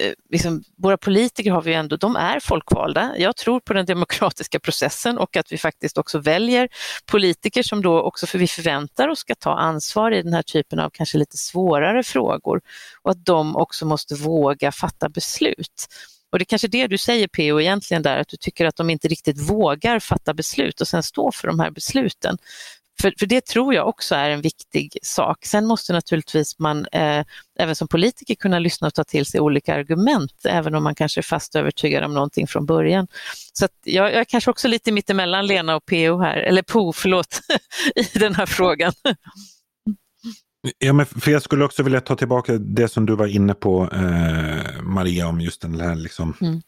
eh, 0.00 0.12
Liksom, 0.30 0.62
våra 0.76 0.96
politiker 0.96 1.50
har 1.50 1.62
vi 1.62 1.74
ändå, 1.74 1.96
de 1.96 2.16
är 2.16 2.40
folkvalda. 2.40 3.14
Jag 3.18 3.36
tror 3.36 3.60
på 3.60 3.72
den 3.72 3.86
demokratiska 3.86 4.60
processen 4.60 5.18
och 5.18 5.36
att 5.36 5.52
vi 5.52 5.58
faktiskt 5.58 5.98
också 5.98 6.18
väljer 6.18 6.68
politiker 7.06 7.62
som 7.62 7.82
då 7.82 8.00
också, 8.00 8.26
för 8.26 8.38
vi 8.38 8.46
förväntar 8.46 9.08
oss 9.08 9.18
ska 9.18 9.34
ta 9.34 9.54
ansvar 9.54 10.12
i 10.12 10.22
den 10.22 10.32
här 10.32 10.42
typen 10.42 10.78
av 10.78 10.90
kanske 10.90 11.18
lite 11.18 11.36
svårare 11.36 12.02
frågor 12.02 12.60
och 13.02 13.10
att 13.10 13.24
de 13.24 13.56
också 13.56 13.86
måste 13.86 14.14
våga 14.14 14.72
fatta 14.72 15.08
beslut. 15.08 15.86
Och 16.32 16.38
det 16.38 16.42
är 16.42 16.46
kanske 16.46 16.68
det 16.68 16.86
du 16.86 16.98
säger 16.98 17.28
PO 17.28 17.60
egentligen 17.60 18.02
där, 18.02 18.18
att 18.18 18.28
du 18.28 18.36
tycker 18.36 18.66
att 18.66 18.76
de 18.76 18.90
inte 18.90 19.08
riktigt 19.08 19.50
vågar 19.50 20.00
fatta 20.00 20.34
beslut 20.34 20.80
och 20.80 20.88
sen 20.88 21.02
stå 21.02 21.32
för 21.32 21.48
de 21.48 21.60
här 21.60 21.70
besluten. 21.70 22.38
För, 23.02 23.14
för 23.18 23.26
det 23.26 23.44
tror 23.44 23.74
jag 23.74 23.88
också 23.88 24.14
är 24.14 24.30
en 24.30 24.40
viktig 24.40 24.98
sak. 25.02 25.44
Sen 25.44 25.66
måste 25.66 25.92
naturligtvis 25.92 26.58
man 26.58 26.86
eh, 26.92 27.24
även 27.58 27.76
som 27.76 27.88
politiker 27.88 28.34
kunna 28.34 28.58
lyssna 28.58 28.86
och 28.86 28.94
ta 28.94 29.04
till 29.04 29.26
sig 29.26 29.40
olika 29.40 29.74
argument, 29.74 30.32
även 30.44 30.74
om 30.74 30.84
man 30.84 30.94
kanske 30.94 31.20
är 31.20 31.22
fast 31.22 31.56
övertygad 31.56 32.04
om 32.04 32.14
någonting 32.14 32.46
från 32.46 32.66
början. 32.66 33.06
Så 33.52 33.68
jag, 33.84 34.12
jag 34.12 34.20
är 34.20 34.24
kanske 34.24 34.50
också 34.50 34.68
lite 34.68 34.92
mittemellan 34.92 35.46
Lena 35.46 35.76
och 35.76 35.86
PO 35.86 36.20
här, 36.20 36.36
eller 36.36 36.62
PO, 36.62 36.92
förlåt, 36.92 37.40
i 37.94 38.18
den 38.18 38.34
här 38.34 38.46
frågan. 38.46 38.92
Ja, 40.78 40.92
men 40.92 41.06
för 41.06 41.30
jag 41.30 41.42
skulle 41.42 41.64
också 41.64 41.82
vilja 41.82 42.00
ta 42.00 42.16
tillbaka 42.16 42.58
det 42.58 42.88
som 42.88 43.06
du 43.06 43.16
var 43.16 43.26
inne 43.26 43.54
på, 43.54 43.88
eh, 43.92 44.82
Maria, 44.82 45.28
om 45.28 45.40
just 45.40 45.62
den 45.62 45.80
här 45.80 45.94
liksom, 45.94 46.34
mm. 46.40 46.60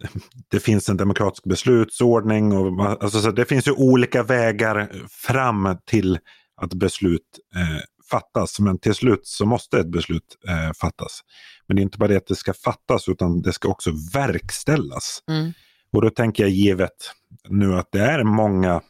Det 0.50 0.60
finns 0.60 0.88
en 0.88 0.96
demokratisk 0.96 1.44
beslutsordning 1.44 2.52
och 2.52 2.90
alltså, 3.02 3.20
så 3.20 3.30
det 3.30 3.44
finns 3.44 3.68
ju 3.68 3.72
olika 3.72 4.22
vägar 4.22 4.90
fram 5.08 5.76
till 5.84 6.18
att 6.56 6.74
beslut 6.74 7.38
eh, 7.56 7.82
fattas. 8.10 8.60
Men 8.60 8.78
till 8.78 8.94
slut 8.94 9.26
så 9.26 9.46
måste 9.46 9.78
ett 9.78 9.90
beslut 9.90 10.36
eh, 10.48 10.72
fattas. 10.72 11.20
Men 11.66 11.76
det 11.76 11.80
är 11.80 11.82
inte 11.82 11.98
bara 11.98 12.08
det 12.08 12.16
att 12.16 12.26
det 12.26 12.36
ska 12.36 12.54
fattas 12.54 13.08
utan 13.08 13.42
det 13.42 13.52
ska 13.52 13.68
också 13.68 13.90
verkställas. 14.14 15.22
Mm. 15.30 15.52
Och 15.92 16.02
då 16.02 16.10
tänker 16.10 16.42
jag 16.42 16.50
givet 16.50 17.12
nu 17.48 17.74
att 17.74 17.88
det 17.92 18.00
är 18.00 18.24
många 18.24 18.80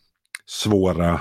svåra 0.46 1.20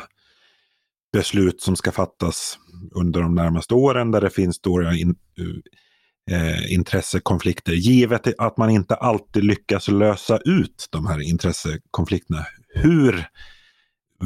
beslut 1.15 1.61
som 1.61 1.75
ska 1.75 1.91
fattas 1.91 2.59
under 2.91 3.21
de 3.21 3.35
närmaste 3.35 3.73
åren 3.73 4.11
där 4.11 4.21
det 4.21 4.29
finns 4.29 4.55
stora 4.55 4.93
in, 4.93 5.15
eh, 6.31 6.73
intressekonflikter. 6.73 7.73
Givet 7.73 8.39
att 8.39 8.57
man 8.57 8.69
inte 8.69 8.95
alltid 8.95 9.43
lyckas 9.43 9.87
lösa 9.87 10.37
ut 10.37 10.87
de 10.89 11.05
här 11.05 11.21
intressekonflikterna. 11.21 12.45
Hur 12.73 13.25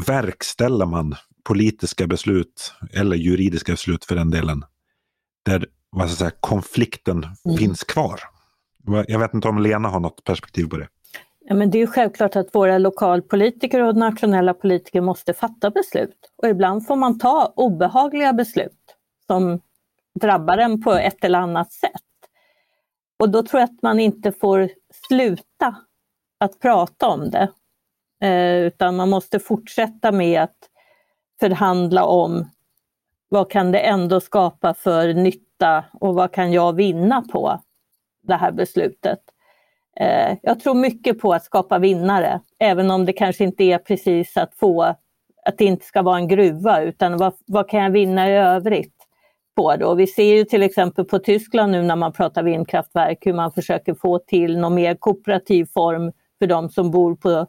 verkställer 0.06 0.86
man 0.86 1.16
politiska 1.44 2.08
beslut 2.08 2.74
eller 2.94 3.16
juridiska 3.16 3.72
beslut 3.72 4.06
för 4.06 4.16
den 4.16 4.30
delen 4.30 4.64
där 5.46 5.66
vad 5.92 6.06
ska 6.06 6.12
jag 6.12 6.18
säga, 6.18 6.40
konflikten 6.40 7.18
mm. 7.46 7.58
finns 7.58 7.84
kvar? 7.84 8.20
Jag 9.08 9.20
vet 9.20 9.34
inte 9.34 9.48
om 9.48 9.62
Lena 9.62 9.90
har 9.90 10.00
något 10.00 10.24
perspektiv 10.24 10.66
på 10.66 10.78
det. 10.78 10.88
Ja, 11.50 11.56
men 11.56 11.72
det 11.72 11.82
är 11.82 11.88
självklart 11.88 12.36
att 12.36 12.56
våra 12.56 12.78
lokalpolitiker 12.78 13.82
och 13.84 13.96
nationella 13.96 14.54
politiker 14.54 15.02
måste 15.02 15.34
fatta 15.34 15.70
beslut. 15.70 16.32
Och 16.36 16.48
ibland 16.48 16.88
får 16.88 16.96
man 16.96 17.20
ta 17.20 17.54
obehagliga 17.56 18.34
beslut 18.34 18.96
som 19.28 19.62
drabbar 20.20 20.58
en 20.58 20.82
på 20.82 20.94
ett 20.94 21.24
eller 21.24 21.40
annat 21.40 21.72
sätt. 21.72 21.92
Och 23.20 23.30
då 23.30 23.44
tror 23.44 23.60
jag 23.60 23.70
att 23.70 23.82
man 23.82 24.00
inte 24.00 24.32
får 24.32 24.70
sluta 25.08 25.76
att 26.40 26.60
prata 26.60 27.08
om 27.08 27.30
det. 27.30 27.52
Eh, 28.28 28.56
utan 28.56 28.96
man 28.96 29.10
måste 29.10 29.40
fortsätta 29.40 30.12
med 30.12 30.42
att 30.42 30.70
förhandla 31.40 32.06
om 32.06 32.50
vad 33.30 33.52
kan 33.52 33.72
det 33.72 33.80
ändå 33.80 34.20
skapa 34.20 34.74
för 34.74 35.14
nytta 35.14 35.86
och 35.94 36.16
vad 36.16 36.32
kan 36.32 36.52
jag 36.52 36.74
vinna 36.74 37.22
på 37.22 37.62
det 38.22 38.36
här 38.36 38.52
beslutet? 38.52 39.20
Eh, 40.00 40.38
jag 40.42 40.60
tror 40.60 40.74
mycket 40.76 41.20
på 41.20 41.34
att 41.34 41.44
skapa 41.44 41.80
vinnare, 41.80 42.42
även 42.60 42.92
om 42.92 43.06
det 43.06 43.14
kanske 43.14 43.44
inte 43.44 43.64
är 43.64 43.78
precis 43.78 44.38
att 44.38 44.56
få 44.56 44.96
att 45.46 45.58
det 45.58 45.66
inte 45.66 45.86
ska 45.86 46.02
vara 46.02 46.18
en 46.18 46.28
gruva, 46.28 46.82
utan 46.82 47.18
vad, 47.18 47.34
vad 47.46 47.70
kan 47.70 47.84
jag 47.84 47.90
vinna 47.90 48.30
i 48.30 48.34
övrigt? 48.34 49.00
på 49.60 49.76
då? 49.76 49.94
Vi 49.94 50.08
ser 50.08 50.36
ju 50.36 50.44
till 50.46 50.64
exempel 50.64 51.06
på 51.06 51.20
Tyskland 51.20 51.72
nu 51.72 51.82
när 51.82 51.96
man 51.96 52.14
pratar 52.14 52.44
vindkraftverk 52.44 53.26
hur 53.26 53.34
man 53.34 53.52
försöker 53.52 53.94
få 53.94 54.20
till 54.20 54.58
någon 54.58 54.76
mer 54.76 54.96
kooperativ 54.96 55.66
form 55.66 56.12
för 56.40 56.48
de 56.48 56.70
som 56.70 56.92
bor 56.92 57.16
på, 57.16 57.48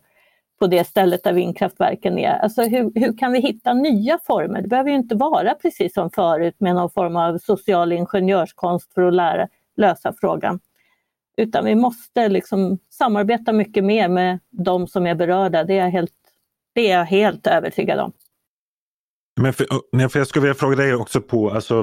på 0.61 0.66
det 0.66 0.84
stället 0.84 1.24
där 1.24 1.32
vindkraftverken 1.32 2.18
är. 2.18 2.38
Alltså 2.38 2.62
hur, 2.62 2.93
hur 2.95 3.18
kan 3.18 3.32
vi 3.32 3.41
hitta 3.41 3.74
nya 3.74 4.18
former? 4.26 4.62
Det 4.62 4.68
behöver 4.68 4.91
ju 4.91 4.97
inte 4.97 5.14
vara 5.14 5.55
precis 5.55 5.95
som 5.95 6.11
förut 6.11 6.57
med 6.59 6.74
någon 6.74 6.91
form 6.91 7.16
av 7.16 7.38
social 7.38 7.93
ingenjörskonst 7.93 8.95
för 8.95 9.03
att 9.03 9.14
lära, 9.14 9.49
lösa 9.76 10.14
frågan. 10.20 10.61
Utan 11.41 11.64
vi 11.64 11.74
måste 11.74 12.28
liksom 12.28 12.78
samarbeta 12.91 13.53
mycket 13.53 13.84
mer 13.84 14.09
med 14.09 14.38
de 14.51 14.86
som 14.86 15.07
är 15.07 15.14
berörda. 15.14 15.64
Det 15.64 15.74
är 15.74 15.84
jag 15.84 15.91
helt, 15.91 16.12
det 16.74 16.91
är 16.91 16.99
jag 16.99 17.05
helt 17.05 17.47
övertygad 17.47 18.01
om. 18.01 18.12
Men 19.41 19.53
för, 19.53 20.09
för 20.09 20.18
jag 20.18 20.28
skulle 20.28 20.43
vilja 20.43 20.55
fråga 20.55 20.76
dig 20.76 20.95
också 20.95 21.20
på, 21.20 21.51
alltså, 21.51 21.82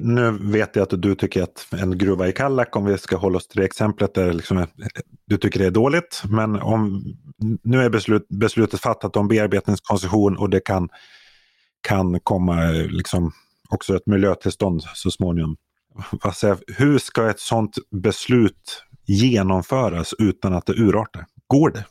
nu 0.00 0.38
vet 0.40 0.76
jag 0.76 0.82
att 0.82 1.02
du 1.02 1.14
tycker 1.14 1.42
att 1.42 1.66
en 1.72 1.98
gruva 1.98 2.28
i 2.28 2.32
Kallak, 2.32 2.76
om 2.76 2.84
vi 2.84 2.98
ska 2.98 3.16
hålla 3.16 3.36
oss 3.36 3.48
till 3.48 3.60
det 3.60 3.66
exemplet, 3.66 4.14
där 4.14 4.32
liksom, 4.32 4.66
du 5.26 5.36
tycker 5.36 5.58
det 5.60 5.66
är 5.66 5.70
dåligt. 5.70 6.22
Men 6.28 6.62
om, 6.62 7.04
nu 7.62 7.82
är 7.82 7.90
beslut, 7.90 8.26
beslutet 8.28 8.80
fattat 8.80 9.16
om 9.16 9.28
bearbetningskoncession 9.28 10.36
och 10.36 10.50
det 10.50 10.60
kan, 10.60 10.88
kan 11.80 12.20
komma 12.20 12.70
liksom, 12.70 13.32
också 13.68 13.96
ett 13.96 14.06
miljötillstånd 14.06 14.82
så 14.94 15.10
småningom. 15.10 15.56
Hur 16.78 16.98
ska 16.98 17.30
ett 17.30 17.40
sådant 17.40 17.76
beslut 18.02 18.84
genomföras 19.06 20.14
utan 20.18 20.54
att 20.54 20.66
det 20.66 20.72
urartar? 20.72 21.26
Går 21.46 21.70
det? 21.70 21.84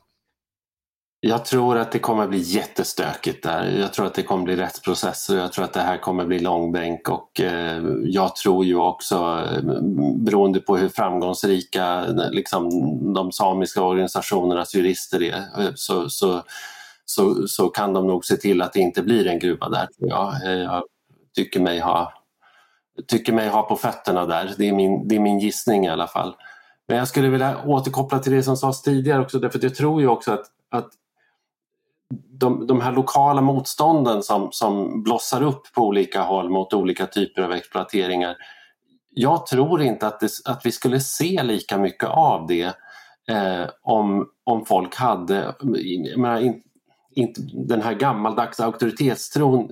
Jag 1.24 1.46
tror 1.46 1.78
att 1.78 1.92
det 1.92 2.00
kommer 2.00 2.28
bli 2.28 2.38
jättestökigt 2.38 3.44
där. 3.44 3.80
Jag 3.80 3.94
tror 3.94 4.06
att 4.06 4.14
det 4.14 4.24
kommer 4.24 4.44
bli 4.44 4.56
rättsprocesser 4.56 5.38
jag 5.38 5.54
tror 5.54 5.66
att 5.66 5.74
det 5.74 5.82
här 5.82 5.98
kommer 5.98 6.26
bli 6.26 6.40
långbänk 6.40 7.10
och 7.10 7.42
eh, 7.42 7.84
jag 8.04 8.36
tror 8.36 8.66
ju 8.66 8.76
också, 8.76 9.16
eh, 9.16 9.62
beroende 10.16 10.60
på 10.60 10.78
hur 10.78 10.90
framgångsrika 10.90 12.06
eh, 12.06 12.32
liksom, 12.32 12.70
de 13.14 13.32
samiska 13.32 13.82
organisationernas 13.84 14.76
jurister 14.76 15.24
är, 15.24 15.36
eh, 15.38 15.72
så, 15.76 16.10
så, 16.10 16.44
så, 17.06 17.48
så, 17.48 17.70
kan 17.70 17.94
de 17.94 18.08
nog 18.08 18.26
se 18.26 18.38
till 18.38 18.62
att 18.62 18.74
det 18.74 18.80
inte 18.80 19.02
blir 19.02 19.28
en 19.28 19.40
gruva 19.40 19.70
där. 19.70 19.88
Jag, 19.98 20.34
jag 20.44 20.84
tycker, 21.36 21.60
mig 21.60 21.80
ha, 21.80 22.14
tycker 23.08 23.34
mig 23.34 23.50
ha 23.50 23.64
på 23.64 23.76
fötterna 23.76 24.26
där. 24.26 24.54
Det 24.58 24.70
är, 24.70 24.74
min, 24.74 25.08
det 25.08 25.16
är 25.16 25.20
min 25.20 25.40
gissning 25.40 25.86
i 25.86 25.90
alla 25.90 26.08
fall. 26.08 26.36
Men 26.88 26.98
jag 26.98 27.08
skulle 27.08 27.30
vilja 27.30 27.66
återkoppla 27.66 28.20
till 28.20 28.32
det 28.32 28.44
som 28.44 28.58
sades 28.58 28.82
tidigare 28.82 29.22
också, 29.22 29.40
därför 29.40 29.58
att 29.58 29.64
jag 29.64 29.76
tror 29.76 30.02
ju 30.02 30.08
också 30.08 30.32
att, 30.32 30.46
att 30.70 30.90
de, 32.42 32.68
de 32.68 32.82
här 32.82 32.92
lokala 32.92 33.42
motstånden 33.42 34.24
som, 34.24 34.50
som 34.52 35.04
blossar 35.04 35.44
upp 35.44 35.74
på 35.74 35.82
olika 35.82 36.22
håll 36.22 36.50
mot 36.50 36.74
olika 36.74 37.06
typer 37.06 37.42
av 37.42 37.52
exploateringar. 37.52 38.36
Jag 39.10 39.46
tror 39.46 39.82
inte 39.82 40.08
att, 40.08 40.20
det, 40.20 40.30
att 40.46 40.66
vi 40.66 40.72
skulle 40.72 41.00
se 41.00 41.44
lika 41.44 41.78
mycket 41.78 42.10
av 42.10 42.48
det 42.48 42.76
eh, 43.30 43.70
om, 43.82 44.30
om 44.44 44.66
folk 44.66 44.96
hade, 44.96 45.56
menar, 46.18 46.40
in, 46.40 46.62
in, 47.16 47.34
den 47.54 47.82
här 47.82 47.94
gammaldags 47.94 48.60
auktoritetstron 48.60 49.72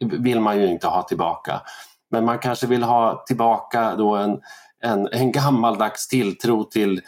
vill 0.00 0.40
man 0.40 0.60
ju 0.60 0.66
inte 0.66 0.86
ha 0.86 1.02
tillbaka. 1.02 1.60
Men 2.10 2.24
man 2.24 2.38
kanske 2.38 2.66
vill 2.66 2.82
ha 2.82 3.24
tillbaka 3.26 3.96
då 3.96 4.16
en, 4.16 4.40
en, 4.82 5.08
en 5.12 5.32
gammaldags 5.32 6.08
tilltro 6.08 6.64
till, 6.64 7.00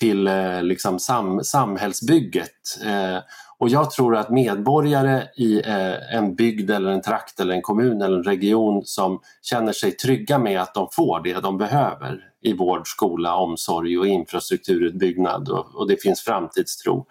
till 0.00 0.26
eh, 0.26 0.62
liksom 0.62 0.98
sam, 0.98 1.44
samhällsbygget. 1.44 2.78
Eh, 2.84 3.18
och 3.58 3.68
jag 3.68 3.90
tror 3.90 4.16
att 4.16 4.30
medborgare 4.30 5.28
i 5.36 5.60
eh, 5.60 6.16
en 6.16 6.34
bygd 6.34 6.70
eller 6.70 6.90
en 6.90 7.02
trakt 7.02 7.40
eller 7.40 7.54
en 7.54 7.62
kommun 7.62 8.02
eller 8.02 8.16
en 8.16 8.24
region 8.24 8.82
som 8.84 9.20
känner 9.42 9.72
sig 9.72 9.92
trygga 9.92 10.38
med 10.38 10.60
att 10.60 10.74
de 10.74 10.88
får 10.92 11.20
det 11.20 11.40
de 11.40 11.58
behöver 11.58 12.20
i 12.42 12.52
vård, 12.52 12.88
skola, 12.88 13.34
omsorg 13.34 13.98
och 13.98 14.06
infrastrukturutbyggnad 14.06 15.48
och, 15.48 15.74
och 15.74 15.88
det 15.88 16.02
finns 16.02 16.20
framtidstro. 16.20 17.06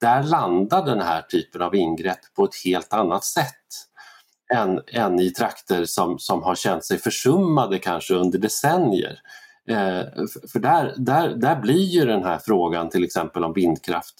Där 0.00 0.22
landar 0.22 0.86
den 0.86 1.00
här 1.00 1.22
typen 1.22 1.62
av 1.62 1.74
ingrepp 1.74 2.34
på 2.36 2.44
ett 2.44 2.64
helt 2.64 2.92
annat 2.92 3.24
sätt 3.24 3.54
än, 4.54 4.80
än 4.92 5.20
i 5.20 5.30
trakter 5.30 5.84
som, 5.84 6.18
som 6.18 6.42
har 6.42 6.54
känt 6.54 6.84
sig 6.84 6.98
försummade 6.98 7.78
kanske 7.78 8.14
under 8.14 8.38
decennier. 8.38 9.18
Eh, 9.68 10.26
för 10.52 10.58
där, 10.58 10.94
där, 10.96 11.28
där 11.28 11.60
blir 11.60 11.84
ju 11.84 12.04
den 12.04 12.24
här 12.24 12.38
frågan 12.38 12.90
till 12.90 13.04
exempel 13.04 13.44
om 13.44 13.52
vindkraft 13.52 14.14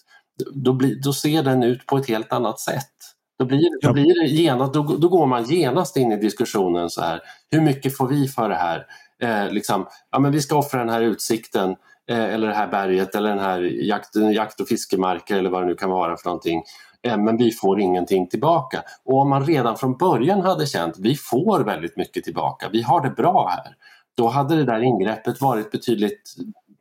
då, 0.46 0.72
blir, 0.72 0.96
då 1.02 1.12
ser 1.12 1.42
den 1.42 1.62
ut 1.62 1.86
på 1.86 1.96
ett 1.96 2.08
helt 2.08 2.32
annat 2.32 2.60
sätt. 2.60 2.92
Då, 3.38 3.44
blir, 3.44 3.82
då, 3.82 3.92
blir 3.92 4.22
det 4.22 4.28
genast, 4.28 4.74
då, 4.74 4.82
då 4.82 5.08
går 5.08 5.26
man 5.26 5.44
genast 5.44 5.96
in 5.96 6.12
i 6.12 6.16
diskussionen 6.16 6.90
så 6.90 7.00
här, 7.00 7.20
hur 7.50 7.60
mycket 7.60 7.96
får 7.96 8.08
vi 8.08 8.28
för 8.28 8.48
det 8.48 8.54
här? 8.54 8.86
Eh, 9.22 9.52
liksom, 9.52 9.86
ja, 10.10 10.18
men 10.18 10.32
vi 10.32 10.40
ska 10.40 10.58
offra 10.58 10.78
den 10.78 10.88
här 10.88 11.00
utsikten 11.00 11.70
eh, 12.10 12.24
eller 12.24 12.48
det 12.48 12.54
här 12.54 12.68
berget 12.68 13.14
eller 13.14 13.28
den 13.28 13.38
här 13.38 13.60
jakt, 13.60 14.16
jakt 14.34 14.60
och 14.60 14.68
fiskemarker 14.68 15.36
eller 15.36 15.50
vad 15.50 15.62
det 15.62 15.66
nu 15.66 15.74
kan 15.74 15.90
vara 15.90 16.16
för 16.16 16.24
någonting. 16.28 16.62
Eh, 17.02 17.18
men 17.18 17.36
vi 17.36 17.50
får 17.50 17.80
ingenting 17.80 18.28
tillbaka. 18.28 18.82
Och 19.04 19.18
om 19.18 19.28
man 19.30 19.46
redan 19.46 19.76
från 19.76 19.96
början 19.96 20.40
hade 20.40 20.66
känt 20.66 20.98
vi 20.98 21.16
får 21.16 21.64
väldigt 21.64 21.96
mycket 21.96 22.24
tillbaka, 22.24 22.68
vi 22.72 22.82
har 22.82 23.00
det 23.02 23.10
bra 23.10 23.48
här. 23.48 23.74
Då 24.20 24.28
hade 24.28 24.56
det 24.56 24.64
där 24.64 24.80
ingreppet 24.80 25.40
varit 25.40 25.70
betydligt 25.70 26.34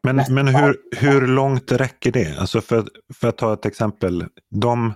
men, 0.03 0.23
men 0.29 0.47
hur, 0.47 0.77
hur 0.97 1.27
långt 1.27 1.71
räcker 1.71 2.11
det? 2.11 2.39
Alltså 2.39 2.61
för, 2.61 2.87
för 3.13 3.27
att 3.27 3.37
ta 3.37 3.53
ett 3.53 3.65
exempel. 3.65 4.25
De, 4.51 4.93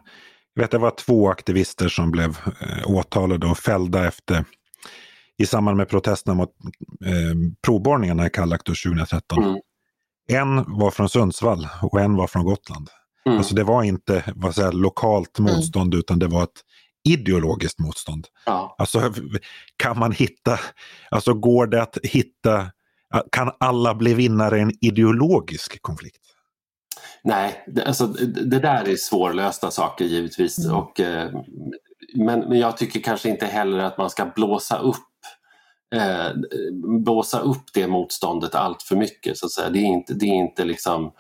vet 0.56 0.72
det 0.72 0.78
var 0.78 0.92
två 0.92 1.30
aktivister 1.30 1.88
som 1.88 2.12
blev 2.12 2.30
eh, 2.62 2.92
åtalade 2.92 3.48
och 3.48 3.58
fällda 3.58 4.08
efter 4.08 4.46
i 5.38 5.46
samband 5.46 5.78
med 5.78 5.90
protesterna 5.90 6.36
mot 6.36 6.50
eh, 7.06 7.36
provborrningarna 7.66 8.28
i 8.28 8.30
Kallak 8.30 8.64
2013. 8.64 9.44
Mm. 9.44 9.60
En 10.32 10.78
var 10.80 10.92
från 10.92 11.10
Sundsvall 11.10 11.68
och 11.82 12.02
en 12.02 12.16
var 12.16 12.28
från 12.28 12.46
Gotland. 12.46 12.90
Mm. 13.26 13.38
Alltså 13.38 13.56
det 13.56 13.64
var 13.64 13.84
inte 13.84 14.24
vad 14.36 14.56
säger, 14.56 14.72
lokalt 14.72 15.40
mm. 15.40 15.54
motstånd 15.54 15.94
mm. 15.94 16.00
utan 16.00 16.20
det 16.20 16.28
var 16.28 16.44
ett 16.44 16.62
ideologiskt 17.10 17.80
motstånd. 17.80 18.28
Ja. 18.46 18.76
Alltså 18.78 19.14
kan 19.78 20.00
man 20.00 20.12
hitta, 20.12 20.60
alltså 21.12 21.34
går 21.34 21.68
det 21.68 21.82
att 21.82 21.98
hitta 22.04 22.72
kan 23.32 23.52
alla 23.60 23.96
bli 23.96 24.14
vinnare 24.14 24.58
i 24.58 24.62
en 24.62 24.72
ideologisk 24.82 25.82
konflikt? 25.82 26.18
Nej, 27.24 27.64
det, 27.68 27.86
alltså, 27.86 28.08
det 28.28 28.60
där 28.60 28.90
är 28.90 28.96
svårlösta 28.96 29.72
saker 29.72 30.06
givetvis. 30.06 30.66
Mm. 30.66 30.78
Och, 30.78 31.00
eh, 31.00 31.32
men, 32.16 32.40
men 32.40 32.60
jag 32.60 32.78
tycker 32.78 33.00
kanske 33.00 33.30
inte 33.30 33.46
heller 33.46 33.84
att 33.84 33.98
man 33.98 34.10
ska 34.10 34.26
blåsa 34.26 34.78
upp 34.78 34.98
eh, 35.96 36.32
blåsa 37.04 37.40
upp 37.40 37.64
det 37.74 37.88
motståndet 37.88 38.56
allt 38.56 38.84
för 38.84 38.96
mycket. 38.96 39.38
Så 39.38 39.46
att 39.46 39.52
säga. 39.52 39.70
Det, 39.70 39.80
är 39.80 39.86
inte, 39.86 40.14
det 40.14 40.26
är 40.26 40.36
inte 40.36 40.66
liksom 40.66 41.12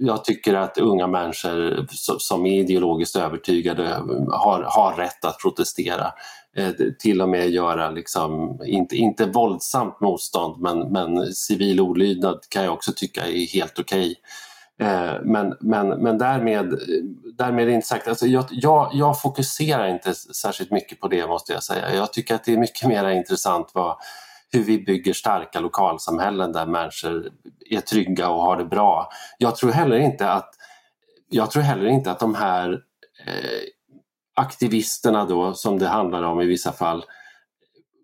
jag 0.00 0.24
tycker 0.24 0.54
att 0.54 0.78
unga 0.78 1.06
människor 1.06 1.86
som 2.18 2.46
är 2.46 2.60
ideologiskt 2.60 3.16
övertygade 3.16 4.02
har, 4.28 4.62
har 4.62 4.94
rätt 4.96 5.24
att 5.24 5.38
protestera. 5.38 6.12
Eh, 6.56 6.70
till 6.98 7.22
och 7.22 7.28
med 7.28 7.50
göra, 7.50 7.90
liksom, 7.90 8.60
inte, 8.66 8.96
inte 8.96 9.26
våldsamt 9.26 10.00
motstånd 10.00 10.62
men, 10.62 10.78
men 10.78 11.32
civil 11.32 11.80
olydnad 11.80 12.40
kan 12.48 12.64
jag 12.64 12.72
också 12.72 12.92
tycka 12.96 13.26
är 13.26 13.46
helt 13.46 13.78
okej. 13.78 14.00
Okay. 14.00 14.14
Eh, 14.88 15.14
men, 15.24 15.56
men, 15.60 15.88
men 15.88 16.18
därmed, 16.18 16.78
därmed 17.38 17.68
inte 17.68 17.86
sagt, 17.86 18.08
alltså 18.08 18.26
jag, 18.26 18.44
jag, 18.50 18.90
jag, 18.92 19.20
fokuserar 19.20 19.88
inte 19.88 20.14
särskilt 20.14 20.70
mycket 20.70 21.00
på 21.00 21.08
det 21.08 21.26
måste 21.26 21.52
jag 21.52 21.62
säga. 21.62 21.94
Jag 21.94 22.12
tycker 22.12 22.34
att 22.34 22.44
det 22.44 22.52
är 22.52 22.58
mycket 22.58 22.88
mer 22.88 23.08
intressant 23.08 23.70
vad, 23.74 23.96
hur 24.52 24.62
vi 24.62 24.78
bygger 24.78 25.12
starka 25.12 25.60
lokalsamhällen 25.60 26.52
där 26.52 26.66
människor 26.66 27.30
är 27.70 27.80
trygga 27.80 28.28
och 28.28 28.42
har 28.42 28.56
det 28.56 28.64
bra. 28.64 29.08
Jag 29.38 29.56
tror 29.56 29.70
heller 29.70 29.98
inte 29.98 30.32
att, 30.32 30.50
jag 31.28 31.50
tror 31.50 31.62
heller 31.62 31.86
inte 31.86 32.10
att 32.10 32.18
de 32.18 32.34
här 32.34 32.72
eh, 33.26 33.60
aktivisterna 34.34 35.24
då, 35.24 35.54
som 35.54 35.78
det 35.78 35.88
handlar 35.88 36.22
om 36.22 36.40
i 36.40 36.46
vissa 36.46 36.72
fall, 36.72 37.04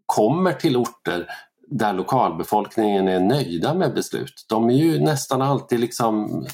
kommer 0.07 0.53
till 0.53 0.77
orter 0.77 1.27
där 1.75 1.93
lokalbefolkningen 1.93 3.09
är 3.09 3.21
nöjda 3.21 3.75
med 3.75 3.95
beslut. 3.95 4.47
De 4.49 4.71
är 4.71 4.75
ju 4.75 5.01
nästan 5.01 5.43
alltid 5.43 5.81
liksom 5.81 6.47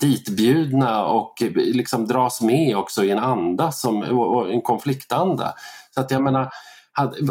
ditbjudna 0.00 1.06
och 1.06 1.34
liksom 1.56 2.06
dras 2.06 2.40
med 2.40 2.76
också 2.76 3.04
i 3.04 3.10
en 3.10 3.18
anda, 3.18 3.72
som, 3.72 4.02
och 4.18 4.52
en 4.52 4.62
konfliktanda. 4.62 5.54
Så 5.90 6.00
att 6.00 6.10
jag 6.10 6.22
menar, 6.22 6.50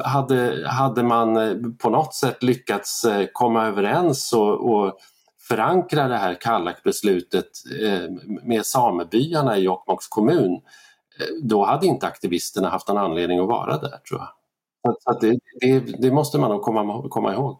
hade, 0.03 0.67
hade 0.67 1.03
man 1.03 1.37
eh, 1.37 1.55
på 1.79 1.89
något 1.89 2.13
sätt 2.13 2.43
lyckats 2.43 3.05
eh, 3.05 3.27
komma 3.33 3.65
överens 3.67 4.33
och, 4.33 4.73
och 4.73 4.97
förankra 5.47 6.07
det 6.07 6.17
här 6.17 6.41
Kallakbeslutet 6.41 7.49
eh, 7.81 8.09
med 8.43 8.65
samebyarna 8.65 9.57
i 9.57 9.61
Jokkmokks 9.61 10.07
kommun 10.07 10.53
eh, 10.53 11.43
då 11.43 11.65
hade 11.65 11.87
inte 11.87 12.07
aktivisterna 12.07 12.69
haft 12.69 12.89
en 12.89 12.97
anledning 12.97 13.39
att 13.39 13.47
vara 13.47 13.77
där 13.77 13.97
tror 14.09 14.19
jag. 14.19 14.29
Så, 14.85 14.97
så 14.99 15.19
det, 15.19 15.39
det, 15.61 15.79
det, 15.79 16.11
måste 16.11 16.37
man 16.37 16.49
nog 16.49 16.61
komma, 16.61 17.09
komma 17.09 17.33
ihåg. 17.33 17.57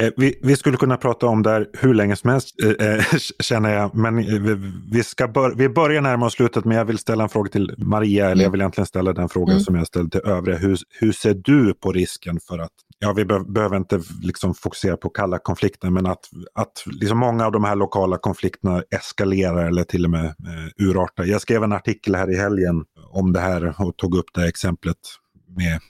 Eh, 0.00 0.10
vi, 0.16 0.38
vi, 0.42 0.56
skulle 0.56 0.76
kunna 0.76 0.96
prata 0.96 1.26
om 1.26 1.42
det 1.42 1.50
här 1.50 1.68
hur 1.72 1.94
länge 1.94 2.16
som 2.16 2.30
helst 2.30 2.54
eh, 2.62 2.88
eh 2.88 3.04
känner 3.40 3.74
jag. 3.74 3.94
Men 3.94 4.16
vi, 4.16 4.72
vi, 4.92 5.02
ska 5.02 5.28
bör, 5.28 5.54
vi 5.54 5.68
börjar 5.68 6.00
närma 6.00 6.26
oss 6.26 6.32
slutet 6.32 6.64
men 6.64 6.76
jag 6.76 6.84
vill 6.84 6.98
ställa 6.98 7.22
en 7.22 7.28
fråga 7.28 7.50
till 7.50 7.74
Maria. 7.78 8.24
Eller 8.24 8.42
jag 8.42 8.48
mm. 8.48 8.52
vill 8.52 8.60
egentligen 8.60 8.86
ställa 8.86 9.12
den 9.12 9.28
frågan 9.28 9.52
mm. 9.52 9.64
som 9.64 9.74
jag 9.74 9.86
ställde 9.86 10.10
till 10.10 10.30
övriga. 10.30 10.58
Hur, 10.58 10.78
hur 11.00 11.12
ser 11.12 11.34
du 11.34 11.74
på 11.74 11.92
risken 11.92 12.40
för 12.48 12.58
att, 12.58 12.72
ja 12.98 13.12
vi 13.12 13.24
be, 13.24 13.40
behöver 13.40 13.76
inte 13.76 14.00
liksom 14.22 14.54
fokusera 14.54 14.96
på 14.96 15.08
kalla 15.08 15.38
konflikter 15.38 15.90
men 15.90 16.06
att, 16.06 16.28
att 16.54 16.84
liksom 16.86 17.18
många 17.18 17.46
av 17.46 17.52
de 17.52 17.64
här 17.64 17.76
lokala 17.76 18.18
konflikterna 18.18 18.82
eskalerar 18.90 19.66
eller 19.66 19.84
till 19.84 20.04
och 20.04 20.10
med 20.10 20.24
eh, 20.24 20.86
urartar. 20.86 21.24
Jag 21.24 21.40
skrev 21.40 21.62
en 21.62 21.72
artikel 21.72 22.14
här 22.14 22.30
i 22.30 22.36
helgen 22.36 22.84
om 23.10 23.32
det 23.32 23.40
här 23.40 23.74
och 23.78 23.96
tog 23.96 24.16
upp 24.16 24.26
det 24.34 24.48
exemplet 24.48 24.98
med 25.56 25.80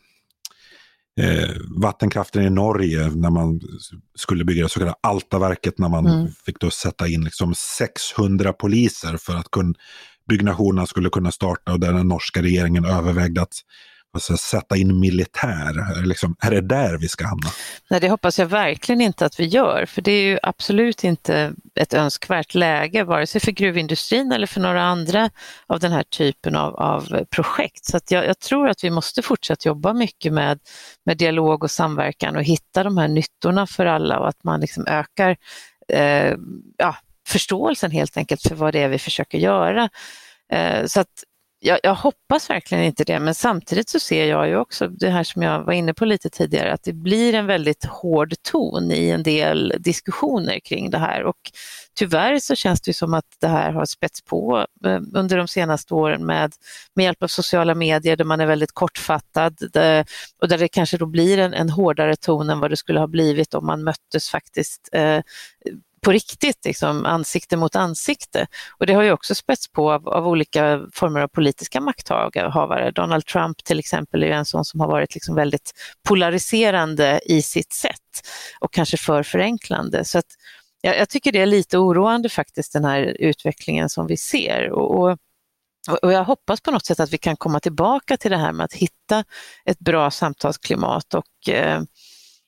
eh, 1.20 1.50
vattenkraften 1.82 2.42
i 2.42 2.50
Norge 2.50 3.10
när 3.10 3.30
man 3.30 3.60
skulle 4.14 4.44
bygga 4.44 4.62
det 4.62 4.68
så 4.68 4.78
kallade 4.78 4.98
Altaverket 5.00 5.78
när 5.78 5.88
man 5.88 6.06
mm. 6.06 6.28
fick 6.46 6.60
då 6.60 6.70
sätta 6.70 7.08
in 7.08 7.24
liksom 7.24 7.54
600 7.78 8.52
poliser 8.52 9.16
för 9.16 9.36
att 9.36 9.50
kun, 9.50 9.74
byggnationen 10.28 10.86
skulle 10.86 11.10
kunna 11.10 11.32
starta 11.32 11.72
och 11.72 11.80
där 11.80 11.92
den 11.92 12.08
norska 12.08 12.42
regeringen 12.42 12.84
övervägde 12.84 13.42
att 13.42 13.54
alltså, 14.14 14.36
sätta 14.36 14.76
in 14.76 15.00
militär? 15.00 16.04
Liksom, 16.04 16.36
är 16.40 16.50
det 16.50 16.60
där 16.60 16.98
vi 16.98 17.08
ska 17.08 17.26
hamna? 17.26 17.50
Nej, 17.90 18.00
det 18.00 18.08
hoppas 18.08 18.38
jag 18.38 18.46
verkligen 18.46 19.00
inte 19.00 19.26
att 19.26 19.40
vi 19.40 19.44
gör, 19.44 19.86
för 19.86 20.02
det 20.02 20.12
är 20.12 20.22
ju 20.22 20.38
absolut 20.42 21.04
inte 21.04 21.54
ett 21.74 21.94
önskvärt 21.94 22.54
läge, 22.54 23.04
vare 23.04 23.26
sig 23.26 23.40
för 23.40 23.52
gruvindustrin 23.52 24.32
eller 24.32 24.46
för 24.46 24.60
några 24.60 24.82
andra 24.82 25.30
av 25.66 25.80
den 25.80 25.92
här 25.92 26.02
typen 26.02 26.56
av, 26.56 26.74
av 26.74 27.24
projekt. 27.30 27.84
Så 27.84 28.00
jag, 28.08 28.26
jag, 28.26 28.38
tror 28.38 28.68
att 28.68 28.84
vi 28.84 28.90
måste 28.90 29.22
fortsätta 29.22 29.68
jobba 29.68 29.92
mycket 29.92 30.32
med, 30.32 30.58
med 31.04 31.16
dialog 31.16 31.64
och 31.64 31.70
samverkan 31.70 32.36
och 32.36 32.42
hitta 32.42 32.84
de 32.84 32.98
här 32.98 33.08
nyttorna 33.08 33.66
för 33.66 33.86
alla 33.86 34.18
och 34.18 34.28
att 34.28 34.44
man 34.44 34.60
liksom 34.60 34.86
ökar 34.86 35.36
eh, 35.88 36.34
ja, 36.76 36.96
förståelsen 37.28 37.90
helt 37.90 38.16
enkelt 38.16 38.42
för 38.42 38.54
vad 38.54 38.72
det 38.72 38.82
är 38.82 38.88
vi 38.88 38.98
försöker 38.98 39.38
göra. 39.38 39.88
Eh, 40.52 40.86
så 40.86 41.00
att 41.00 41.24
jag, 41.64 41.80
jag, 41.82 41.94
hoppas 41.94 42.50
verkligen 42.50 42.84
inte 42.84 43.04
det, 43.04 43.18
men 43.18 43.34
samtidigt 43.34 43.88
så 43.88 44.00
ser 44.00 44.26
jag 44.26 44.48
ju 44.48 44.56
också 44.56 44.88
det 44.88 45.10
här 45.10 45.24
som 45.24 45.42
jag 45.42 45.64
var 45.64 45.72
inne 45.72 45.94
på 45.94 46.04
lite 46.04 46.30
tidigare, 46.30 46.72
att 46.72 46.82
det 46.82 46.92
blir 46.92 47.34
en 47.34 47.46
väldigt 47.46 47.84
hård 47.84 48.34
ton 48.42 48.92
i 48.92 49.08
en 49.08 49.22
del 49.22 49.74
diskussioner 49.78 50.60
kring 50.60 50.90
det 50.90 50.98
här. 50.98 51.24
Och 51.24 51.36
tyvärr 51.98 52.38
så 52.38 52.54
känns 52.54 52.80
det 52.80 52.94
som 52.94 53.14
att 53.14 53.24
det 53.40 53.48
här 53.48 53.72
har 53.72 53.84
spets 53.84 54.22
på 54.22 54.66
eh, 54.84 55.00
under 55.14 55.36
de 55.36 55.48
senaste 55.48 55.94
åren 55.94 56.26
med, 56.26 56.52
med 56.94 57.04
hjälp 57.04 57.22
av 57.22 57.28
sociala 57.28 57.74
medier 57.74 58.16
där 58.16 58.24
man 58.24 58.40
är 58.40 58.46
väldigt 58.46 58.72
kortfattad 58.72 59.62
och 60.40 60.48
där 60.48 60.58
det 60.58 60.68
kanske 60.68 60.96
då 60.96 61.06
blir 61.06 61.38
en, 61.38 61.54
en 61.54 61.70
hårdare 61.70 62.16
ton 62.16 62.50
än 62.50 62.60
vad 62.60 62.70
det 62.70 62.76
skulle 62.76 63.00
ha 63.00 63.06
blivit 63.06 63.54
om 63.54 63.66
man 63.66 63.84
möttes 63.84 64.28
faktiskt 64.30 64.88
eh, 64.92 65.20
på 66.04 66.12
riktigt, 66.12 66.64
liksom, 66.64 67.06
ansikte 67.06 67.56
mot 67.56 67.76
ansikte. 67.76 68.46
Och 68.78 68.86
det 68.86 68.92
har 68.92 69.02
ju 69.02 69.12
också 69.12 69.34
spets 69.34 69.68
på 69.72 69.92
av, 69.92 70.08
av 70.08 70.28
olika 70.28 70.80
former 70.92 71.20
av 71.20 71.28
politiska 71.28 71.80
makthavare. 71.80 72.90
Donald 72.90 73.26
Trump 73.26 73.64
till 73.64 73.78
exempel 73.78 74.22
är 74.22 74.30
en 74.30 74.44
sån 74.44 74.64
som 74.64 74.80
har 74.80 74.88
varit 74.88 75.14
liksom 75.14 75.34
väldigt 75.34 75.72
polariserande 76.08 77.20
i 77.24 77.42
sitt 77.42 77.72
sätt 77.72 78.28
och 78.60 78.72
kanske 78.72 78.96
för 78.96 79.22
förenklande. 79.22 80.04
Så 80.04 80.18
att, 80.18 80.26
jag, 80.80 80.98
jag 80.98 81.08
tycker 81.08 81.32
det 81.32 81.40
är 81.40 81.46
lite 81.46 81.78
oroande 81.78 82.28
faktiskt 82.28 82.72
den 82.72 82.84
här 82.84 83.02
utvecklingen 83.02 83.88
som 83.88 84.06
vi 84.06 84.16
ser. 84.16 84.70
och, 84.70 85.00
och 85.00 85.18
och 86.02 86.12
jag 86.12 86.24
hoppas 86.24 86.60
på 86.60 86.70
något 86.70 86.86
sätt 86.86 87.00
att 87.00 87.12
vi 87.12 87.18
kan 87.18 87.36
komma 87.36 87.60
tillbaka 87.60 88.16
till 88.16 88.30
det 88.30 88.36
här 88.36 88.52
med 88.52 88.64
att 88.64 88.72
hitta 88.72 89.24
ett 89.64 89.78
bra 89.78 90.10
samtalsklimat 90.10 91.14
och 91.14 91.48
eh, 91.48 91.82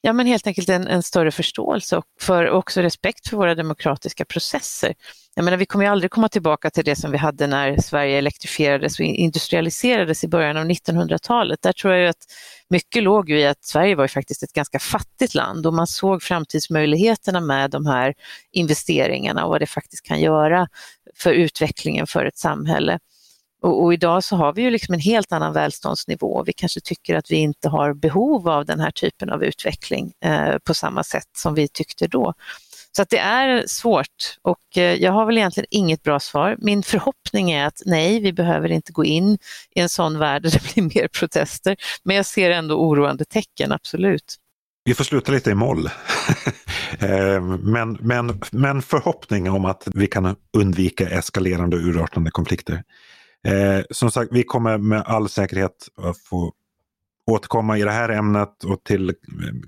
ja, 0.04 0.12
men 0.12 0.26
helt 0.26 0.46
enkelt 0.46 0.68
en, 0.68 0.86
en, 0.86 1.02
större 1.02 1.30
förståelse 1.30 1.96
och 1.96 2.04
för 2.20 2.50
också 2.50 2.80
respekt 2.80 3.28
för 3.28 3.36
våra 3.36 3.54
demokratiska 3.54 4.24
processer. 4.24 4.94
Jag 5.34 5.44
menar, 5.44 5.58
vi 5.58 5.66
kommer 5.66 5.84
ju 5.84 5.90
aldrig 5.90 6.10
komma 6.10 6.28
tillbaka 6.28 6.70
till 6.70 6.84
det 6.84 6.96
som 6.96 7.10
vi 7.10 7.18
hade 7.18 7.46
när 7.46 7.76
Sverige 7.76 8.18
elektrifierades 8.18 8.98
och 8.98 9.04
industrialiserades 9.04 10.24
i 10.24 10.28
början 10.28 10.56
av 10.56 10.64
1900-talet. 10.64 11.62
Där 11.62 11.72
tror 11.72 11.94
jag 11.94 12.08
att 12.08 12.24
mycket 12.68 13.02
låg 13.02 13.30
i 13.30 13.46
att 13.46 13.64
Sverige 13.64 13.94
var 13.94 14.04
ju 14.04 14.08
faktiskt 14.08 14.42
ett 14.42 14.52
ganska 14.52 14.78
fattigt 14.78 15.34
land 15.34 15.66
och 15.66 15.74
man 15.74 15.86
såg 15.86 16.22
framtidsmöjligheterna 16.22 17.40
med 17.40 17.70
de 17.70 17.86
här 17.86 18.14
investeringarna 18.52 19.44
och 19.44 19.50
vad 19.50 19.60
det 19.60 19.66
faktiskt 19.66 20.06
kan 20.06 20.20
göra 20.20 20.68
för 21.16 21.32
utvecklingen 21.32 22.06
för 22.06 22.24
ett 22.24 22.38
samhälle. 22.38 22.98
Och, 23.64 23.84
och, 23.84 23.94
idag 23.94 24.24
så 24.24 24.36
har 24.36 24.52
vi 24.52 24.62
ju 24.62 24.70
liksom 24.70 24.94
en 24.94 25.00
helt 25.00 25.32
annan 25.32 25.52
välståndsnivå. 25.52 26.42
Vi 26.46 26.52
kanske 26.52 26.80
tycker 26.80 27.14
att 27.14 27.30
vi 27.30 27.36
inte 27.36 27.68
har 27.68 27.94
behov 27.94 28.48
av 28.48 28.64
den 28.64 28.80
här 28.80 28.90
typen 28.90 29.30
av 29.30 29.44
utveckling 29.44 30.12
eh, 30.24 30.58
på 30.58 30.74
samma 30.74 31.04
sätt 31.04 31.28
som 31.36 31.54
vi 31.54 31.68
tyckte 31.68 32.06
då. 32.06 32.34
Så 32.96 33.02
att 33.02 33.10
det 33.10 33.18
är 33.18 33.64
svårt 33.66 34.38
och 34.42 34.76
eh, 34.78 34.94
jag 34.94 35.12
har 35.12 35.26
väl 35.26 35.38
egentligen 35.38 35.66
inget 35.70 36.02
bra 36.02 36.20
svar. 36.20 36.56
Min 36.58 36.82
förhoppning 36.82 37.50
är 37.50 37.66
att 37.66 37.82
nej, 37.86 38.20
vi 38.20 38.32
behöver 38.32 38.72
inte 38.72 38.92
gå 38.92 39.04
in 39.04 39.38
i 39.74 39.80
en 39.80 39.88
sån 39.88 40.18
värld 40.18 40.42
där 40.42 40.50
det 40.50 40.74
blir 40.74 41.00
mer 41.00 41.08
protester. 41.08 41.76
Men 42.02 42.16
jag 42.16 42.26
ser 42.26 42.50
ändå 42.50 42.74
oroande 42.74 43.24
tecken, 43.24 43.72
absolut. 43.72 44.36
Vi 44.84 44.94
får 44.94 45.04
sluta 45.04 45.32
lite 45.32 45.50
i 45.50 45.54
moll. 45.54 45.90
Eh, 46.98 47.40
men, 47.42 47.98
men, 48.00 48.40
men 48.52 48.82
förhoppning 48.82 49.50
om 49.50 49.64
att 49.64 49.88
vi 49.94 50.06
kan 50.06 50.36
undvika 50.56 51.08
eskalerande 51.08 51.76
och 51.76 51.82
urartande 51.82 52.30
konflikter. 52.30 52.82
Eh, 53.44 53.84
som 53.90 54.10
sagt, 54.10 54.32
vi 54.32 54.42
kommer 54.42 54.78
med 54.78 55.02
all 55.06 55.28
säkerhet 55.28 55.88
att 55.96 56.18
få 56.18 56.52
återkomma 57.30 57.78
i 57.78 57.82
det 57.82 57.90
här 57.90 58.08
ämnet 58.08 58.64
och 58.64 58.84
till 58.84 59.14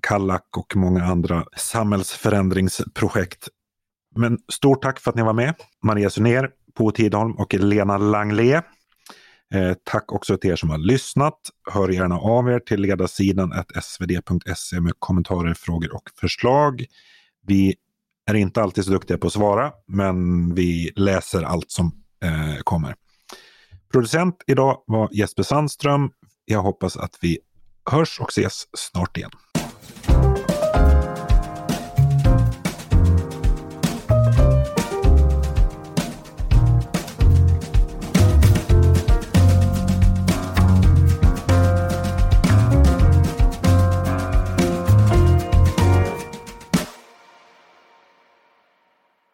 Kallak 0.03 0.57
och 0.57 0.77
många 0.77 1.05
andra 1.05 1.45
samhällsförändringsprojekt. 1.57 3.49
Men 4.17 4.39
stort 4.53 4.83
tack 4.83 5.01
för 5.01 5.11
att 5.11 5.17
ni 5.17 5.23
var 5.23 5.33
med. 5.33 5.55
Maria 5.83 6.11
Sunér, 6.11 6.51
Po 6.75 6.91
Tidholm 6.91 7.33
och 7.33 7.55
Lena 7.55 7.99
Langlé. 7.99 8.55
Eh, 9.55 9.73
tack 9.85 10.13
också 10.13 10.37
till 10.37 10.51
er 10.51 10.57
som 10.57 10.71
har 10.71 10.79
lyssnat. 10.79 11.39
Hör 11.71 11.89
gärna 11.89 12.19
av 12.19 12.49
er 12.49 12.59
till 12.59 12.81
ledarsidan 12.81 13.53
svd.se 13.83 14.81
med 14.81 14.93
kommentarer, 14.99 15.55
frågor 15.55 15.95
och 15.95 16.11
förslag. 16.21 16.85
Vi 17.47 17.75
är 18.31 18.35
inte 18.35 18.63
alltid 18.63 18.85
så 18.85 18.91
duktiga 18.91 19.19
på 19.19 19.27
att 19.27 19.33
svara, 19.33 19.73
men 19.87 20.55
vi 20.55 20.93
läser 20.97 21.43
allt 21.43 21.71
som 21.71 21.87
eh, 22.23 22.63
kommer. 22.65 22.95
Producent 23.93 24.43
idag 24.47 24.83
var 24.87 25.09
Jesper 25.13 25.43
Sandström. 25.43 26.11
Jag 26.45 26.63
hoppas 26.63 26.97
att 26.97 27.19
vi 27.21 27.39
hörs 27.91 28.21
och 28.21 28.31
ses 28.31 28.65
snart 28.73 29.17
igen. 29.17 29.31